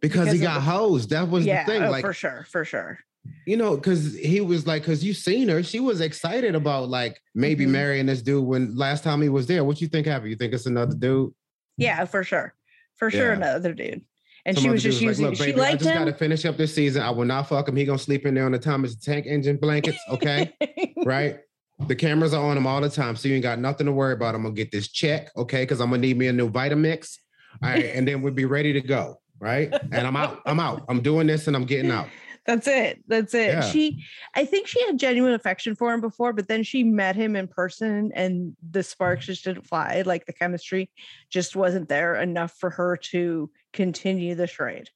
because, 0.00 0.20
Because 0.26 0.32
he 0.34 0.38
got 0.40 0.54
the- 0.54 0.60
hosed. 0.60 1.10
That 1.10 1.28
was 1.28 1.44
yeah 1.46 1.64
the 1.64 1.72
thing. 1.72 1.82
oh, 1.82 1.90
like 1.90 2.02
for 2.02 2.12
sure 2.12 2.46
for 2.50 2.64
sure 2.64 2.98
you 3.46 3.54
know, 3.58 3.76
because 3.76 4.16
he 4.16 4.40
was 4.40 4.66
like, 4.66 4.80
because 4.80 5.04
you 5.04 5.12
seen 5.12 5.46
her, 5.50 5.62
she 5.62 5.78
was 5.78 6.00
excited 6.00 6.54
about 6.54 6.88
like 6.88 7.20
maybe 7.34 7.66
Mhm. 7.66 7.70
marrying 7.70 8.06
this 8.06 8.22
dude 8.22 8.46
when 8.46 8.74
last 8.76 9.04
time 9.04 9.20
he 9.20 9.28
was 9.28 9.46
there. 9.46 9.62
What 9.62 9.78
you 9.82 9.88
think 9.88 10.06
happened? 10.06 10.30
You 10.30 10.36
think 10.36 10.54
it's 10.54 10.64
another 10.66 10.94
dude? 10.96 11.32
yeah 11.76 12.04
for 12.06 12.22
sure 12.24 12.54
for 12.96 13.10
sure 13.10 13.28
Yeah. 13.30 13.36
another 13.36 13.72
dude 13.74 14.02
and 14.46 14.56
Some 14.56 14.64
she 14.64 14.70
was 14.70 14.82
just 14.82 15.00
using 15.02 15.26
like, 15.26 15.38
Look, 15.38 15.46
she 15.46 15.52
baby, 15.52 15.60
I 15.60 15.70
liked 15.70 15.82
just 15.82 15.94
gotta 15.94 16.14
finish 16.14 16.44
up 16.46 16.56
this 16.56 16.74
season. 16.74 17.02
I 17.02 17.10
will 17.10 17.26
not 17.26 17.48
fuck 17.48 17.68
him. 17.68 17.76
He 17.76 17.84
gonna 17.84 17.98
sleep 17.98 18.24
in 18.26 18.34
there 18.34 18.46
on 18.46 18.52
the 18.52 18.58
Thomas 18.58 18.96
Tank 18.96 19.26
Engine 19.26 19.56
blankets. 19.58 19.98
Okay. 20.10 20.52
right? 21.04 21.40
The 21.86 21.94
cameras 21.96 22.34
are 22.34 22.44
on 22.44 22.56
him 22.56 22.66
all 22.66 22.80
the 22.80 22.90
time, 22.90 23.16
so 23.16 23.28
you 23.28 23.34
ain't 23.34 23.42
got 23.42 23.58
nothing 23.58 23.86
to 23.86 23.92
worry 23.92 24.12
about. 24.12 24.34
I'm 24.34 24.42
gonna 24.42 24.54
get 24.54 24.70
this 24.70 24.88
check, 24.88 25.30
okay? 25.36 25.62
Because 25.62 25.80
I'm 25.80 25.90
gonna 25.90 26.02
need 26.02 26.18
me 26.18 26.28
a 26.28 26.32
new 26.32 26.50
Vitamix, 26.50 27.18
all 27.62 27.70
right, 27.70 27.86
and 27.86 28.06
then 28.06 28.22
we'll 28.22 28.32
be 28.32 28.44
ready 28.44 28.72
to 28.72 28.80
go, 28.80 29.20
right? 29.38 29.72
And 29.92 30.06
I'm 30.06 30.16
out. 30.16 30.40
I'm 30.46 30.60
out. 30.60 30.84
I'm 30.88 31.00
doing 31.00 31.26
this, 31.26 31.46
and 31.46 31.56
I'm 31.56 31.64
getting 31.64 31.90
out. 31.90 32.08
That's 32.46 32.66
it. 32.66 33.04
That's 33.06 33.34
it. 33.34 33.48
Yeah. 33.48 33.60
She, 33.60 34.04
I 34.34 34.44
think 34.44 34.66
she 34.66 34.84
had 34.84 34.98
genuine 34.98 35.34
affection 35.34 35.74
for 35.76 35.92
him 35.92 36.00
before, 36.00 36.32
but 36.32 36.48
then 36.48 36.62
she 36.62 36.82
met 36.82 37.14
him 37.14 37.36
in 37.36 37.46
person 37.46 38.10
and 38.14 38.56
the 38.70 38.82
sparks 38.82 39.26
just 39.26 39.44
didn't 39.44 39.66
fly. 39.66 40.02
Like 40.06 40.26
the 40.26 40.32
chemistry 40.32 40.90
just 41.28 41.54
wasn't 41.54 41.88
there 41.88 42.16
enough 42.16 42.52
for 42.58 42.70
her 42.70 42.96
to 43.10 43.50
continue 43.72 44.34
the 44.34 44.46
charade. 44.46 44.88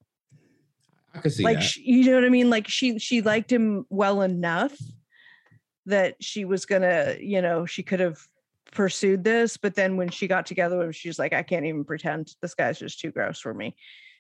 I 1.15 1.21
can 1.21 1.31
see 1.31 1.45
like, 1.45 1.59
that. 1.59 1.63
she, 1.63 1.83
you 1.83 2.11
know 2.11 2.17
what 2.17 2.25
I 2.25 2.31
mean? 2.31 2.51
Like 2.51 2.67
she, 2.67 2.99
she 2.99 3.21
liked 3.21 3.53
him 3.53 3.87
well 3.89 4.23
enough 4.23 4.77
that 5.87 6.17
she 6.23 6.45
was 6.45 6.67
gonna, 6.67 7.17
you 7.21 7.43
know, 7.43 7.67
she 7.67 7.83
could 7.83 8.01
have 8.01 8.19
pursued 8.73 9.23
this. 9.25 9.57
But 9.57 9.75
then 9.75 9.97
when 9.97 10.09
she 10.11 10.27
got 10.27 10.47
together 10.47 10.77
with 10.79 10.87
him, 10.87 10.93
she's 10.93 11.19
like, 11.19 11.33
I 11.33 11.43
can't 11.43 11.65
even 11.67 11.85
pretend 11.85 12.35
this 12.41 12.55
guy's 12.55 12.79
just 12.79 13.01
too 13.01 13.11
gross 13.11 13.39
for 13.41 13.55
me. 13.55 13.75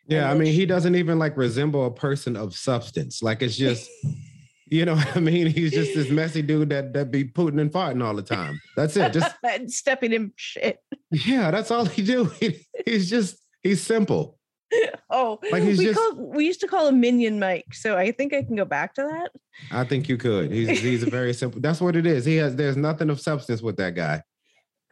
yeah, 0.07 0.31
I 0.31 0.35
mean, 0.35 0.47
she- 0.47 0.53
he 0.61 0.67
doesn't 0.67 0.95
even 0.95 1.19
like 1.19 1.37
resemble 1.37 1.87
a 1.87 1.91
person 1.91 2.37
of 2.37 2.55
substance. 2.55 3.23
Like 3.23 3.43
it's 3.43 3.57
just, 3.57 3.91
you 4.67 4.85
know, 4.85 4.95
what 4.97 5.17
I 5.17 5.21
mean, 5.21 5.47
he's 5.47 5.73
just 5.73 5.95
this 5.95 6.11
messy 6.11 6.43
dude 6.43 6.71
that 6.71 6.93
that 6.95 7.11
be 7.11 7.25
putting 7.25 7.59
and 7.61 7.71
farting 7.73 8.05
all 8.05 8.15
the 8.15 8.23
time. 8.23 8.61
That's 8.77 8.97
it. 8.97 9.13
Just 9.13 9.35
stepping 9.69 10.13
in 10.13 10.33
shit. 10.37 10.79
yeah, 11.11 11.51
that's 11.51 11.71
all 11.71 11.85
he 11.87 12.03
do. 12.03 12.27
He, 12.41 12.67
he's 12.87 13.09
just 13.11 13.37
he's 13.63 13.83
simple. 13.83 14.39
Oh, 15.11 15.39
Like, 15.53 15.63
he's 15.63 15.79
we 15.79 15.85
just- 15.87 15.99
called, 15.99 16.19
we 16.19 16.47
used 16.47 16.61
to 16.61 16.67
call 16.67 16.89
him 16.89 17.01
Minion 17.01 17.39
Mike, 17.39 17.73
so 17.73 17.97
I 17.97 18.11
think 18.11 18.35
I 18.35 18.43
can 18.43 18.57
go 18.57 18.65
back 18.65 18.95
to 18.95 19.03
that. 19.03 19.31
I 19.71 19.85
think 19.85 20.09
you 20.09 20.17
could. 20.17 20.51
He's 20.51 20.81
he's 20.81 21.03
a 21.05 21.11
very 21.11 21.33
simple. 21.33 21.61
That's 21.61 21.81
what 21.81 21.95
it 21.95 22.07
is. 22.07 22.25
He 22.25 22.37
has. 22.37 22.57
There's 22.57 22.77
nothing 22.77 23.11
of 23.11 23.21
substance 23.21 23.63
with 23.63 23.77
that 23.77 23.95
guy. 23.95 24.23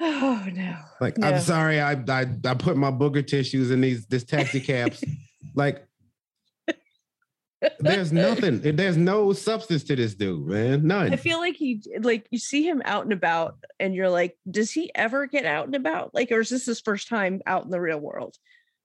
Oh 0.00 0.46
no! 0.52 0.76
Like, 1.00 1.16
Yeah. 1.18 1.28
I'm 1.30 1.40
sorry, 1.40 1.80
I, 1.80 1.92
I 1.92 2.26
I 2.44 2.54
put 2.54 2.76
my 2.76 2.90
booger 2.90 3.24
tissues 3.26 3.70
in 3.70 3.80
these 3.80 4.06
this 4.06 4.24
taxi 4.24 4.60
cabs. 4.60 5.02
like, 5.54 5.84
there's 7.78 8.12
nothing. 8.12 8.60
There's 8.60 8.96
no 8.96 9.32
substance 9.32 9.84
to 9.84 9.94
this 9.96 10.14
dude, 10.14 10.46
man. 10.46 10.86
None. 10.86 11.12
I 11.12 11.16
feel 11.16 11.38
like 11.38 11.54
he 11.54 11.80
like 12.00 12.26
you 12.30 12.38
see 12.38 12.62
him 12.66 12.82
out 12.84 13.04
and 13.04 13.12
about, 13.12 13.56
and 13.78 13.94
you're 13.94 14.10
like, 14.10 14.36
does 14.50 14.72
he 14.72 14.90
ever 14.94 15.26
get 15.26 15.44
out 15.46 15.66
and 15.66 15.76
about? 15.76 16.12
Like, 16.14 16.32
or 16.32 16.40
is 16.40 16.48
this 16.48 16.66
his 16.66 16.80
first 16.80 17.08
time 17.08 17.40
out 17.46 17.64
in 17.64 17.70
the 17.70 17.80
real 17.80 18.00
world? 18.00 18.36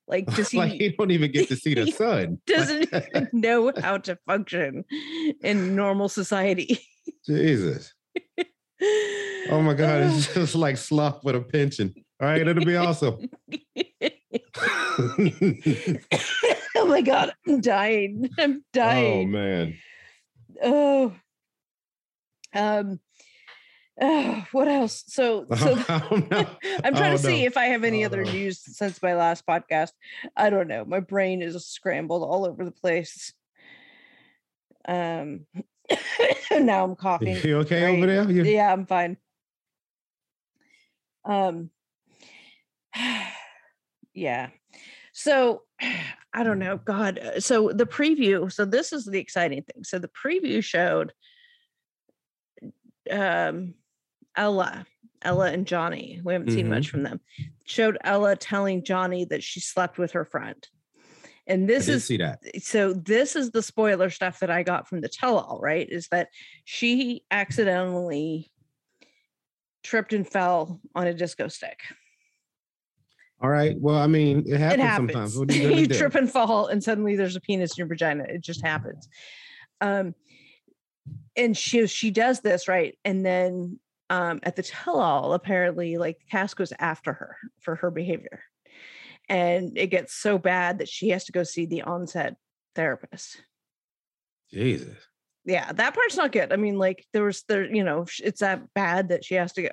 Like, 0.08 0.26
does 0.28 0.50
he 0.50 0.58
like 0.60 0.74
he 0.74 0.90
don't 0.90 1.12
even 1.12 1.32
get 1.32 1.48
to 1.50 1.56
see 1.56 1.74
the 1.74 1.92
sun. 1.92 2.40
doesn't 2.48 3.34
know 3.34 3.72
how 3.82 3.98
to 4.00 4.18
function 4.26 4.86
in 5.44 5.76
normal 5.76 6.10
society? 6.10 6.80
Jesus. 7.26 7.94
Oh 9.50 9.62
my 9.62 9.74
God, 9.74 10.04
it's 10.04 10.34
just 10.34 10.56
like 10.56 10.78
slop 10.78 11.24
with 11.24 11.36
a 11.36 11.42
pension. 11.42 11.94
All 12.22 12.28
right, 12.28 12.48
it'll 12.48 12.66
be 12.66 12.76
awesome. 12.76 13.30
oh 16.76 16.88
my 16.88 17.02
god, 17.02 17.34
I'm 17.48 17.62
dying. 17.62 18.30
I'm 18.38 18.64
dying. 18.74 19.28
oh 19.28 19.32
man. 19.32 19.78
Oh. 20.64 21.14
Um. 22.54 23.00
Oh, 24.02 24.46
what 24.52 24.68
else? 24.68 25.04
So, 25.08 25.46
so 25.58 25.76
Oh, 25.90 26.28
no. 26.32 26.38
I'm 26.84 26.94
trying 26.96 27.14
Oh, 27.14 27.18
to 27.18 27.24
see 27.24 27.42
no. 27.42 27.48
if 27.48 27.58
I 27.58 27.66
have 27.66 27.84
any 27.84 28.04
other 28.06 28.22
Oh. 28.22 28.32
news 28.32 28.60
since 28.78 29.02
my 29.02 29.16
last 29.16 29.46
podcast. 29.46 29.92
I 30.36 30.50
don't 30.50 30.68
know. 30.68 30.86
My 30.86 31.00
brain 31.00 31.42
is 31.42 31.66
scrambled 31.66 32.24
all 32.24 32.46
over 32.46 32.64
the 32.66 32.72
place. 32.72 33.34
Um. 34.88 35.46
now 36.52 36.84
I'm 36.84 36.96
coughing. 36.98 37.38
You 37.44 37.58
okay 37.60 37.84
Right. 37.86 37.98
over 37.98 38.06
there? 38.08 38.30
You- 38.32 38.44
Yeah, 38.44 38.72
I'm 38.74 38.86
fine. 38.86 39.18
Um. 41.26 41.70
Yeah. 44.14 44.50
So 45.14 45.62
I 46.34 46.44
don't 46.44 46.58
know. 46.60 46.78
God. 46.78 47.20
uh, 47.20 47.40
So 47.40 47.70
the 47.72 47.86
preview. 47.86 48.52
So 48.52 48.66
this 48.66 48.92
is 48.92 49.06
the 49.06 49.20
exciting 49.20 49.62
thing. 49.62 49.84
So 49.84 50.00
the 50.00 50.10
preview 50.10 50.64
showed 50.64 51.14
um 53.12 53.76
Ella, 54.38 54.86
Ella 55.22 55.52
and 55.52 55.66
Johnny. 55.68 56.22
We 56.24 56.34
haven't 56.34 56.52
seen 56.52 56.68
Mhm. 56.68 56.70
much 56.70 56.90
from 56.90 57.04
them. 57.04 57.20
Showed 57.66 57.98
Ella 58.04 58.36
telling 58.36 58.84
Johnny 58.84 59.26
that 59.26 59.44
she 59.44 59.60
slept 59.60 59.98
with 59.98 60.12
her 60.12 60.24
friend. 60.24 60.66
And 61.48 61.68
this 61.68 61.88
is 61.88 62.06
see 62.06 62.18
that. 62.18 62.40
so 62.62 62.94
this 62.94 63.36
is 63.36 63.52
the 63.52 63.64
spoiler 63.64 64.10
stuff 64.10 64.40
that 64.42 64.52
I 64.52 64.64
got 64.64 64.88
from 64.88 65.02
the 65.02 65.10
tell 65.10 65.38
all, 65.38 65.60
right? 65.62 65.88
Is 65.90 66.08
that 66.10 66.28
she 66.66 67.24
accidentally 67.32 68.52
tripped 69.84 70.12
and 70.14 70.28
fell 70.28 70.82
on 70.94 71.08
a 71.08 71.14
disco 71.14 71.48
stick. 71.48 71.80
All 73.40 73.50
right. 73.50 73.78
Well, 73.80 73.96
I 73.96 74.08
mean, 74.08 74.40
it 74.48 74.58
happens, 74.60 74.84
it 74.84 74.86
happens. 74.86 75.12
sometimes. 75.12 75.38
What 75.38 75.54
you 75.56 75.70
you 75.76 75.88
trip 75.88 76.16
and 76.16 76.30
fall, 76.30 76.68
and 76.68 76.84
suddenly 76.84 77.16
there's 77.16 77.36
a 77.36 77.42
penis 77.42 77.72
in 77.72 77.82
your 77.82 77.88
vagina. 77.88 78.26
It 78.28 78.42
just 78.42 78.66
happens. 78.66 79.08
Um, 79.80 80.16
and 81.36 81.56
she 81.56 81.88
she 81.88 82.12
does 82.12 82.42
this 82.42 82.68
right, 82.68 82.98
and 83.06 83.26
then 83.26 83.80
um, 84.10 84.40
at 84.44 84.56
the 84.56 84.64
tell-all, 84.64 85.34
apparently, 85.34 85.98
like 85.98 86.20
the 86.20 86.26
cast 86.32 86.56
goes 86.56 86.74
after 86.80 87.14
her 87.14 87.38
for 87.62 87.76
her 87.76 87.92
behavior, 87.92 88.42
and 89.30 89.78
it 89.78 89.88
gets 89.88 90.14
so 90.14 90.38
bad 90.38 90.80
that 90.80 90.90
she 90.90 91.10
has 91.10 91.26
to 91.26 91.32
go 91.32 91.44
see 91.44 91.66
the 91.66 91.84
onset 91.84 92.36
therapist. 92.76 93.42
Jesus. 94.52 94.96
Yeah, 95.46 95.72
that 95.72 95.94
part's 95.94 96.18
not 96.18 96.32
good. 96.32 96.52
I 96.52 96.58
mean, 96.58 96.78
like 96.78 97.06
there 97.14 97.24
was 97.24 97.44
there, 97.48 97.64
you 97.64 97.84
know, 97.84 98.06
it's 98.22 98.42
that 98.42 98.74
bad 98.74 99.10
that 99.10 99.24
she 99.24 99.36
has 99.36 99.54
to 99.54 99.64
go. 99.64 99.70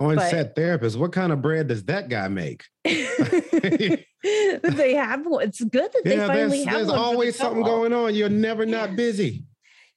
On 0.00 0.16
But- 0.16 0.54
therapist. 0.54 0.98
What 0.98 1.12
kind 1.12 1.32
of 1.32 1.42
bread 1.42 1.68
does 1.68 1.84
that 1.84 2.08
guy 2.08 2.28
make? 2.28 2.64
they 2.84 4.94
have 4.94 5.26
one. 5.26 5.44
It's 5.44 5.62
good 5.62 5.90
that 5.92 6.02
they 6.04 6.18
finally 6.18 6.58
there's, 6.58 6.64
have 6.66 6.74
there's 6.74 6.86
one 6.88 6.96
for 6.96 7.02
the 7.02 7.02
always 7.02 7.36
something 7.36 7.64
going 7.64 7.92
on. 7.92 8.14
You're 8.14 8.28
never 8.28 8.64
not 8.64 8.96
busy. 8.96 9.44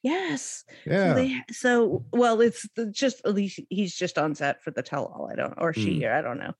Yes. 0.02 0.64
Yeah. 0.84 1.10
So, 1.10 1.14
they, 1.14 1.36
so 1.52 2.04
well, 2.12 2.40
it's 2.40 2.68
the- 2.74 2.86
just 2.90 3.20
at 3.24 3.34
least 3.34 3.60
he's 3.70 3.94
just 3.94 4.18
on 4.18 4.34
set 4.34 4.62
for 4.62 4.72
the 4.72 4.82
tell 4.82 5.04
all. 5.06 5.28
I 5.30 5.36
don't, 5.36 5.54
or 5.58 5.72
she, 5.72 6.00
Mm. 6.00 6.12
I 6.18 6.22
don't 6.22 6.38
know. 6.40 6.52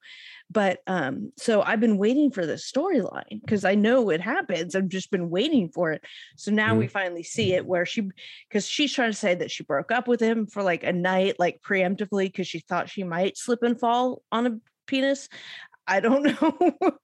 But 0.50 0.80
um, 0.86 1.32
so 1.38 1.62
I've 1.62 1.80
been 1.80 1.96
waiting 1.98 2.30
for 2.30 2.46
this 2.46 2.70
storyline 2.70 3.40
because 3.40 3.64
I 3.64 3.74
know 3.74 4.10
it 4.10 4.20
happens. 4.20 4.76
I've 4.76 4.88
just 4.88 5.10
been 5.10 5.28
waiting 5.30 5.70
for 5.70 5.90
it. 5.92 6.04
So 6.36 6.52
now 6.52 6.74
Mm. 6.74 6.78
we 6.78 6.86
finally 6.86 7.22
see 7.24 7.54
it 7.54 7.66
where 7.66 7.86
she, 7.86 8.08
because 8.48 8.66
she's 8.68 8.92
trying 8.92 9.10
to 9.10 9.16
say 9.16 9.34
that 9.34 9.50
she 9.50 9.64
broke 9.64 9.90
up 9.90 10.06
with 10.06 10.20
him 10.20 10.46
for 10.46 10.62
like 10.62 10.84
a 10.84 10.92
night, 10.92 11.36
like 11.40 11.62
preemptively, 11.62 12.26
because 12.26 12.46
she 12.46 12.60
thought 12.60 12.90
she 12.90 13.02
might 13.02 13.36
slip 13.36 13.62
and 13.62 13.80
fall 13.80 14.22
on 14.30 14.46
a 14.46 14.58
penis. 14.86 15.28
I 15.86 16.00
don't 16.00 16.22
know. 16.42 16.98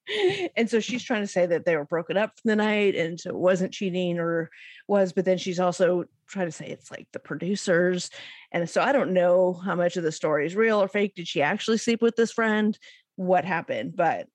and 0.56 0.70
so 0.70 0.80
she's 0.80 1.02
trying 1.02 1.22
to 1.22 1.26
say 1.26 1.46
that 1.46 1.64
they 1.64 1.76
were 1.76 1.84
broken 1.84 2.16
up 2.16 2.32
for 2.36 2.48
the 2.48 2.56
night 2.56 2.94
and 2.94 3.18
so 3.18 3.30
it 3.30 3.36
wasn't 3.36 3.72
cheating 3.72 4.18
or 4.18 4.50
was, 4.86 5.12
but 5.12 5.24
then 5.24 5.38
she's 5.38 5.60
also 5.60 6.04
trying 6.28 6.46
to 6.46 6.52
say 6.52 6.66
it's 6.66 6.90
like 6.90 7.08
the 7.12 7.18
producers. 7.18 8.10
And 8.52 8.68
so 8.68 8.80
I 8.80 8.92
don't 8.92 9.12
know 9.12 9.52
how 9.52 9.74
much 9.74 9.96
of 9.96 10.04
the 10.04 10.12
story 10.12 10.46
is 10.46 10.56
real 10.56 10.80
or 10.82 10.88
fake. 10.88 11.14
Did 11.14 11.28
she 11.28 11.42
actually 11.42 11.78
sleep 11.78 12.02
with 12.02 12.16
this 12.16 12.32
friend? 12.32 12.78
What 13.16 13.44
happened? 13.44 13.96
But 13.96 14.28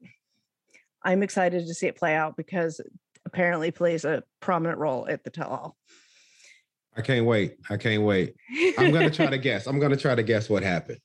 I'm 1.03 1.23
excited 1.23 1.67
to 1.67 1.73
see 1.73 1.87
it 1.87 1.97
play 1.97 2.15
out 2.15 2.35
because 2.37 2.79
it 2.79 2.87
apparently 3.25 3.71
plays 3.71 4.05
a 4.05 4.23
prominent 4.39 4.79
role 4.79 5.07
at 5.07 5.23
the 5.23 5.29
tell 5.29 5.49
all. 5.49 5.77
I 6.95 7.01
can't 7.01 7.25
wait. 7.25 7.55
I 7.69 7.77
can't 7.77 8.03
wait. 8.03 8.35
I'm 8.77 8.91
gonna 8.91 9.09
try 9.09 9.25
to 9.25 9.37
guess. 9.39 9.65
I'm 9.65 9.79
gonna 9.79 9.97
try 9.97 10.13
to 10.13 10.21
guess 10.21 10.49
what 10.49 10.61
happened. 10.63 10.99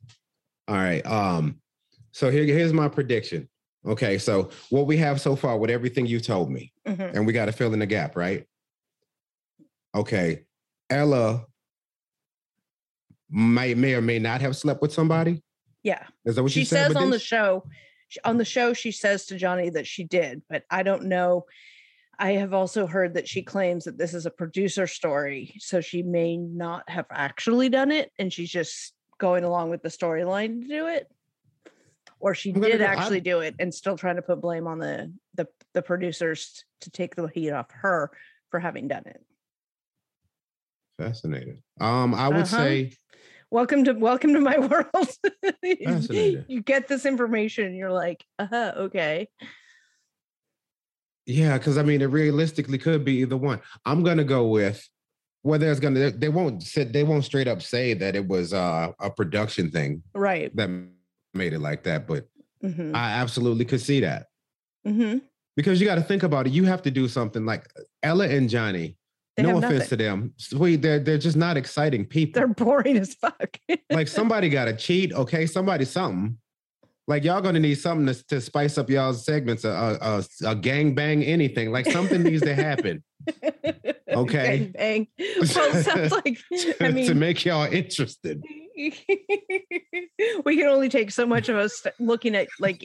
All 0.66 0.76
right. 0.76 1.04
Um, 1.06 1.60
so 2.12 2.30
here, 2.30 2.44
here's 2.44 2.72
my 2.72 2.88
prediction. 2.88 3.48
Okay, 3.86 4.18
so 4.18 4.50
what 4.70 4.86
we 4.86 4.96
have 4.96 5.20
so 5.20 5.36
far 5.36 5.56
with 5.56 5.70
everything 5.70 6.04
you 6.06 6.20
told 6.20 6.50
me, 6.50 6.72
Mhm. 6.86 7.14
and 7.14 7.26
we 7.26 7.32
got 7.32 7.46
to 7.46 7.52
fill 7.52 7.72
in 7.72 7.78
the 7.78 7.86
gap, 7.86 8.16
right? 8.16 8.44
Okay, 9.94 10.44
Ella 10.90 11.46
may 13.30 13.74
may 13.74 13.94
or 13.94 14.00
may 14.02 14.18
not 14.18 14.40
have 14.40 14.56
slept 14.56 14.82
with 14.82 14.92
somebody. 14.92 15.42
Yeah. 15.82 16.06
Is 16.24 16.36
that 16.36 16.42
what 16.42 16.52
she 16.52 16.64
said? 16.64 16.88
says 16.88 16.96
on 16.96 17.10
the 17.10 17.18
show 17.18 17.64
on 18.24 18.38
the 18.38 18.44
show 18.44 18.72
she 18.72 18.90
says 18.90 19.26
to 19.26 19.36
johnny 19.36 19.68
that 19.68 19.86
she 19.86 20.02
did 20.02 20.40
but 20.48 20.64
i 20.70 20.82
don't 20.82 21.04
know 21.04 21.44
i 22.18 22.32
have 22.32 22.54
also 22.54 22.86
heard 22.86 23.12
that 23.12 23.28
she 23.28 23.42
claims 23.42 23.84
that 23.84 23.98
this 23.98 24.14
is 24.14 24.24
a 24.24 24.30
producer 24.30 24.86
story 24.86 25.54
so 25.58 25.80
she 25.82 26.02
may 26.02 26.34
not 26.38 26.88
have 26.88 27.04
actually 27.10 27.68
done 27.68 27.90
it 27.90 28.10
and 28.18 28.32
she's 28.32 28.48
just 28.50 28.94
going 29.18 29.44
along 29.44 29.68
with 29.68 29.82
the 29.82 29.90
storyline 29.90 30.62
to 30.62 30.68
do 30.68 30.86
it 30.86 31.06
or 32.20 32.34
she 32.34 32.52
I'm 32.52 32.60
did 32.60 32.78
go- 32.78 32.84
actually 32.84 33.16
I'm- 33.18 33.24
do 33.24 33.40
it 33.40 33.54
and 33.58 33.72
still 33.72 33.96
trying 33.96 34.16
to 34.16 34.22
put 34.22 34.40
blame 34.40 34.66
on 34.66 34.78
the 34.78 35.12
the, 35.34 35.46
the 35.74 35.82
producers 35.82 36.64
to 36.82 36.90
take 36.90 37.14
the 37.16 37.26
heat 37.28 37.50
off 37.52 37.66
her 37.70 38.10
for 38.50 38.60
having 38.60 38.88
done 38.88 39.04
it 39.06 39.22
Fascinating. 40.98 41.62
Um, 41.80 42.12
I 42.14 42.26
would 42.28 42.38
Uh-huh. 42.38 42.56
say 42.56 42.92
welcome 43.50 43.84
to 43.84 43.92
welcome 43.92 44.34
to 44.34 44.40
my 44.40 44.58
world 44.68 45.08
you 46.48 46.60
get 46.62 46.88
this 46.88 47.06
information 47.06 47.74
you're 47.74 47.92
like 47.92 48.24
uh-huh, 48.38 48.72
okay 48.76 49.28
Yeah, 51.26 51.56
because 51.58 51.76
I 51.78 51.82
mean, 51.82 52.00
it 52.02 52.06
realistically 52.06 52.78
could 52.78 53.04
be 53.04 53.18
either 53.20 53.36
one. 53.36 53.60
I'm 53.84 54.02
gonna 54.02 54.24
go 54.24 54.48
with 54.48 54.86
whether 55.42 55.70
it's 55.70 55.78
gonna 55.80 56.00
they- 56.00 56.10
they 56.18 56.28
won't 56.28 56.62
sit 56.62 56.92
they 56.92 57.04
won't 57.04 57.24
straight 57.24 57.46
up 57.48 57.62
say 57.62 57.94
that 57.94 58.16
it 58.16 58.26
was 58.26 58.52
uh, 58.52 58.90
a 59.00 59.10
production 59.10 59.70
thing 59.70 60.02
right 60.14 60.54
that 60.56 60.68
made 61.34 61.52
it 61.52 61.60
like 61.60 61.84
that, 61.84 62.06
but 62.06 62.28
hmm 62.60 62.94
I 62.94 63.12
absolutely 63.12 63.64
could 63.64 63.80
see 63.80 64.00
that 64.00 64.26
hmm 64.84 65.18
because 65.56 65.80
you 65.80 65.86
got 65.86 65.96
to 65.96 66.02
think 66.02 66.22
about 66.22 66.46
it. 66.46 66.52
You 66.52 66.64
have 66.64 66.82
to 66.82 66.90
do 66.90 67.08
something 67.08 67.44
like 67.44 67.66
Ella 68.02 68.28
and 68.28 68.48
Johnny. 68.48 68.96
They 69.36 69.42
no 69.42 69.58
offense 69.58 69.72
nothing. 69.72 69.88
to 69.88 69.96
them, 69.96 70.32
sweet. 70.36 70.82
They're 70.82 70.98
they're 70.98 71.18
just 71.18 71.36
not 71.36 71.56
exciting 71.56 72.04
people. 72.06 72.40
They're 72.40 72.48
boring 72.48 72.96
as 72.96 73.14
fuck. 73.14 73.58
like 73.90 74.08
somebody 74.20 74.48
got 74.48 74.64
to 74.66 74.76
cheat, 74.76 75.12
okay? 75.12 75.46
Somebody 75.46 75.84
something. 75.84 76.38
Like 77.08 77.24
y'all 77.24 77.40
gonna 77.40 77.58
need 77.58 77.76
something 77.76 78.06
to, 78.14 78.26
to 78.26 78.40
spice 78.40 78.78
up 78.78 78.88
y'all's 78.88 79.24
segments, 79.24 79.64
a, 79.64 79.70
a, 79.70 80.18
a, 80.46 80.50
a 80.50 80.54
gang 80.54 80.94
bang, 80.94 81.24
anything. 81.24 81.72
Like 81.72 81.86
something 81.90 82.22
needs 82.22 82.42
to 82.42 82.54
happen 82.54 83.02
Okay. 84.10 84.70
Bang, 84.74 85.06
bang. 85.18 85.36
Well, 85.36 85.46
sounds 85.46 86.12
like 86.12 86.38
I 86.80 86.90
mean, 86.90 87.06
to 87.06 87.14
make 87.14 87.44
y'all 87.44 87.70
interested. 87.70 88.42
we 88.76 90.56
can 90.56 90.66
only 90.66 90.88
take 90.88 91.10
so 91.10 91.26
much 91.26 91.48
of 91.48 91.56
us 91.56 91.86
looking 91.98 92.34
at 92.34 92.48
like 92.58 92.84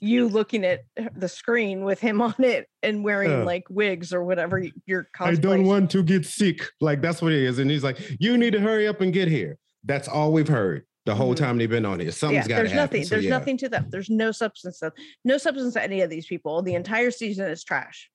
you 0.00 0.28
looking 0.28 0.64
at 0.64 0.80
the 1.16 1.28
screen 1.28 1.84
with 1.84 2.00
him 2.00 2.20
on 2.20 2.34
it 2.38 2.66
and 2.82 3.04
wearing 3.04 3.30
Yeah. 3.30 3.44
like 3.44 3.64
wigs 3.70 4.12
or 4.12 4.24
whatever 4.24 4.62
your 4.86 5.08
cosplay. 5.16 5.26
I 5.26 5.34
don't 5.36 5.64
want 5.64 5.90
to 5.92 6.02
get 6.02 6.26
sick. 6.26 6.62
Like 6.80 7.00
that's 7.00 7.22
what 7.22 7.32
it 7.32 7.42
is. 7.42 7.58
And 7.58 7.70
he's 7.70 7.84
like, 7.84 7.98
you 8.20 8.36
need 8.36 8.52
to 8.52 8.60
hurry 8.60 8.88
up 8.88 9.00
and 9.00 9.12
get 9.12 9.28
here. 9.28 9.58
That's 9.84 10.08
all 10.08 10.32
we've 10.32 10.48
heard 10.48 10.84
the 11.04 11.14
whole 11.14 11.34
Mhm. 11.34 11.38
time 11.38 11.58
they've 11.58 11.68
been 11.70 11.84
on 11.86 12.00
here. 12.00 12.10
Something's 12.10 12.46
got 12.48 12.56
to 12.56 12.62
there's 12.62 12.70
happen. 12.72 12.82
nothing. 12.82 13.04
So, 13.04 13.14
there's 13.14 13.24
yeah. 13.24 13.30
nothing 13.30 13.56
to 13.58 13.68
them. 13.68 13.86
There's 13.90 14.10
no 14.10 14.32
substance. 14.32 14.78
To, 14.78 14.92
no 15.24 15.36
substance 15.38 15.74
to 15.74 15.82
any 15.82 16.00
of 16.00 16.10
these 16.10 16.26
people. 16.26 16.62
The 16.62 16.74
entire 16.74 17.10
season 17.10 17.50
is 17.50 17.62
trash. 17.62 18.10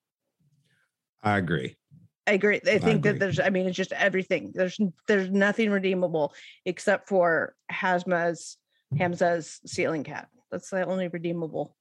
I 1.21 1.37
agree. 1.37 1.77
I 2.25 2.33
agree. 2.33 2.57
I 2.57 2.77
think 2.79 2.83
agree. 2.83 3.11
that 3.11 3.19
there's. 3.19 3.39
I 3.39 3.49
mean, 3.49 3.67
it's 3.67 3.75
just 3.77 3.91
everything. 3.93 4.51
There's 4.53 4.79
there's 5.07 5.29
nothing 5.29 5.69
redeemable 5.71 6.33
except 6.65 7.09
for 7.09 7.55
Hazma's 7.71 8.57
Hamza's 8.97 9.59
ceiling 9.65 10.03
cat. 10.03 10.27
That's 10.51 10.69
the 10.69 10.85
only 10.85 11.07
redeemable. 11.07 11.75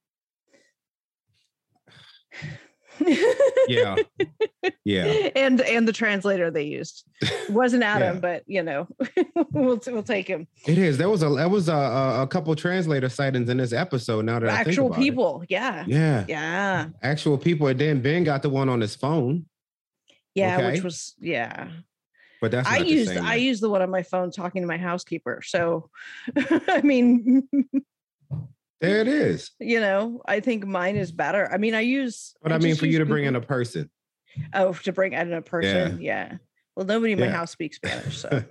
Yeah. 3.68 3.96
Yeah. 4.84 5.04
and 5.36 5.60
and 5.60 5.86
the 5.86 5.92
translator 5.92 6.50
they 6.50 6.62
used 6.64 7.04
It 7.20 7.50
wasn't 7.50 7.82
Adam, 7.82 8.16
Yeah. 8.16 8.20
but 8.20 8.42
you 8.46 8.62
know, 8.62 8.88
we'll 9.52 9.80
we'll 9.86 10.02
take 10.02 10.26
him. 10.26 10.46
It 10.66 10.78
is. 10.78 10.98
There 10.98 11.08
was 11.08 11.22
a 11.22 11.28
there 11.28 11.48
was 11.48 11.68
a, 11.68 11.74
a, 12.22 12.26
couple 12.26 12.54
translator 12.56 13.08
sightings 13.08 13.48
in 13.48 13.58
this 13.58 13.72
episode. 13.72 14.24
Now 14.24 14.38
that 14.38 14.50
I 14.50 14.56
think 14.58 14.68
Actual 14.68 14.86
about 14.86 14.98
it. 14.98 15.02
people, 15.02 15.44
yeah. 15.48 15.84
Yeah. 15.86 16.24
yeah, 16.28 16.88
Actual 17.02 17.38
people. 17.38 17.66
And 17.66 17.78
then 17.78 18.00
Ben 18.00 18.24
got 18.24 18.42
the 18.42 18.50
one 18.50 18.68
on 18.68 18.80
his 18.80 18.96
phone, 18.96 19.46
yeah, 20.34 20.56
Okay. 20.56 20.72
which 20.72 20.82
was 20.82 21.14
yeah. 21.20 21.68
but 22.40 22.50
that's 22.50 22.68
I 22.68 22.78
used 22.78 23.16
I 23.16 23.34
used 23.34 23.62
the 23.62 23.70
one 23.70 23.82
on 23.82 23.90
my 23.90 24.02
phone 24.02 24.30
talking 24.30 24.62
to 24.62 24.68
my 24.68 24.78
housekeeper. 24.78 25.42
So, 25.44 25.90
I 26.36 26.80
mean, 26.82 27.48
There 28.80 29.00
it 29.00 29.08
is. 29.08 29.50
you 29.58 29.80
know, 29.80 30.22
I 30.26 30.40
think 30.40 30.64
mine 30.66 30.96
is 30.96 31.10
better. 31.10 31.50
I 31.52 31.58
mean, 31.58 31.74
I 31.74 31.80
use. 31.80 32.34
But 32.42 32.52
I, 32.52 32.58
mean, 32.58 32.76
for 32.76 32.86
you 32.86 32.98
to 32.98 33.06
bring 33.06 33.24
in 33.24 33.34
a 33.36 33.40
person. 33.40 33.90
oh 34.54 34.72
to 34.72 34.92
bring 34.92 35.14
in 35.14 35.32
a 35.32 35.42
person, 35.42 36.00
yeah. 36.00 36.28
yeah. 36.30 36.36
Well, 36.76 36.86
nobody 36.86 37.14
in 37.14 37.20
my 37.20 37.28
house 37.28 37.50
speaks 37.50 37.76
Spanish, 37.76 38.18
so 38.22 38.44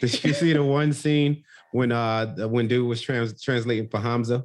Did 0.00 0.24
you 0.24 0.34
see 0.34 0.52
the 0.52 0.62
one 0.80 0.92
scene 0.92 1.42
when 1.72 1.90
uh 1.90 2.46
when 2.46 2.68
dude 2.68 2.86
was 2.86 3.00
trans- 3.00 3.42
translating 3.42 3.88
for 3.88 3.98
Hamza, 3.98 4.44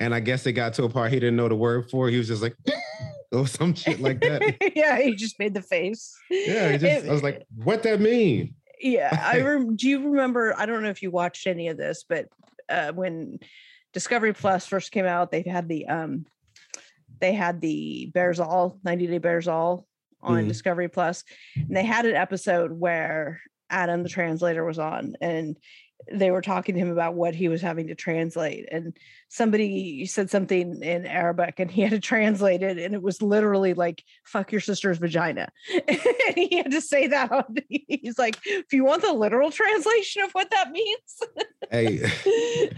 and 0.00 0.14
I 0.14 0.20
guess 0.20 0.46
it 0.46 0.52
got 0.52 0.72
to 0.74 0.84
a 0.84 0.88
part 0.88 1.12
he 1.12 1.20
didn't 1.20 1.36
know 1.36 1.48
the 1.48 1.56
word 1.56 1.90
for. 1.90 2.08
He 2.08 2.16
was 2.16 2.28
just 2.28 2.40
like, 2.40 2.56
or 3.32 3.46
some 3.46 3.74
shit 3.74 4.00
like 4.00 4.20
that. 4.20 4.56
yeah, 4.74 4.98
he 4.98 5.14
just 5.14 5.38
made 5.38 5.52
the 5.52 5.60
face. 5.60 6.16
Yeah, 6.30 6.72
he 6.72 6.78
just, 6.78 7.06
I 7.06 7.12
was 7.12 7.22
like, 7.22 7.44
what 7.56 7.82
that 7.82 8.00
mean? 8.00 8.54
yeah 8.80 9.24
i 9.26 9.40
rem- 9.40 9.74
do 9.74 9.88
you 9.88 10.10
remember 10.10 10.54
i 10.56 10.64
don't 10.64 10.84
know 10.84 10.88
if 10.88 11.02
you 11.02 11.10
watched 11.10 11.46
any 11.46 11.66
of 11.66 11.76
this 11.76 12.04
but 12.08 12.28
uh 12.68 12.92
when 12.92 13.38
discovery 13.98 14.32
plus 14.32 14.64
first 14.64 14.92
came 14.92 15.06
out 15.06 15.32
they 15.32 15.42
had 15.42 15.66
the 15.68 15.84
um 15.88 16.24
they 17.20 17.32
had 17.32 17.60
the 17.60 18.08
bares 18.14 18.38
all 18.38 18.78
90 18.84 19.08
day 19.08 19.18
bares 19.18 19.48
all 19.48 19.88
on 20.22 20.44
Mhm. 20.44 20.48
discovery 20.48 20.88
plus 20.88 21.24
and 21.56 21.76
they 21.76 21.82
had 21.84 22.06
an 22.06 22.14
episode 22.14 22.70
where 22.70 23.40
adam 23.70 24.04
the 24.04 24.08
translator 24.08 24.64
was 24.64 24.78
on 24.78 25.16
and 25.20 25.56
they 26.12 26.30
were 26.30 26.42
talking 26.42 26.74
to 26.74 26.80
him 26.80 26.90
about 26.90 27.14
what 27.14 27.34
he 27.34 27.48
was 27.48 27.60
having 27.60 27.88
to 27.88 27.94
translate 27.94 28.66
and 28.70 28.96
somebody 29.28 30.06
said 30.06 30.30
something 30.30 30.82
in 30.82 31.06
arabic 31.06 31.58
and 31.58 31.70
he 31.70 31.82
had 31.82 31.90
to 31.90 32.00
translate 32.00 32.62
it 32.62 32.78
and 32.78 32.94
it 32.94 33.02
was 33.02 33.22
literally 33.22 33.74
like 33.74 34.02
fuck 34.24 34.52
your 34.52 34.60
sister's 34.60 34.98
vagina 34.98 35.48
and 35.88 36.36
he 36.36 36.56
had 36.56 36.70
to 36.70 36.80
say 36.80 37.06
that 37.06 37.30
on, 37.30 37.56
he's 37.68 38.18
like 38.18 38.38
if 38.44 38.72
you 38.72 38.84
want 38.84 39.02
the 39.02 39.12
literal 39.12 39.50
translation 39.50 40.22
of 40.22 40.30
what 40.32 40.50
that 40.50 40.70
means 40.70 41.22
Hey, 41.70 41.98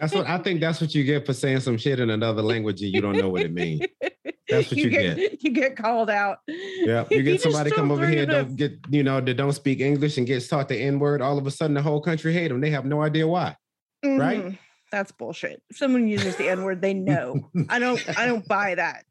that's 0.00 0.14
what 0.14 0.28
I 0.28 0.38
think. 0.38 0.60
That's 0.60 0.80
what 0.80 0.94
you 0.94 1.04
get 1.04 1.26
for 1.26 1.32
saying 1.32 1.60
some 1.60 1.76
shit 1.76 2.00
in 2.00 2.10
another 2.10 2.42
language 2.42 2.80
and 2.82 2.92
you 2.92 3.00
don't 3.00 3.16
know 3.16 3.28
what 3.28 3.42
it 3.42 3.52
means. 3.52 3.82
That's 4.48 4.70
what 4.70 4.76
you 4.78 4.90
get. 4.90 5.42
you 5.42 5.50
get 5.50 5.76
called 5.76 6.10
out 6.10 6.38
Yeah, 6.46 7.04
you 7.10 7.22
get 7.24 7.40
somebody 7.40 7.70
come 7.70 7.90
over 7.90 8.06
here, 8.06 8.26
don't 8.26 8.56
get 8.56 8.78
you 8.90 9.02
know, 9.02 9.20
that 9.20 9.34
don't 9.34 9.52
speak 9.52 9.80
English 9.80 10.18
and 10.18 10.26
gets 10.26 10.48
taught 10.48 10.68
the 10.68 10.76
N 10.76 10.98
word. 10.98 11.20
All 11.20 11.38
of 11.38 11.46
a 11.46 11.50
sudden, 11.50 11.74
the 11.74 11.82
whole 11.82 12.00
country 12.00 12.32
hate 12.32 12.48
them. 12.48 12.60
They 12.60 12.70
have 12.70 12.84
no 12.84 13.02
idea 13.02 13.26
why. 13.26 13.56
Right? 14.04 14.44
Mhm. 14.44 14.58
That's 14.92 15.10
bullshit. 15.10 15.62
If 15.68 15.78
someone 15.78 16.06
uses 16.06 16.36
the 16.36 16.48
N 16.48 16.62
word, 16.62 16.80
they 16.80 16.94
know. 16.94 17.50
I 17.68 17.78
don't. 17.78 18.00
I 18.18 18.26
don't 18.26 18.46
buy 18.46 18.76
that. 18.76 19.04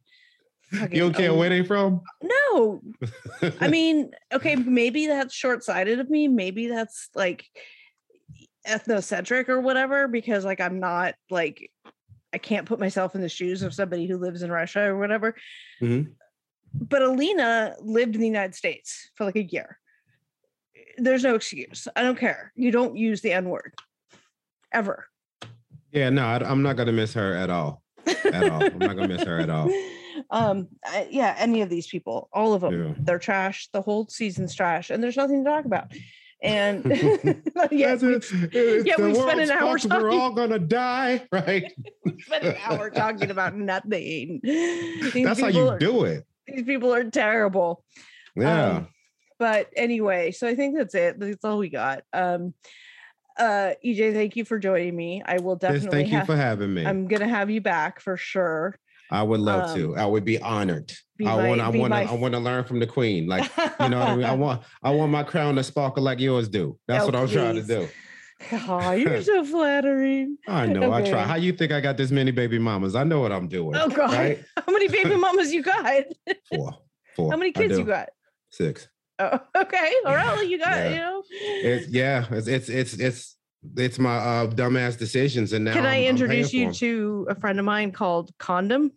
Fucking 0.71 0.95
You 0.95 1.03
don't 1.03 1.13
care 1.13 1.31
oh, 1.31 1.35
where 1.35 1.49
they 1.49 1.63
from. 1.63 2.01
No, 2.23 2.81
I 3.61 3.67
mean, 3.67 4.11
okay, 4.33 4.55
maybe 4.55 5.07
that's 5.07 5.33
short 5.33 5.63
sighted 5.63 5.99
of 5.99 6.09
me. 6.09 6.27
Maybe 6.27 6.67
that's 6.67 7.09
like 7.13 7.45
ethnocentric 8.67 9.49
or 9.49 9.59
whatever, 9.59 10.07
because 10.07 10.43
like 10.43 10.59
I'm 10.59 10.79
not 10.79 11.15
like 11.29 11.69
I 12.35 12.37
can't 12.37 12.67
put 12.67 12.81
myself 12.81 13.15
in 13.15 13.21
the 13.21 13.29
shoes 13.29 13.63
of 13.63 13.73
somebody 13.73 14.07
who 14.07 14.17
lives 14.17 14.41
in 14.43 14.51
Russia 14.51 14.81
or 14.81 14.97
whatever. 14.97 15.35
Mhm. 15.81 16.11
But 16.73 17.01
Alina 17.01 17.77
lived 17.79 18.13
in 18.15 18.19
the 18.19 18.27
United 18.27 18.53
States 18.53 19.09
for 19.15 19.23
like 19.23 19.37
a 19.37 19.43
year. 19.43 19.79
There's 20.97 21.23
no 21.23 21.35
excuse. 21.35 21.87
I 21.95 22.01
don't 22.01 22.17
care. 22.19 22.51
You 22.57 22.71
don't 22.71 22.97
use 22.97 23.21
the 23.21 23.31
N 23.31 23.49
word 23.49 23.73
ever. 24.73 25.07
yeah, 25.91 26.09
no, 26.09 26.25
I, 26.25 26.51
am 26.51 26.61
not 26.61 26.75
gonna 26.75 26.91
miss 26.91 27.13
her 27.13 27.33
at 27.35 27.49
all. 27.49 27.81
At 28.05 28.49
all. 28.49 28.65
I'm 28.65 28.79
not 28.79 28.97
gonna 28.97 29.07
miss 29.07 29.23
her 29.23 29.39
at 29.39 29.49
all. 29.49 29.71
Um, 30.31 30.69
I, 30.85 31.07
yeah, 31.11 31.35
any 31.37 31.61
of 31.61 31.69
these 31.69 31.87
people, 31.87 32.29
all 32.31 32.53
of 32.53 32.61
them, 32.61 32.73
Yeah. 32.73 32.93
they're 32.99 33.19
trash. 33.19 33.67
The 33.73 33.81
whole 33.81 34.07
season's 34.07 34.55
trash, 34.55 34.89
and 34.89 35.03
there's 35.03 35.17
nothing 35.17 35.43
to 35.43 35.49
talk 35.49 35.65
about. 35.65 35.91
And 36.41 36.83
yeah, 37.71 37.95
we, 37.95 38.15
it. 38.15 38.85
Yeah, 38.85 38.95
we 38.99 39.15
spent 39.15 39.39
an 39.41 39.51
hour 39.51 39.79
fucked, 39.79 40.01
We're 40.03 40.11
all 40.11 40.31
gonna 40.31 40.59
die, 40.59 41.25
right? 41.31 41.71
we 42.03 42.21
spent 42.21 42.43
an 42.43 42.57
hour 42.63 42.89
talking 42.89 43.31
about 43.31 43.55
nothing. 43.55 44.41
These 44.43 45.25
That's 45.25 45.39
how 45.39 45.47
you 45.47 45.69
are- 45.69 45.79
do 45.79 46.03
it. 46.03 46.25
These 46.47 46.63
people 46.63 46.93
are 46.93 47.03
terrible. 47.03 47.83
Yeah. 48.35 48.69
Um, 48.69 48.87
but 49.39 49.69
anyway, 49.75 50.31
so 50.31 50.47
I 50.47 50.55
think 50.55 50.77
that's 50.77 50.93
it. 50.93 51.19
That's 51.19 51.43
all 51.43 51.57
we 51.57 51.69
got. 51.69 52.03
Um, 52.13 52.53
uh, 53.37 53.73
EJ, 53.83 54.13
thank 54.13 54.35
you 54.35 54.45
for 54.45 54.59
joining 54.59 54.95
me. 54.95 55.23
I 55.25 55.39
will 55.39 55.57
Yes, 55.61 55.71
definitely. 55.73 55.89
thank 55.89 56.11
you 56.11 56.17
have, 56.19 56.27
for 56.27 56.35
having 56.35 56.73
me. 56.73 56.85
I'm 56.85 57.07
gonna 57.07 57.27
have 57.27 57.49
you 57.49 57.61
back 57.61 57.99
for 57.99 58.15
sure. 58.15 58.77
I 59.11 59.23
would 59.23 59.39
love 59.39 59.69
um, 59.69 59.75
to. 59.77 59.95
I 59.97 60.05
would 60.05 60.25
be 60.25 60.39
honored. 60.39 60.91
be 61.17 61.25
I 61.27 61.35
want. 61.47 61.61
I 61.61 61.69
want. 61.69 61.93
I 61.93 62.13
want 62.13 62.33
to 62.33 62.39
learn 62.39 62.63
from 62.65 62.79
the 62.79 62.87
queen. 62.87 63.27
Like 63.27 63.43
you 63.79 63.89
know 63.89 63.99
what 63.99 64.09
I 64.09 64.15
mean. 64.15 64.25
I 64.25 64.33
want. 64.45 64.63
I 64.83 64.89
want 64.91 65.11
my 65.11 65.23
crown 65.23 65.55
to 65.55 65.63
sparkle 65.63 66.03
like 66.03 66.19
yours 66.19 66.47
do. 66.49 66.77
That's 66.87 67.03
Oh, 67.03 67.07
what 67.07 67.15
I'm 67.15 67.27
trying 67.27 67.55
to 67.55 67.63
do. 67.63 67.87
oh, 68.67 68.91
you're 68.91 69.21
so 69.21 69.45
flattering. 69.45 70.37
I 70.47 70.65
know. 70.65 70.91
I 70.91 71.01
try. 71.07 71.23
How 71.23 71.35
you 71.35 71.53
think 71.53 71.71
I 71.71 71.79
got 71.81 71.97
this 71.97 72.11
many 72.11 72.31
baby 72.31 72.59
mamas? 72.59 72.95
I 72.95 73.03
know 73.03 73.21
what 73.21 73.31
I'm 73.31 73.47
doing. 73.47 73.75
Oh 73.75 73.89
God, 73.89 74.11
Right? 74.13 74.43
how 74.57 74.71
many 74.73 74.87
baby 74.87 75.15
mamas 75.15 75.53
you 75.53 75.61
got? 75.63 76.03
Four. 76.53 76.77
Four. 77.15 77.31
How 77.31 77.37
many 77.37 77.51
kids 77.51 77.77
you 77.77 77.85
got? 77.85 78.09
Six. 78.49 78.87
Oh, 79.17 79.39
okay, 79.55 79.93
all 80.05 80.13
right. 80.13 80.35
Well, 80.35 80.43
you 80.43 80.59
got 80.59 80.75
Yeah. 80.75 80.89
you 80.89 80.95
know. 80.97 81.23
It's 81.31 81.87
yeah. 81.87 82.25
It's 82.31 82.47
it's 82.47 82.67
it's 82.67 82.93
it's 82.95 83.37
it's 83.77 83.99
my 83.99 84.17
uh, 84.17 84.47
dumbass 84.47 84.97
decisions. 84.97 85.53
And 85.53 85.65
now 85.65 85.73
Can 85.73 85.85
I 85.85 85.95
I'm- 85.95 86.03
I'm 86.03 86.09
introduce 86.09 86.53
you 86.53 86.71
to 86.73 87.27
a 87.29 87.35
friend 87.35 87.59
of 87.59 87.65
mine 87.65 87.91
called 87.91 88.31
Condom? 88.37 88.91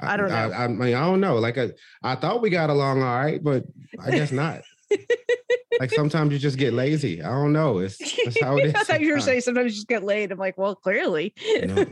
I 0.00 0.16
don't 0.16 0.30
know. 0.30 0.34
I, 0.34 0.64
I 0.64 0.68
mean, 0.68 0.94
I 0.94 1.00
don't 1.04 1.20
know. 1.20 1.36
Like 1.36 1.58
I, 1.58 1.70
I 2.02 2.16
thought 2.16 2.42
we 2.42 2.50
got 2.50 2.70
along 2.70 3.02
all 3.02 3.16
right, 3.16 3.42
but 3.42 3.64
I 4.00 4.10
guess 4.10 4.32
not. 4.32 4.62
like 5.80 5.92
sometimes 5.92 6.32
you 6.32 6.38
just 6.38 6.58
get 6.58 6.72
lazy. 6.72 7.22
I 7.22 7.28
don't 7.28 7.52
know. 7.52 7.78
It's 7.78 7.98
that's 7.98 8.40
how 8.40 8.56
it 8.56 8.66
is. 8.66 8.74
I 8.74 8.84
thought 8.84 9.00
you 9.00 9.12
were 9.12 9.20
saying 9.20 9.42
sometimes 9.42 9.72
you 9.72 9.76
just 9.76 9.88
get 9.88 10.02
laid. 10.02 10.32
I'm 10.32 10.38
like, 10.38 10.58
well, 10.58 10.74
clearly. 10.74 11.34
No, 11.62 11.86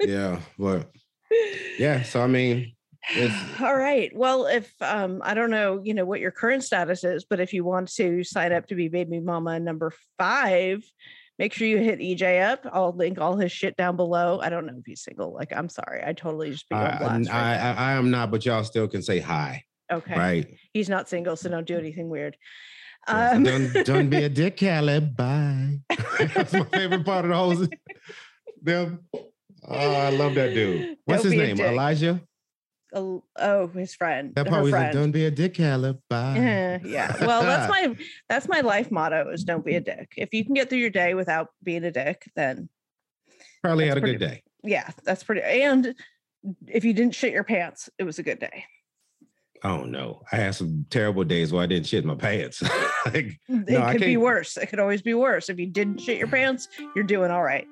yeah, 0.00 0.40
but 0.58 0.90
yeah. 1.78 2.02
So 2.02 2.22
I 2.22 2.26
mean, 2.26 2.74
it's 3.10 3.60
All 3.60 3.76
right. 3.76 4.10
Well, 4.14 4.46
if 4.46 4.72
um, 4.80 5.20
I 5.22 5.34
don't 5.34 5.50
know, 5.50 5.80
you 5.84 5.94
know 5.94 6.04
what 6.04 6.20
your 6.20 6.30
current 6.30 6.64
status 6.64 7.04
is, 7.04 7.24
but 7.24 7.40
if 7.40 7.52
you 7.52 7.64
want 7.64 7.88
to 7.96 8.24
sign 8.24 8.52
up 8.52 8.66
to 8.68 8.74
be 8.74 8.88
baby 8.88 9.20
mama 9.20 9.60
number 9.60 9.92
five, 10.18 10.82
make 11.38 11.52
sure 11.52 11.66
you 11.66 11.78
hit 11.78 11.98
EJ 11.98 12.42
up. 12.50 12.66
I'll 12.72 12.92
link 12.92 13.20
all 13.20 13.36
his 13.36 13.52
shit 13.52 13.76
down 13.76 13.96
below. 13.96 14.40
I 14.40 14.48
don't 14.48 14.66
know 14.66 14.76
if 14.78 14.84
he's 14.86 15.02
single. 15.02 15.32
Like, 15.32 15.52
I'm 15.52 15.68
sorry, 15.68 16.02
I 16.04 16.12
totally 16.12 16.50
just 16.50 16.68
be 16.68 16.76
on 16.76 16.82
I, 16.82 16.98
blast. 16.98 17.30
I, 17.30 17.52
right 17.52 17.60
I, 17.60 17.92
I 17.92 17.92
am 17.94 18.10
not, 18.10 18.30
but 18.30 18.44
y'all 18.44 18.64
still 18.64 18.88
can 18.88 19.02
say 19.02 19.20
hi, 19.20 19.64
okay, 19.92 20.16
right? 20.18 20.54
he's 20.72 20.88
not 20.88 21.08
single, 21.08 21.36
so 21.36 21.48
don't 21.48 21.66
do 21.66 21.76
anything 21.78 22.08
weird. 22.08 22.36
Um, 23.06 23.42
don't, 23.42 23.72
don't 23.84 24.08
be 24.08 24.24
a 24.24 24.28
dick, 24.40 24.56
Caleb. 24.56 25.16
Bye. 25.16 25.80
That's 26.18 26.52
my 26.52 26.64
favorite 26.64 27.04
part 27.04 27.24
of 27.24 27.30
the 27.30 27.36
whole. 27.36 27.68
Them. 28.62 29.00
Oh, 29.66 29.92
I 29.92 30.08
love 30.10 30.34
that 30.36 30.54
dude. 30.54 30.96
What's 31.04 31.22
Don't 31.22 31.32
his 31.32 31.58
name? 31.58 31.60
Elijah. 31.60 32.22
Oh, 32.94 33.22
oh, 33.36 33.66
his 33.68 33.94
friend. 33.94 34.32
That 34.34 34.46
part 34.46 34.62
was 34.62 34.72
like, 34.72 34.92
"Don't 34.92 35.10
be 35.10 35.26
a 35.26 35.30
dick, 35.30 35.54
Caleb." 35.54 36.00
Bye. 36.08 36.80
Yeah. 36.84 37.14
Well, 37.26 37.42
that's 37.42 37.68
my 37.76 37.94
that's 38.28 38.48
my 38.48 38.60
life 38.60 38.90
motto 38.90 39.28
is 39.30 39.44
don't 39.44 39.64
be 39.64 39.74
a 39.76 39.80
dick. 39.80 40.12
If 40.16 40.32
you 40.32 40.44
can 40.44 40.54
get 40.54 40.68
through 40.70 40.78
your 40.78 40.90
day 40.90 41.14
without 41.14 41.48
being 41.62 41.84
a 41.84 41.90
dick, 41.90 42.22
then 42.36 42.68
Probably 43.62 43.88
had 43.88 43.98
a 43.98 44.00
pretty- 44.00 44.18
good 44.18 44.26
day. 44.26 44.42
yeah, 44.62 44.88
that's 45.04 45.22
pretty. 45.24 45.42
And 45.42 45.94
if 46.68 46.84
you 46.84 46.92
didn't 46.92 47.14
shit 47.14 47.32
your 47.32 47.44
pants, 47.44 47.88
it 47.98 48.04
was 48.04 48.18
a 48.18 48.22
good 48.22 48.38
day. 48.38 48.64
Oh 49.62 49.84
no, 49.84 50.20
I 50.30 50.36
had 50.36 50.54
some 50.54 50.84
terrible 50.90 51.24
days 51.24 51.50
where 51.50 51.62
I 51.62 51.66
didn't 51.66 51.86
shit 51.86 52.04
my 52.04 52.14
pants. 52.14 52.62
like, 53.06 53.40
mm, 53.50 53.66
It 53.66 53.70
No, 53.70 53.90
could 53.92 54.02
be 54.02 54.18
worse. 54.18 54.58
It 54.58 54.66
could 54.66 54.78
always 54.78 55.00
be 55.00 55.14
worse. 55.14 55.48
If 55.48 55.58
you 55.58 55.66
didn't 55.66 55.98
shit 56.02 56.18
your 56.18 56.28
pants, 56.28 56.68
you're 56.94 57.04
doing 57.04 57.30
all 57.30 57.42
right. 57.42 57.66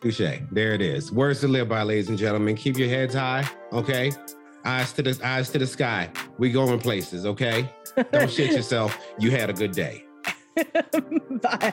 touche. 0.00 0.20
There 0.52 0.74
it 0.74 0.80
is. 0.80 1.10
Words 1.10 1.40
to 1.40 1.48
live 1.48 1.68
by, 1.68 1.82
ladies 1.82 2.08
and 2.08 2.16
gentlemen. 2.16 2.54
Keep 2.54 2.78
your 2.78 2.88
heads 2.88 3.14
high. 3.14 3.48
Okay. 3.72 4.12
Eyes 4.68 4.92
to 4.92 5.02
the 5.02 5.18
eyes 5.24 5.48
to 5.50 5.58
the 5.58 5.66
sky. 5.66 6.10
We 6.36 6.50
going 6.52 6.78
places. 6.78 7.24
Okay. 7.24 7.66
Don't 8.12 8.30
shit 8.30 8.52
yourself. 8.58 8.98
You 9.18 9.30
had 9.30 9.48
a 9.48 9.54
good 9.54 9.72
day. 9.72 10.04
Bye. 11.42 11.72